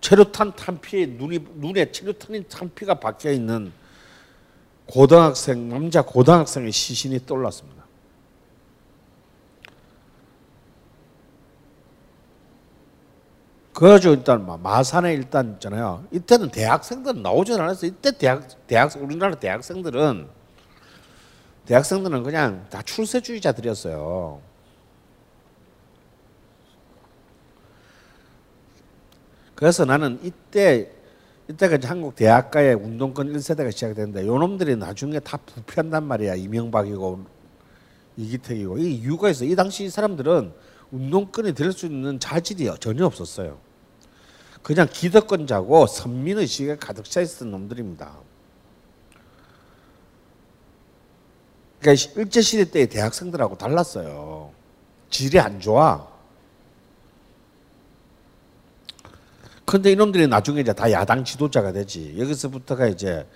체류탄 0.00 0.56
탄피에 0.56 1.06
눈이 1.06 1.38
눈에 1.54 1.92
체류탄인 1.92 2.46
탄피가 2.48 2.94
박혀 2.94 3.30
있는 3.30 3.72
고등학생 4.92 5.70
남자 5.70 6.02
고등학생의 6.02 6.70
시신이 6.70 7.24
떠올랐습니다. 7.24 7.82
그래가지고 13.72 14.12
일단 14.12 14.62
마산에 14.62 15.14
일단 15.14 15.54
있잖아요. 15.54 16.04
이때는 16.12 16.50
대학생들은 16.50 17.22
나오지 17.22 17.54
않았어요. 17.54 17.90
이때 17.90 18.10
대학 18.18 18.66
대학 18.66 18.94
우리나라 19.00 19.34
대학생들은 19.34 20.28
대학생들은 21.64 22.22
그냥 22.22 22.66
다 22.68 22.82
출세주의자들이었어요. 22.82 24.42
그래서 29.54 29.86
나는 29.86 30.20
이때 30.22 30.92
이제 31.52 31.86
한국 31.86 32.14
대학가의 32.14 32.74
운동권 32.74 33.32
1세대가 33.32 33.70
시작되는데 33.72 34.26
요놈들이 34.26 34.76
나중에 34.76 35.20
다 35.20 35.36
부패한단 35.36 36.04
말이야. 36.04 36.34
이명박이고 36.36 37.24
이기택이고 38.16 38.78
이 38.78 38.94
이유가 38.96 39.30
있어. 39.30 39.44
이 39.44 39.54
당시 39.54 39.84
이 39.84 39.90
사람들은 39.90 40.52
운동권이 40.90 41.54
될 41.54 41.72
수 41.72 41.86
있는 41.86 42.20
자질이 42.20 42.70
전혀 42.80 43.06
없었어요. 43.06 43.58
그냥 44.62 44.86
기득권자고 44.90 45.86
선민의식에 45.86 46.76
가득 46.76 47.04
차 47.10 47.20
있었던 47.20 47.50
놈들입니다. 47.50 48.12
그러니까 51.80 52.12
일제시대 52.16 52.70
때의 52.70 52.86
대학생들하고 52.88 53.58
달랐어요. 53.58 54.52
질이 55.10 55.40
안 55.40 55.58
좋아. 55.58 56.11
근데 59.64 59.92
이놈들이 59.92 60.26
나중에 60.26 60.60
이제 60.60 60.72
다 60.72 60.90
야당 60.90 61.24
지도자가 61.24 61.72
되지. 61.72 62.14
여기서부터가 62.18 62.86
이제 62.88 63.26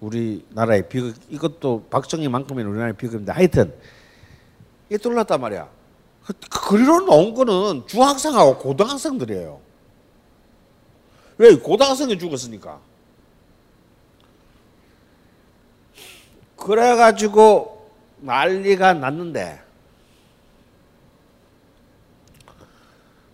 우리나라의 0.00 0.88
비극, 0.88 1.14
이것도 1.28 1.86
박정희만큼은 1.90 2.66
우리나라의 2.66 2.96
비극인데 2.96 3.32
하여튼 3.32 3.74
이게 4.88 4.98
뚫렸단 4.98 5.40
말이야. 5.40 5.68
그 6.24 6.32
그리로 6.68 7.06
나온 7.06 7.34
거는 7.34 7.86
중학생하고 7.86 8.58
고등학생들이에요. 8.58 9.60
왜 11.38 11.56
고등학생이 11.56 12.18
죽었으니까. 12.18 12.80
그래가지고 16.56 17.90
난리가 18.18 18.94
났는데 18.94 19.60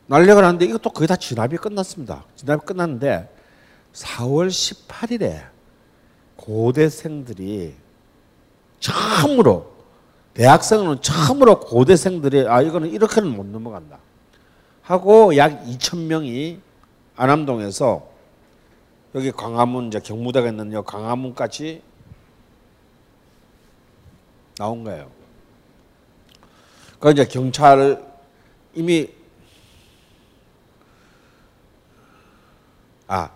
난리가 0.08 0.40
났는데 0.40 0.66
이것도 0.66 0.90
거의 0.90 1.08
다 1.08 1.16
진압이 1.16 1.56
끝났습니다. 1.56 2.24
진압이 2.36 2.64
끝났는데 2.64 3.28
4월 3.92 4.48
18일에 4.48 5.46
고대생들이 6.36 7.74
처음으로 8.78 9.74
대학생은 10.34 11.00
처음으로 11.00 11.60
고대생들이 11.60 12.46
아 12.46 12.60
이거는 12.60 12.90
이렇게는 12.90 13.34
못 13.34 13.46
넘어간다 13.46 13.98
하고 14.82 15.36
약 15.36 15.64
2천 15.64 16.06
명이 16.06 16.60
안암동에서 17.16 18.06
여기 19.14 19.32
광화문 19.32 19.88
이제 19.88 19.98
경무대가 19.98 20.48
있는 20.48 20.72
여 20.72 20.82
광화문까지 20.82 21.82
나온 24.58 24.84
거예요. 24.84 25.10
그 27.00 27.10
이제 27.10 27.24
경찰 27.24 28.04
이미 28.74 29.15
아 33.06 33.30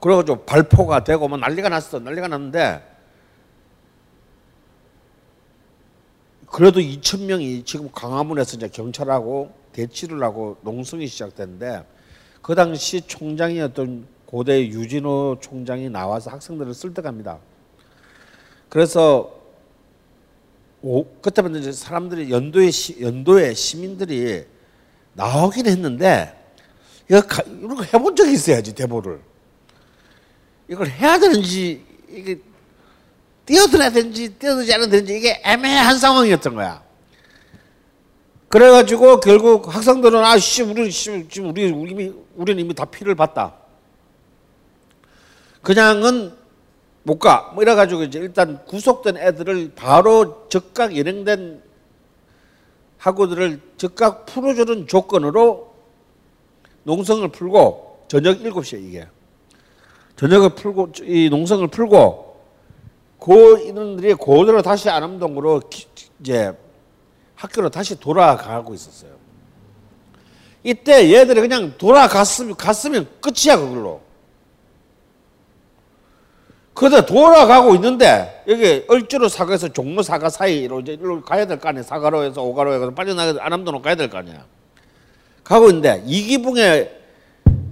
그래가지고 0.00 0.44
발포가 0.44 1.04
되고 1.04 1.28
뭐 1.28 1.38
난리가 1.38 1.68
났어 1.68 1.98
난리가 1.98 2.28
났는데 2.28 2.94
그래도 6.50 6.78
2천 6.78 7.24
명이 7.24 7.64
지금 7.64 7.90
광화문에서 7.90 8.58
이제 8.58 8.68
경찰하고 8.68 9.52
대치를 9.72 10.22
하고 10.22 10.56
농성이 10.62 11.06
시작됐는데 11.06 11.84
그 12.42 12.54
당시 12.54 13.00
총장이었던 13.00 14.06
고대 14.26 14.66
유진호 14.66 15.38
총장이 15.40 15.88
나와서 15.88 16.30
학생들을 16.30 16.74
설득합니다. 16.74 17.38
그래서 18.68 19.40
오, 20.82 21.04
그때부터 21.22 21.58
이제 21.58 21.72
사람들이 21.72 22.30
연도의 22.30 22.70
시, 22.70 23.00
연도의 23.00 23.54
시민들이 23.54 24.44
나오긴 25.14 25.66
했는데 25.66 26.43
이거 27.08 27.20
가, 27.20 27.42
이런 27.42 27.74
거 27.74 27.82
해본 27.82 28.16
적이 28.16 28.32
있어야지 28.32 28.74
대보를 28.74 29.20
이걸 30.68 30.88
해야 30.88 31.18
되는지 31.18 31.84
이게 32.08 32.40
뛰어들어야 33.44 33.90
되는지 33.90 34.38
뛰어들지 34.38 34.72
않아야 34.72 34.88
되는지 34.88 35.16
이게 35.16 35.42
애매한 35.44 35.98
상황이었던 35.98 36.54
거야. 36.54 36.82
그래가지고 38.48 39.20
결국 39.20 39.74
학생들은 39.74 40.24
아씨 40.24 40.62
우리 40.62 40.90
지금 40.90 41.50
우리 41.50 41.68
이미 41.68 42.12
우리는 42.36 42.64
이미 42.64 42.74
다 42.74 42.84
피를 42.84 43.14
봤다. 43.14 43.54
그냥은 45.60 46.34
못 47.02 47.18
가. 47.18 47.50
뭐 47.54 47.62
이래가지고 47.62 48.04
이제 48.04 48.18
일단 48.18 48.64
구속된 48.64 49.16
애들을 49.16 49.72
바로 49.74 50.46
즉각 50.48 50.96
연행된 50.96 51.62
학우들을 52.96 53.60
즉각 53.76 54.24
풀어주는 54.24 54.86
조건으로 54.86 55.73
농성을 56.84 57.26
풀고 57.28 58.04
저녁 58.08 58.38
7시에 58.40 58.82
이게 58.82 59.06
저녁을 60.16 60.50
풀고 60.50 60.92
이 61.02 61.28
농성을 61.28 61.66
풀고 61.68 62.34
그 63.18 63.60
인원들이 63.60 64.14
그대로 64.14 64.62
다시 64.62 64.88
안암동으로 64.90 65.62
이제 66.20 66.52
학교로 67.36 67.70
다시 67.70 67.98
돌아가고 67.98 68.74
있었어요. 68.74 69.10
이때 70.62 71.12
얘들이 71.12 71.40
그냥 71.40 71.74
돌아갔으면 71.76 72.56
갔으면 72.56 73.08
끝이야 73.20 73.56
그걸로. 73.58 74.00
그러다 76.74 77.06
돌아가고 77.06 77.74
있는데 77.76 78.42
여기 78.48 78.84
얼주로 78.88 79.28
사과에서 79.28 79.68
종로 79.72 80.02
사과 80.02 80.28
사이로 80.28 80.80
이제 80.80 80.92
일로 80.94 81.22
가야 81.22 81.46
될 81.46 81.58
거 81.58 81.68
아니야. 81.68 81.82
사과로에서 81.82 82.42
오가로에서 82.42 82.90
빠져나가 82.90 83.44
안암동으로 83.44 83.80
가야 83.82 83.94
될 83.94 84.10
거 84.10 84.18
아니야. 84.18 84.44
가고 85.44 85.68
있는데 85.68 86.02
이기붕의 86.06 87.02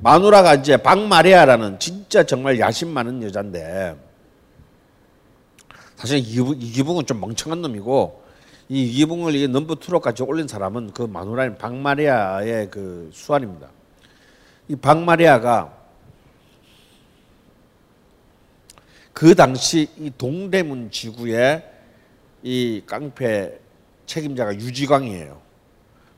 마누라가 0.03 0.55
이제 0.55 0.77
박마리아라는 0.77 1.79
진짜 1.79 2.23
정말 2.23 2.59
야심 2.61 2.89
많은 2.89 3.23
여잔데 3.23 3.97
사실 5.97 6.19
이기붕, 6.19 6.61
이기붕은 6.61 7.07
좀 7.07 7.21
멍청한 7.21 7.63
놈이고 7.63 8.23
이 8.69 8.85
이기붕을 8.85 9.35
이 9.35 9.49
넘버 9.49 9.77
투로까지 9.77 10.23
올린 10.23 10.47
사람은 10.47 10.93
그 10.93 11.03
마누라인 11.03 11.57
박마리아의 11.57 12.71
그 12.71 13.11
수완입니다. 13.13 13.69
이 14.69 14.77
박마리아가 14.77 15.79
그 19.13 19.35
당시 19.35 19.89
이 19.99 20.11
동대문 20.17 20.91
지구의 20.91 21.71
이 22.43 22.83
깡패 22.87 23.59
책임자가 24.07 24.55
유지광이에요. 24.55 25.42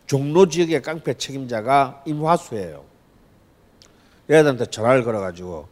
종로 0.06 0.48
지역의 0.48 0.82
깡패 0.82 1.14
책임자가 1.14 2.02
임화수예요. 2.06 2.84
얘들한테 4.30 4.66
전화를 4.66 5.04
걸어가지고 5.04 5.68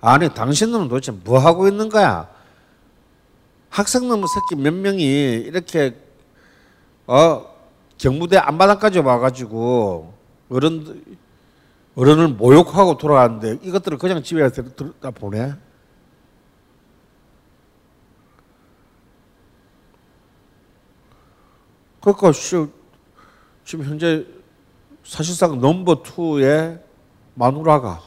아니 0.00 0.32
당신들은 0.32 0.88
도대체 0.88 1.12
뭐 1.12 1.38
하고 1.38 1.68
있는 1.68 1.88
거야? 1.88 2.28
학생놈 3.68 4.24
새끼 4.26 4.60
몇 4.60 4.72
명이 4.72 5.04
이렇게 5.04 5.96
어 7.06 7.46
경무대 7.98 8.36
안바닥까지 8.38 9.00
와가지고 9.00 10.14
어른 10.50 11.04
어른을 11.94 12.28
모욕하고 12.28 12.96
돌아가는데 12.96 13.58
이것들을 13.62 13.98
그냥 13.98 14.22
집에 14.22 14.48
다 15.00 15.10
보내? 15.10 15.54
그러니까 22.00 22.32
지금 23.70 23.84
현재 23.84 24.26
사실상 25.04 25.60
넘버 25.60 26.02
투의 26.02 26.82
마누라가 27.34 28.02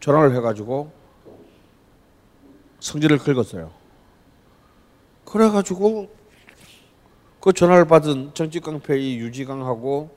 전화를 0.00 0.34
해가지고 0.34 0.90
성질을 2.78 3.18
긁었어요. 3.18 3.70
그래가지고 5.26 6.10
그 7.38 7.52
전화를 7.52 7.84
받은 7.84 8.32
정치깡패 8.32 8.98
이 8.98 9.18
유지강하고 9.18 10.08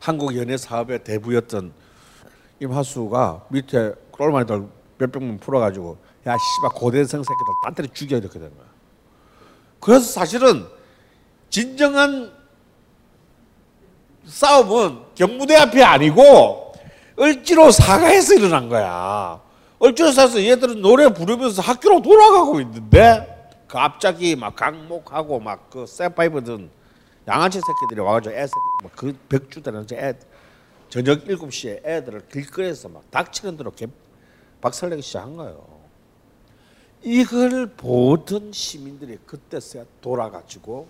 한국 0.00 0.36
연예 0.36 0.56
사업의 0.56 1.04
대부였던 1.04 1.72
임하수가 2.58 3.46
밑에 3.50 3.94
똘마니들 4.18 4.68
몇백 4.98 5.22
명 5.22 5.38
풀어가지고 5.38 6.09
야 6.26 6.36
씨발 6.36 6.70
고대생 6.74 7.22
새끼들 7.22 7.54
딴 7.64 7.74
때려 7.74 7.88
죽여야 7.92 8.20
이렇게 8.20 8.38
된 8.38 8.54
거야. 8.56 8.66
그래서 9.80 10.04
사실은 10.04 10.66
진정한 11.48 12.32
싸움은 14.26 15.00
경무대 15.14 15.56
앞이 15.56 15.82
아니고 15.82 16.72
을지로 17.18 17.70
사가에서 17.70 18.34
일어난 18.34 18.68
거야. 18.68 19.40
을지로 19.82 20.12
사서 20.12 20.42
얘들은 20.44 20.82
노래 20.82 21.08
부르면서 21.12 21.62
학교로 21.62 22.02
돌아가고 22.02 22.60
있는데 22.60 23.48
갑자기 23.66 24.36
막 24.36 24.54
강목하고 24.56 25.40
막 25.40 25.70
그 25.70 25.86
세파이브든 25.86 26.70
양아치 27.26 27.60
새끼들이 27.60 28.00
와가지고 28.00 28.34
애그 28.34 29.18
백주대는 29.28 29.86
애 29.94 30.14
저녁 30.88 31.24
7시에 31.24 31.86
애들을 31.86 32.28
길거리에서 32.28 32.88
막 32.88 33.08
닥치는 33.10 33.56
대로 33.56 33.70
개, 33.70 33.86
박살내기 34.60 35.02
시작한 35.02 35.36
거예요. 35.36 35.79
이걸 37.02 37.66
보던 37.76 38.52
시민들이 38.52 39.18
그때서야 39.24 39.84
돌아가지고 40.00 40.86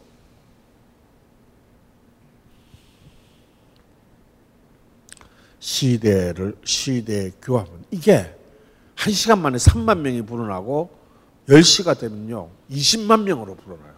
시대를 5.60 6.56
시대 6.64 7.30
교합은 7.42 7.84
이게 7.90 8.34
한 8.96 9.12
시간 9.12 9.40
만에 9.40 9.56
3만 9.56 9.98
명이 9.98 10.22
불어나고 10.22 10.90
10시가 11.48 11.98
되면요 11.98 12.50
20만 12.70 13.22
명으로 13.22 13.56
불어나요. 13.56 13.94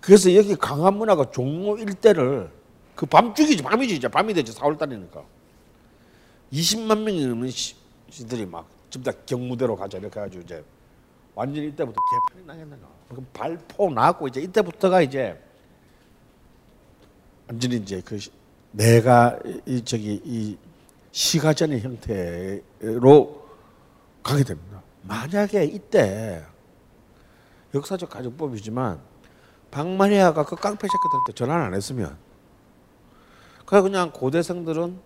그래서 0.00 0.34
여기 0.34 0.54
강화 0.56 0.90
문화가 0.90 1.30
종로 1.30 1.78
일대를 1.78 2.50
그 2.94 3.06
밤중이지 3.06 3.62
밤이지 3.62 3.96
이제 3.96 4.08
밤이 4.08 4.34
되지 4.34 4.52
4월 4.52 4.78
달이니까. 4.78 5.22
20만 6.52 7.00
명이 7.00 7.26
넘는 7.26 7.50
시들이 8.10 8.46
막 8.46 8.68
전부 8.94 9.10
다 9.10 9.18
경무대로 9.26 9.74
가자 9.74 9.98
이렇게 9.98 10.20
해가지고 10.20 10.44
이제 10.44 10.64
완전히 11.34 11.68
이때부터 11.68 11.96
개판이 12.28 12.46
나겠나 12.46 12.76
그럼 13.08 13.26
발포 13.32 13.90
나고 13.90 14.28
이제 14.28 14.40
이때부터가 14.40 15.02
이제 15.02 15.42
완전히 17.48 17.76
이제 17.76 18.00
그 18.04 18.18
내가 18.70 19.36
이 19.66 19.84
저기 19.84 20.20
이 20.24 20.56
시가전의 21.10 21.80
형태로 21.80 23.48
가게 24.22 24.44
됩니다. 24.44 24.82
만약에 25.02 25.64
이때 25.64 26.44
역사적 27.74 28.08
가정법이지만 28.08 29.00
박마리아가 29.72 30.44
그 30.44 30.54
깡패 30.54 30.86
새끼들한테 30.86 31.32
전화를 31.34 31.64
안 31.64 31.74
했으면 31.74 32.16
그냥 33.66 34.12
고대생들은 34.12 34.98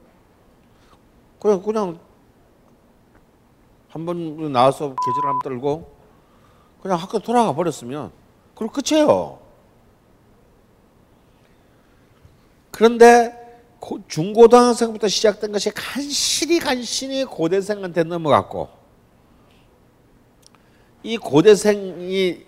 그냥 1.40 1.62
그냥 1.62 2.07
한 3.98 4.06
번 4.06 4.52
나와서 4.52 4.94
계절 4.94 5.24
한번 5.28 5.38
떨고 5.42 5.92
그냥 6.82 6.98
학교 6.98 7.18
돌아가 7.18 7.52
버렸으면 7.54 8.12
그럼 8.54 8.70
끝이에요. 8.72 9.40
그런데 12.70 13.34
고- 13.80 14.00
중고등학생부터 14.06 15.08
시작된 15.08 15.52
것이 15.52 15.70
간신히 15.70 16.58
간신히 16.60 17.24
고대생한테 17.24 18.04
넘어갔고 18.04 18.68
이 21.02 21.16
고대생이 21.16 22.44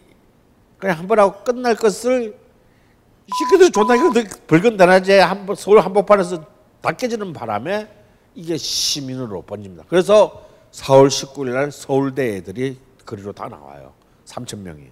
그냥 0.78 0.98
한 0.98 1.09
번 1.09 1.18
하고 1.18 1.42
끝날 1.44 1.74
것을 1.74 2.36
이 3.26 3.30
새끼들 3.38 3.70
존나 3.72 3.94
이거 3.96 4.12
벌건단하제 4.46 5.20
한번 5.20 5.55
서울 5.57 5.80
한복판에서 5.80 6.44
다 6.80 6.92
깨지는 6.92 7.32
바람에 7.32 7.88
이게 8.34 8.57
시민으로 8.57 9.42
번집니다. 9.42 9.84
그래서 9.88 10.48
4월 10.72 11.08
19일 11.08 11.52
날 11.52 11.72
서울대 11.72 12.36
애들이 12.36 12.78
거리로 13.04 13.32
다 13.32 13.48
나와요. 13.48 13.92
3천 14.26 14.58
명이. 14.58 14.88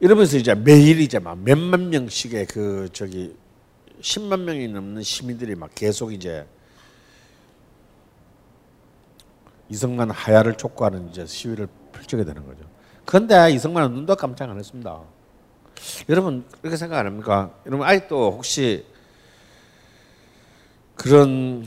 이러면서 0.00 0.36
이제 0.36 0.54
매일 0.54 1.00
이제 1.00 1.18
막 1.18 1.38
몇만 1.38 1.88
명씩의 1.88 2.46
그 2.46 2.88
저기 2.92 3.34
10만 4.00 4.40
명이 4.40 4.68
넘는 4.68 5.02
시민들이 5.02 5.54
막 5.54 5.70
계속 5.74 6.12
이제 6.12 6.46
이승만 9.70 10.10
하야를 10.10 10.56
촉구하는 10.56 11.08
이제 11.08 11.24
시위를 11.24 11.66
펼치게 11.92 12.24
되는 12.24 12.46
거죠. 12.46 12.64
그런데 13.06 13.50
이승만은 13.52 13.94
눈도 13.94 14.16
깜짝 14.16 14.50
안 14.50 14.58
했습니다. 14.58 15.00
여러분 16.08 16.44
그렇게 16.60 16.76
생각 16.76 16.98
안 16.98 17.06
합니까? 17.06 17.54
여러분 17.64 17.86
아직도 17.86 18.32
혹시 18.32 18.84
그런 20.94 21.66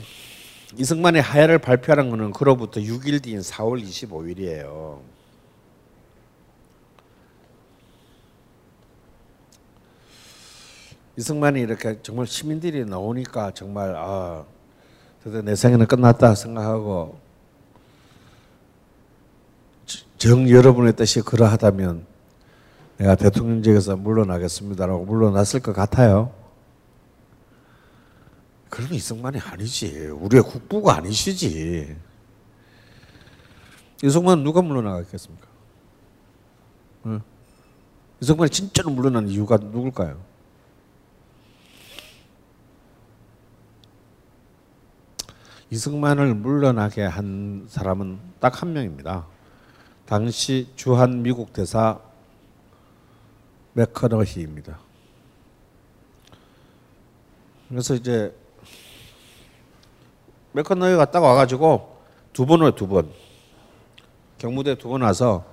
이승만의 0.76 1.22
하야를 1.22 1.60
발표하는 1.60 2.10
것은 2.12 2.32
그로부터 2.32 2.80
6일 2.80 3.24
뒤인 3.24 3.40
4월 3.40 3.84
25일이에요. 3.84 5.00
이승만이 11.18 11.60
이렇게 11.60 12.00
정말 12.02 12.28
시민들이 12.28 12.86
나오니까 12.86 13.52
정말 13.52 13.94
아, 13.98 14.46
드디어 15.24 15.42
내 15.42 15.56
생애는 15.56 15.86
끝났다 15.86 16.34
생각하고 16.36 17.20
정 20.18 20.50
여러분의 20.50 20.96
뜻이 20.96 21.22
그러하다면 21.22 22.06
내가 22.98 23.16
대통령직에서 23.16 23.98
물러나겠습니다라고 23.98 25.06
물러났을 25.06 25.62
것 25.62 25.74
같아요. 25.74 26.39
그러면 28.70 28.94
이승만이 28.96 29.40
아니지. 29.40 30.08
우리의 30.08 30.44
국부가 30.44 30.96
아니시지. 30.98 31.96
이승만 34.04 34.44
누가 34.44 34.62
물러나겠습니까? 34.62 35.48
응? 37.08 37.22
이승만이 38.22 38.50
진짜로 38.50 38.92
물러난 38.92 39.28
이유가 39.28 39.58
누굴까요? 39.58 40.22
이승만을 45.72 46.34
물러나게 46.36 47.04
한 47.04 47.66
사람은 47.70 48.20
딱 48.40 48.62
한 48.62 48.74
명입니다. 48.74 49.28
당시 50.06 50.68
주한 50.76 51.22
미국 51.22 51.54
대사 51.54 52.00
맥커너히입니다. 53.74 54.80
그래서 57.70 57.94
이제 57.94 58.36
맥커너히가 60.54 61.06
딱 61.12 61.24
와가지고 61.24 61.98
두 62.34 62.46
번 62.46 62.62
와요, 62.62 62.72
두 62.72 62.88
번. 62.88 63.10
경무대 64.38 64.76
두 64.76 64.90
번 64.90 65.02
와서 65.02 65.44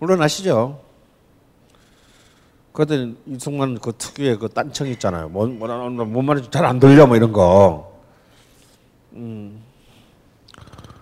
물러나시죠. 0.00 0.80
그때 2.72 3.12
이승만 3.26 3.78
그 3.80 3.92
특유의 3.96 4.38
그 4.38 4.48
딴청 4.48 4.86
있잖아요. 4.88 5.28
뭐, 5.28 5.46
뭐라, 5.46 5.88
뭔 5.88 6.24
말인지 6.24 6.50
잘 6.50 6.64
안 6.64 6.78
들려, 6.78 7.06
뭐 7.06 7.16
이런 7.16 7.32
거. 7.32 7.92
음. 9.14 9.62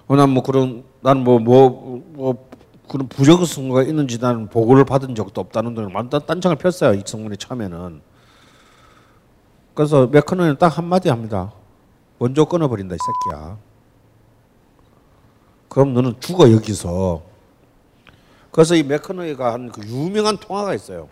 어, 0.07 0.17
난뭐 0.17 0.43
그런, 0.43 0.85
나는 1.03 1.23
뭐, 1.25 1.39
뭐, 1.39 2.03
뭐, 2.15 2.49
그런 2.89 3.09
부정선거가 3.09 3.83
있는지 3.83 4.19
나는 4.19 4.47
보고를 4.49 4.85
받은 4.85 5.15
적도 5.17 5.41
없다는 5.41 5.75
등 5.75 5.91
완전 5.93 6.25
딴청을 6.25 6.57
폈어요. 6.57 6.95
이승만이 6.95 7.37
처음에는. 7.37 8.01
그래서 9.75 10.07
맥커너는 10.07 10.57
딱 10.59 10.79
한마디 10.79 11.09
합니다. 11.11 11.53
먼저 12.19 12.45
끊어버린다, 12.45 12.95
이 12.95 12.99
새끼야. 12.99 13.59
그럼 15.69 15.95
너는 15.95 16.19
죽어, 16.21 16.51
여기서. 16.51 17.23
그래서 18.51 18.75
이 18.75 18.83
맥커너가 18.83 19.53
한 19.53 19.71
그 19.71 19.87
유명한 19.87 20.39
통화가 20.39 20.75
있어요. 20.75 21.09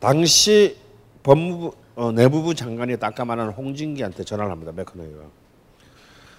당시 0.00 0.78
법무부, 1.22 1.74
어, 1.96 2.12
내무부 2.12 2.54
장관이 2.54 2.96
아까 3.00 3.24
말한 3.24 3.50
홍진기한테 3.50 4.24
전화를 4.24 4.50
합니다. 4.50 4.72
맥커너가. 4.72 5.24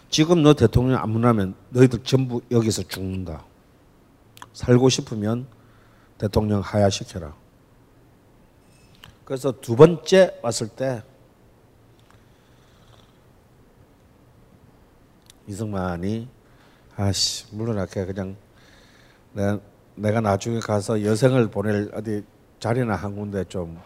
지금 0.09 0.41
너 0.41 0.53
대통령 0.53 0.99
안 0.99 1.09
문하면 1.11 1.53
너희들 1.69 2.03
전부 2.03 2.41
여기서 2.49 2.83
죽는다. 2.83 3.45
살고 4.53 4.89
싶으면 4.89 5.45
대통령 6.17 6.61
하야시켜라. 6.61 7.35
그래서 9.25 9.51
두 9.51 9.75
번째 9.75 10.39
왔을 10.41 10.67
때 10.69 11.03
이승만이 15.49 16.27
아씨 16.95 17.45
물러나게 17.55 18.05
그냥 18.05 18.35
내가, 19.33 19.59
내가 19.95 20.21
나중에 20.21 20.59
가서 20.59 21.03
여생을 21.03 21.49
보낼 21.49 21.89
어디 21.93 22.23
자리나 22.59 22.95
한 22.95 23.15
군데 23.15 23.43
좀 23.45 23.79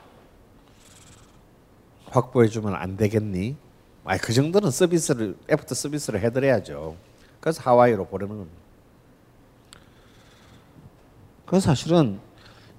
확보해 2.07 2.49
주면 2.49 2.75
안 2.75 2.97
되겠니? 2.97 3.55
아, 4.03 4.17
그 4.17 4.33
정도는 4.33 4.71
서비스를 4.71 5.37
애프터 5.49 5.73
서비스를 5.73 6.19
해드려야죠. 6.19 6.97
그래서 7.39 7.61
하와이로 7.61 8.07
보내는 8.07 8.37
겁니다. 8.37 8.57
그 11.45 11.59
사실은 11.61 12.19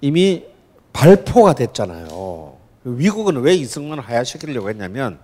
이미 0.02 0.44
발포가 0.92 1.54
됐잖아요. 1.54 2.58
미국은 2.82 3.40
왜 3.40 3.54
이승만을 3.54 4.04
하야시키려고 4.04 4.68
했냐면 4.68 5.18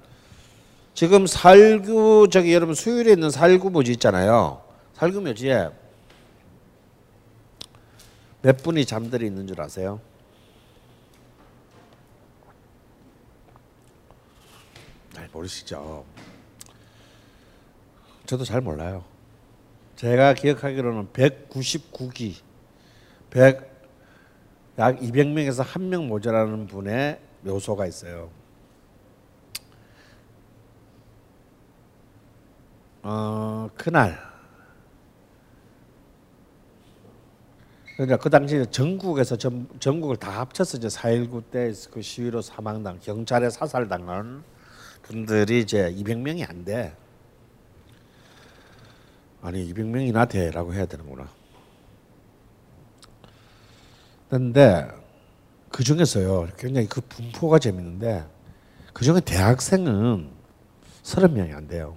지금 0.94 1.26
사일구 1.26 2.28
저기 2.30 2.52
여러분 2.52 2.74
수유리에 2.74 3.12
있는 3.12 3.30
사일구 3.30 3.70
묘지 3.70 3.92
있잖아요. 3.92 4.62
살구 4.94 5.20
묘지에 5.22 5.70
몇 8.42 8.56
분이 8.62 8.84
잠들어 8.86 9.24
있는 9.24 9.46
줄 9.46 9.60
아세요? 9.60 10.00
잘 15.12 15.28
모르시죠. 15.32 16.04
저도 18.26 18.44
잘 18.44 18.60
몰라요. 18.60 19.04
제가 19.96 20.34
기억하기로는 20.34 21.08
199기, 21.12 22.36
100, 23.30 23.70
약 24.78 24.98
200명에서 25.00 25.62
한 25.64 25.88
명 25.90 26.08
모자라는 26.08 26.66
분의 26.68 27.20
묘소가 27.42 27.86
있어요. 27.86 28.30
어, 33.02 33.68
그날 33.76 34.18
그러니까 37.96 38.16
그 38.16 38.30
당시 38.30 38.64
전국에서 38.70 39.36
전, 39.36 39.68
전국을 39.78 40.16
다 40.16 40.40
합쳐서 40.40 40.78
이제 40.78 40.88
4.19 40.88 41.50
때 41.50 41.72
그 41.90 42.00
시위로 42.00 42.40
사망당 42.40 42.98
경찰에 43.00 43.50
사살당한 43.50 44.42
분들이 45.02 45.60
이제 45.60 45.92
200명이 45.92 46.48
안 46.48 46.64
돼. 46.64 46.96
아니 49.42 49.70
200명이나 49.72 50.28
돼라고 50.28 50.72
해야 50.72 50.86
되는구나. 50.86 51.28
그런데 54.28 54.88
그 55.70 55.84
중에서요 55.84 56.48
굉장히 56.56 56.88
그 56.88 57.00
분포가 57.02 57.58
재밌는데 57.58 58.24
그 58.94 59.04
중에 59.04 59.20
대학생은 59.20 60.30
30명이 61.02 61.54
안 61.54 61.68
돼요. 61.68 61.96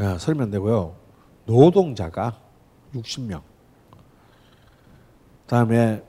예, 0.00 0.16
설명되고요. 0.18 0.96
노동자가 1.44 2.40
60명. 2.94 3.42
다음에 5.46 6.02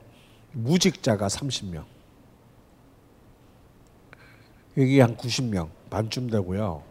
무직자가 0.52 1.26
30명. 1.26 1.84
여기 4.78 4.98
한 4.98 5.14
90명 5.14 5.68
반쯤 5.90 6.30
되고요. 6.30 6.82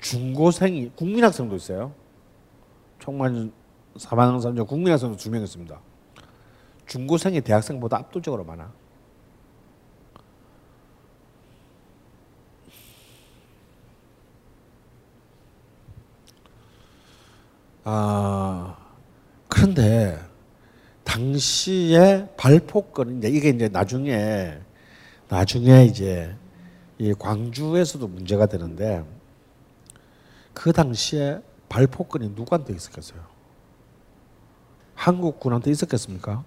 중고생이 0.00 0.90
국민학생도 0.94 1.56
있어요. 1.56 1.92
총만 3.00 3.52
4만 3.96 4.38
3천 4.38 4.68
국민학생도 4.68 5.16
2명 5.16 5.42
있습니다. 5.42 5.80
중고생이 6.86 7.40
대학생보다 7.40 7.96
압도적으로 7.96 8.44
많아. 8.44 8.72
아 17.84 18.76
그런데 19.48 20.18
당시에 21.04 22.28
발포권 22.36 23.18
이제 23.18 23.28
이게 23.28 23.48
이제 23.50 23.68
나중에 23.68 24.58
나중에 25.28 25.84
이제 25.84 26.36
이 26.98 27.14
광주에서도 27.14 28.06
문제가 28.06 28.46
되는데 28.46 29.04
그 30.52 30.72
당시에 30.72 31.40
발포권이 31.68 32.30
누구한테 32.30 32.74
있었겠어요? 32.74 33.20
한국군한테 34.94 35.70
있었겠습니까? 35.70 36.44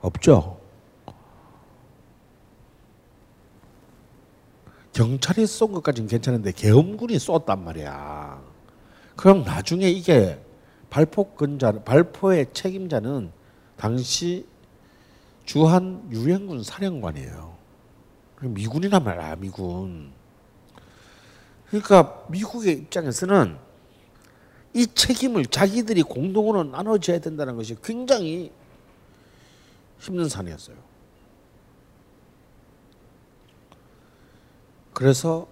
없죠. 0.00 0.60
경찰이 4.92 5.46
쏜 5.46 5.72
것까지는 5.72 6.08
괜찮은데 6.08 6.52
계엄군이 6.52 7.18
쏜단 7.18 7.64
말이야. 7.64 8.51
그럼 9.22 9.44
나중에 9.44 9.88
이게 9.88 10.44
발포권자, 10.90 11.84
발포의 11.84 12.46
책임자는 12.52 13.30
당시 13.76 14.48
주한 15.44 16.08
유엔군 16.10 16.64
사령관이에요. 16.64 17.56
미군이란 18.40 19.04
말이야, 19.04 19.36
미군. 19.36 20.12
그러니까 21.68 22.24
미국의 22.30 22.72
입장에서는 22.78 23.56
이 24.74 24.88
책임을 24.88 25.46
자기들이 25.46 26.02
공동으로 26.02 26.64
나눠줘야 26.64 27.20
된다는 27.20 27.54
것이 27.54 27.76
굉장히 27.80 28.50
힘든 30.00 30.28
산이었어요. 30.28 30.76
그래서 34.92 35.46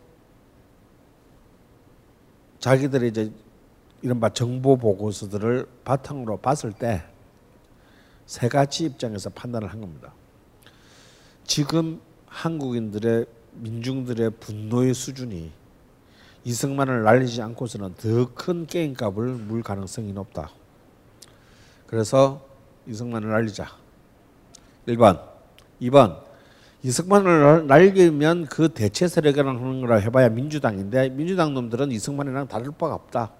자기들이 2.59 3.07
이제 3.11 3.33
이른바 4.03 4.31
정보 4.31 4.77
보고서들을 4.77 5.67
바탕으로 5.85 6.39
봤을 6.39 6.73
때 6.73 7.03
세 8.31 8.49
가지 8.49 8.85
입장에서 8.85 9.29
판단을 9.31 9.67
한 9.73 9.81
겁니다. 9.81 10.13
지금 11.43 12.01
한국인들의 12.27 13.27
민중들의 13.55 14.31
분노의 14.39 14.95
수준이 14.95 15.51
이승만을 16.45 17.03
날리지 17.03 17.43
않고서는 17.43 17.97
더 17.97 18.31
큰 18.37 18.67
게임값을 18.67 19.27
물 19.35 19.65
가능성이 19.65 20.13
높다. 20.13 20.49
그래서 21.89 22.47
이승만을 22.87 23.31
날리자. 23.31 23.67
1번. 24.87 25.21
2번. 25.83 26.23
이승만을 26.85 27.67
날리면 27.67 28.47
그 28.47 28.69
대체 28.69 29.09
세력이랑 29.09 29.57
하는 29.57 29.81
거라 29.81 29.97
해봐야 29.97 30.29
민주당인데 30.29 31.09
민주당 31.09 31.53
놈들은 31.53 31.91
이승만이랑 31.91 32.47
다를 32.47 32.71
바가 32.71 32.95
없다. 32.95 33.40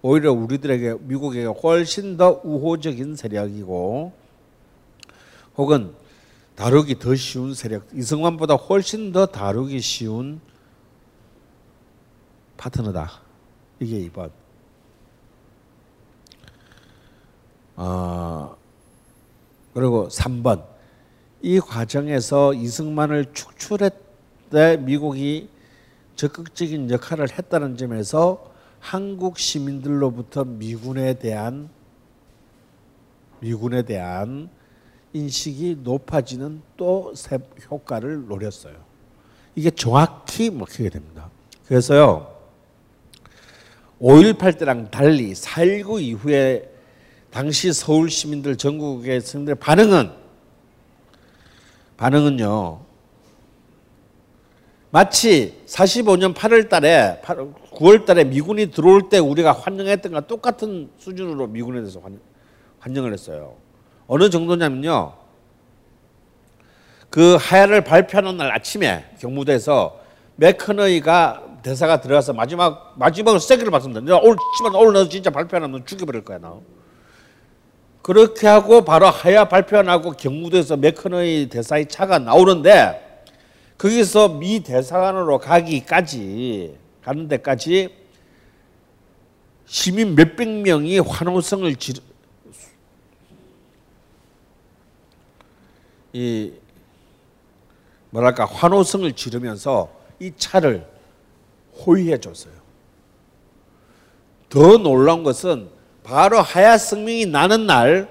오히려 0.00 0.32
우리들에게 0.32 0.96
미국에게 1.00 1.46
훨씬 1.46 2.16
더 2.16 2.40
우호적인 2.44 3.16
세력이고 3.16 4.12
혹은 5.56 5.92
다루기 6.54 6.98
더 6.98 7.14
쉬운 7.14 7.54
세력 7.54 7.86
이승만보다 7.94 8.54
훨씬 8.54 9.12
더 9.12 9.26
다루기 9.26 9.80
쉬운 9.80 10.40
파트너다. 12.56 13.20
이게 13.80 14.08
2번. 14.08 14.30
어, 17.76 18.56
그리고 19.72 20.08
3번. 20.08 20.64
이 21.40 21.60
과정에서 21.60 22.52
이승만을 22.52 23.32
축출할 23.32 23.92
때 24.50 24.76
미국이 24.76 25.48
적극적인 26.16 26.90
역할을 26.90 27.30
했다는 27.30 27.76
점에서 27.76 28.52
한국 28.80 29.38
시민들로부터 29.38 30.44
미군에 30.44 31.14
대한 31.14 31.68
미군에 33.40 33.82
대한 33.82 34.48
인식이 35.12 35.78
높아지는 35.82 36.62
또 36.76 37.12
효과를 37.70 38.26
노렸어요. 38.26 38.74
이게 39.54 39.70
정확히 39.70 40.50
먹히게 40.50 40.90
됩니다. 40.90 41.30
그래서요. 41.66 42.34
5.18 44.00 44.58
때랑 44.58 44.90
달리 44.90 45.32
4.19 45.32 46.00
이후에 46.00 46.70
당시 47.30 47.72
서울 47.72 48.10
시민들 48.10 48.56
전국의 48.56 49.20
시민들 49.20 49.54
반응은 49.54 50.12
반응은요. 51.96 52.87
마치 54.90 55.62
45년 55.66 56.34
8월 56.34 56.68
달에 56.68 57.20
9월 57.72 58.06
달에 58.06 58.24
미군이 58.24 58.70
들어올 58.70 59.08
때 59.10 59.18
우리가 59.18 59.52
환영했던 59.52 60.12
것 60.12 60.26
똑같은 60.26 60.90
수준으로 60.98 61.46
미군에 61.48 61.80
대해서 61.80 62.00
환 62.80 62.96
영을 62.96 63.12
했어요. 63.12 63.56
어느 64.06 64.30
정도냐면요. 64.30 65.12
그 67.10 67.36
하야를 67.38 67.84
발표하는 67.84 68.38
날 68.38 68.50
아침에 68.52 69.04
경무대에서 69.20 70.00
맥커너이가 70.36 71.44
대사가 71.62 72.00
들어가서 72.00 72.32
마지막 72.32 72.94
마지막으로 72.96 73.38
세기를 73.40 73.70
받습니다. 73.70 74.00
내가 74.00 74.18
오늘 74.18 74.36
씨발 74.56 74.72
오늘 74.74 74.92
너 74.94 75.08
진짜 75.08 75.30
발표 75.30 75.56
안 75.56 75.64
하면 75.64 75.84
죽여버릴 75.84 76.24
거야 76.24 76.38
나. 76.38 76.54
그렇게 78.00 78.46
하고 78.46 78.84
바로 78.84 79.06
하야 79.06 79.46
발표 79.48 79.76
안 79.76 79.88
하고 79.88 80.12
경무대에서 80.12 80.78
맥커너이 80.78 81.48
대사의 81.50 81.88
차가 81.88 82.18
나오는데 82.18 83.07
거기서 83.78 84.28
미 84.30 84.60
대사관으로 84.60 85.38
가기까지 85.38 86.76
가는 87.02 87.28
데까지 87.28 87.96
시민 89.66 90.14
몇백 90.16 90.48
명이 90.48 90.98
환호성을 90.98 91.74
지르 91.76 92.00
이 96.12 96.52
뭐랄까 98.10 98.46
환호성을 98.46 99.12
지르면서 99.12 99.92
이 100.18 100.32
차를 100.36 100.84
호위해 101.78 102.18
줬어요. 102.18 102.54
더 104.48 104.78
놀라운 104.78 105.22
것은 105.22 105.68
바로 106.02 106.40
하야 106.40 106.78
성명이 106.78 107.26
나는 107.26 107.66
날 107.66 108.08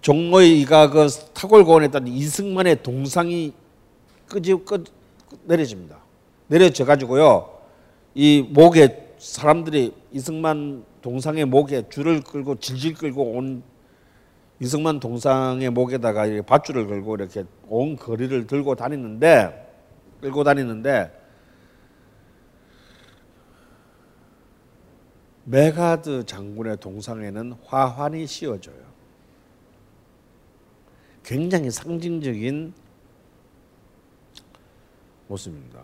종로이가 0.00 0.90
그 0.90 1.08
타골공원에 1.34 1.86
있던 1.86 2.06
이승만의 2.08 2.82
동상이 2.82 3.52
끄지 4.32 4.54
끄 4.64 4.82
내려집니다. 5.44 5.98
내려져 6.48 6.86
가지고요. 6.86 7.60
이 8.14 8.42
목에 8.50 9.14
사람들이 9.18 9.94
이승만 10.10 10.84
동상의 11.02 11.44
목에 11.44 11.88
줄을 11.90 12.22
끌고 12.22 12.56
질질 12.56 12.94
끌고 12.94 13.36
온 13.36 13.62
이승만 14.58 15.00
동상의 15.00 15.70
목에다가 15.70 16.24
밧줄을 16.46 16.86
걸고 16.86 17.16
이렇게 17.16 17.44
온 17.68 17.96
거리를 17.96 18.46
들고 18.46 18.74
다니는데 18.74 19.70
끌고 20.20 20.44
다니는데 20.44 21.20
맥아더 25.44 26.24
장군의 26.24 26.76
동상에는 26.78 27.54
화환이 27.64 28.26
씌워져요. 28.26 28.92
굉장히 31.24 31.70
상징적인 31.70 32.72
모습입니다. 35.32 35.80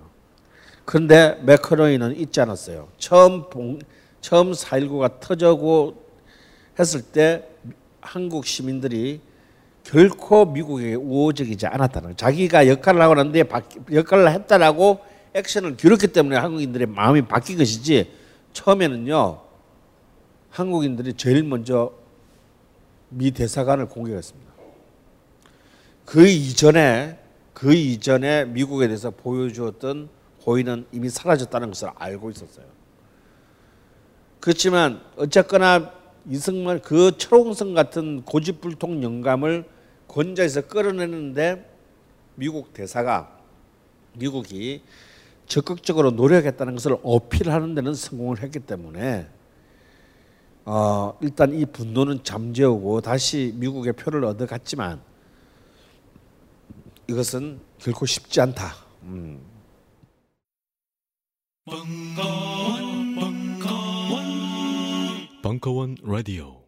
그런데 0.85 1.39
매카나기는 1.43 2.17
잊지 2.17 2.41
않았어요. 2.41 2.89
처음 2.99 3.49
봉, 3.51 3.79
처음 4.21 4.53
4.19가 4.53 5.21
터져고 5.21 6.03
했을 6.79 7.03
때 7.03 7.49
한국 8.01 8.47
시민들이 8.47 9.21
결코 9.85 10.45
미국에 10.45 10.95
우호적이지 10.95 11.67
않았다는 11.67 12.17
자기가 12.17 12.69
역할을 12.69 13.01
하고 13.01 13.15
났는데 13.15 13.45
역할을 13.93 14.31
했다라고 14.33 15.01
액션을 15.35 15.77
기울였기 15.77 16.09
때문에 16.09 16.37
한국인들의 16.37 16.87
마음이 16.89 17.23
바뀐 17.23 17.59
것이지 17.59 18.11
처음에는요 18.53 19.41
한국인들이 20.51 21.15
제일 21.15 21.43
먼저 21.43 21.93
미 23.11 23.31
대사관을 23.31 23.87
공격했습니다. 23.87 24.53
그 26.05 26.27
이전에 26.27 27.19
그 27.59 27.75
이전에 27.75 28.45
미국에 28.45 28.87
대해서 28.87 29.11
보여주었던 29.11 30.09
호의는 30.47 30.87
이미 30.93 31.09
사라졌다는 31.09 31.71
것을 31.71 31.89
알고 31.97 32.31
있었어요. 32.31 32.65
그렇지만 34.39 35.01
어쨌거나 35.17 35.93
이승만 36.29 36.81
그 36.83 37.19
철옹성 37.19 37.75
같은 37.75 38.23
고집불통 38.23 39.03
영감을 39.03 39.69
권좌에서 40.07 40.69
끌어내는데 40.69 41.69
미국 42.37 42.73
대사가 42.73 43.37
미국이 44.13 44.85
적극적으로 45.47 46.13
노력했다는 46.13 46.75
것을 46.75 46.97
어필하는 47.03 47.75
데는 47.75 47.93
성공을 47.93 48.41
했기 48.41 48.61
때문에 48.61 49.27
어, 50.65 51.19
일단 51.23 51.53
이 51.53 51.67
분노는 51.67 52.23
잠재우고 52.23 53.01
다시 53.01 53.53
미국의 53.57 53.95
표를 53.95 54.25
얻어갔지만 54.25 55.08
이것은 57.09 57.61
결코 57.79 58.05
쉽지 58.05 58.41
않다. 58.43 58.75
음. 59.05 59.41
벙커원 65.43 65.97
라디오 66.03 66.68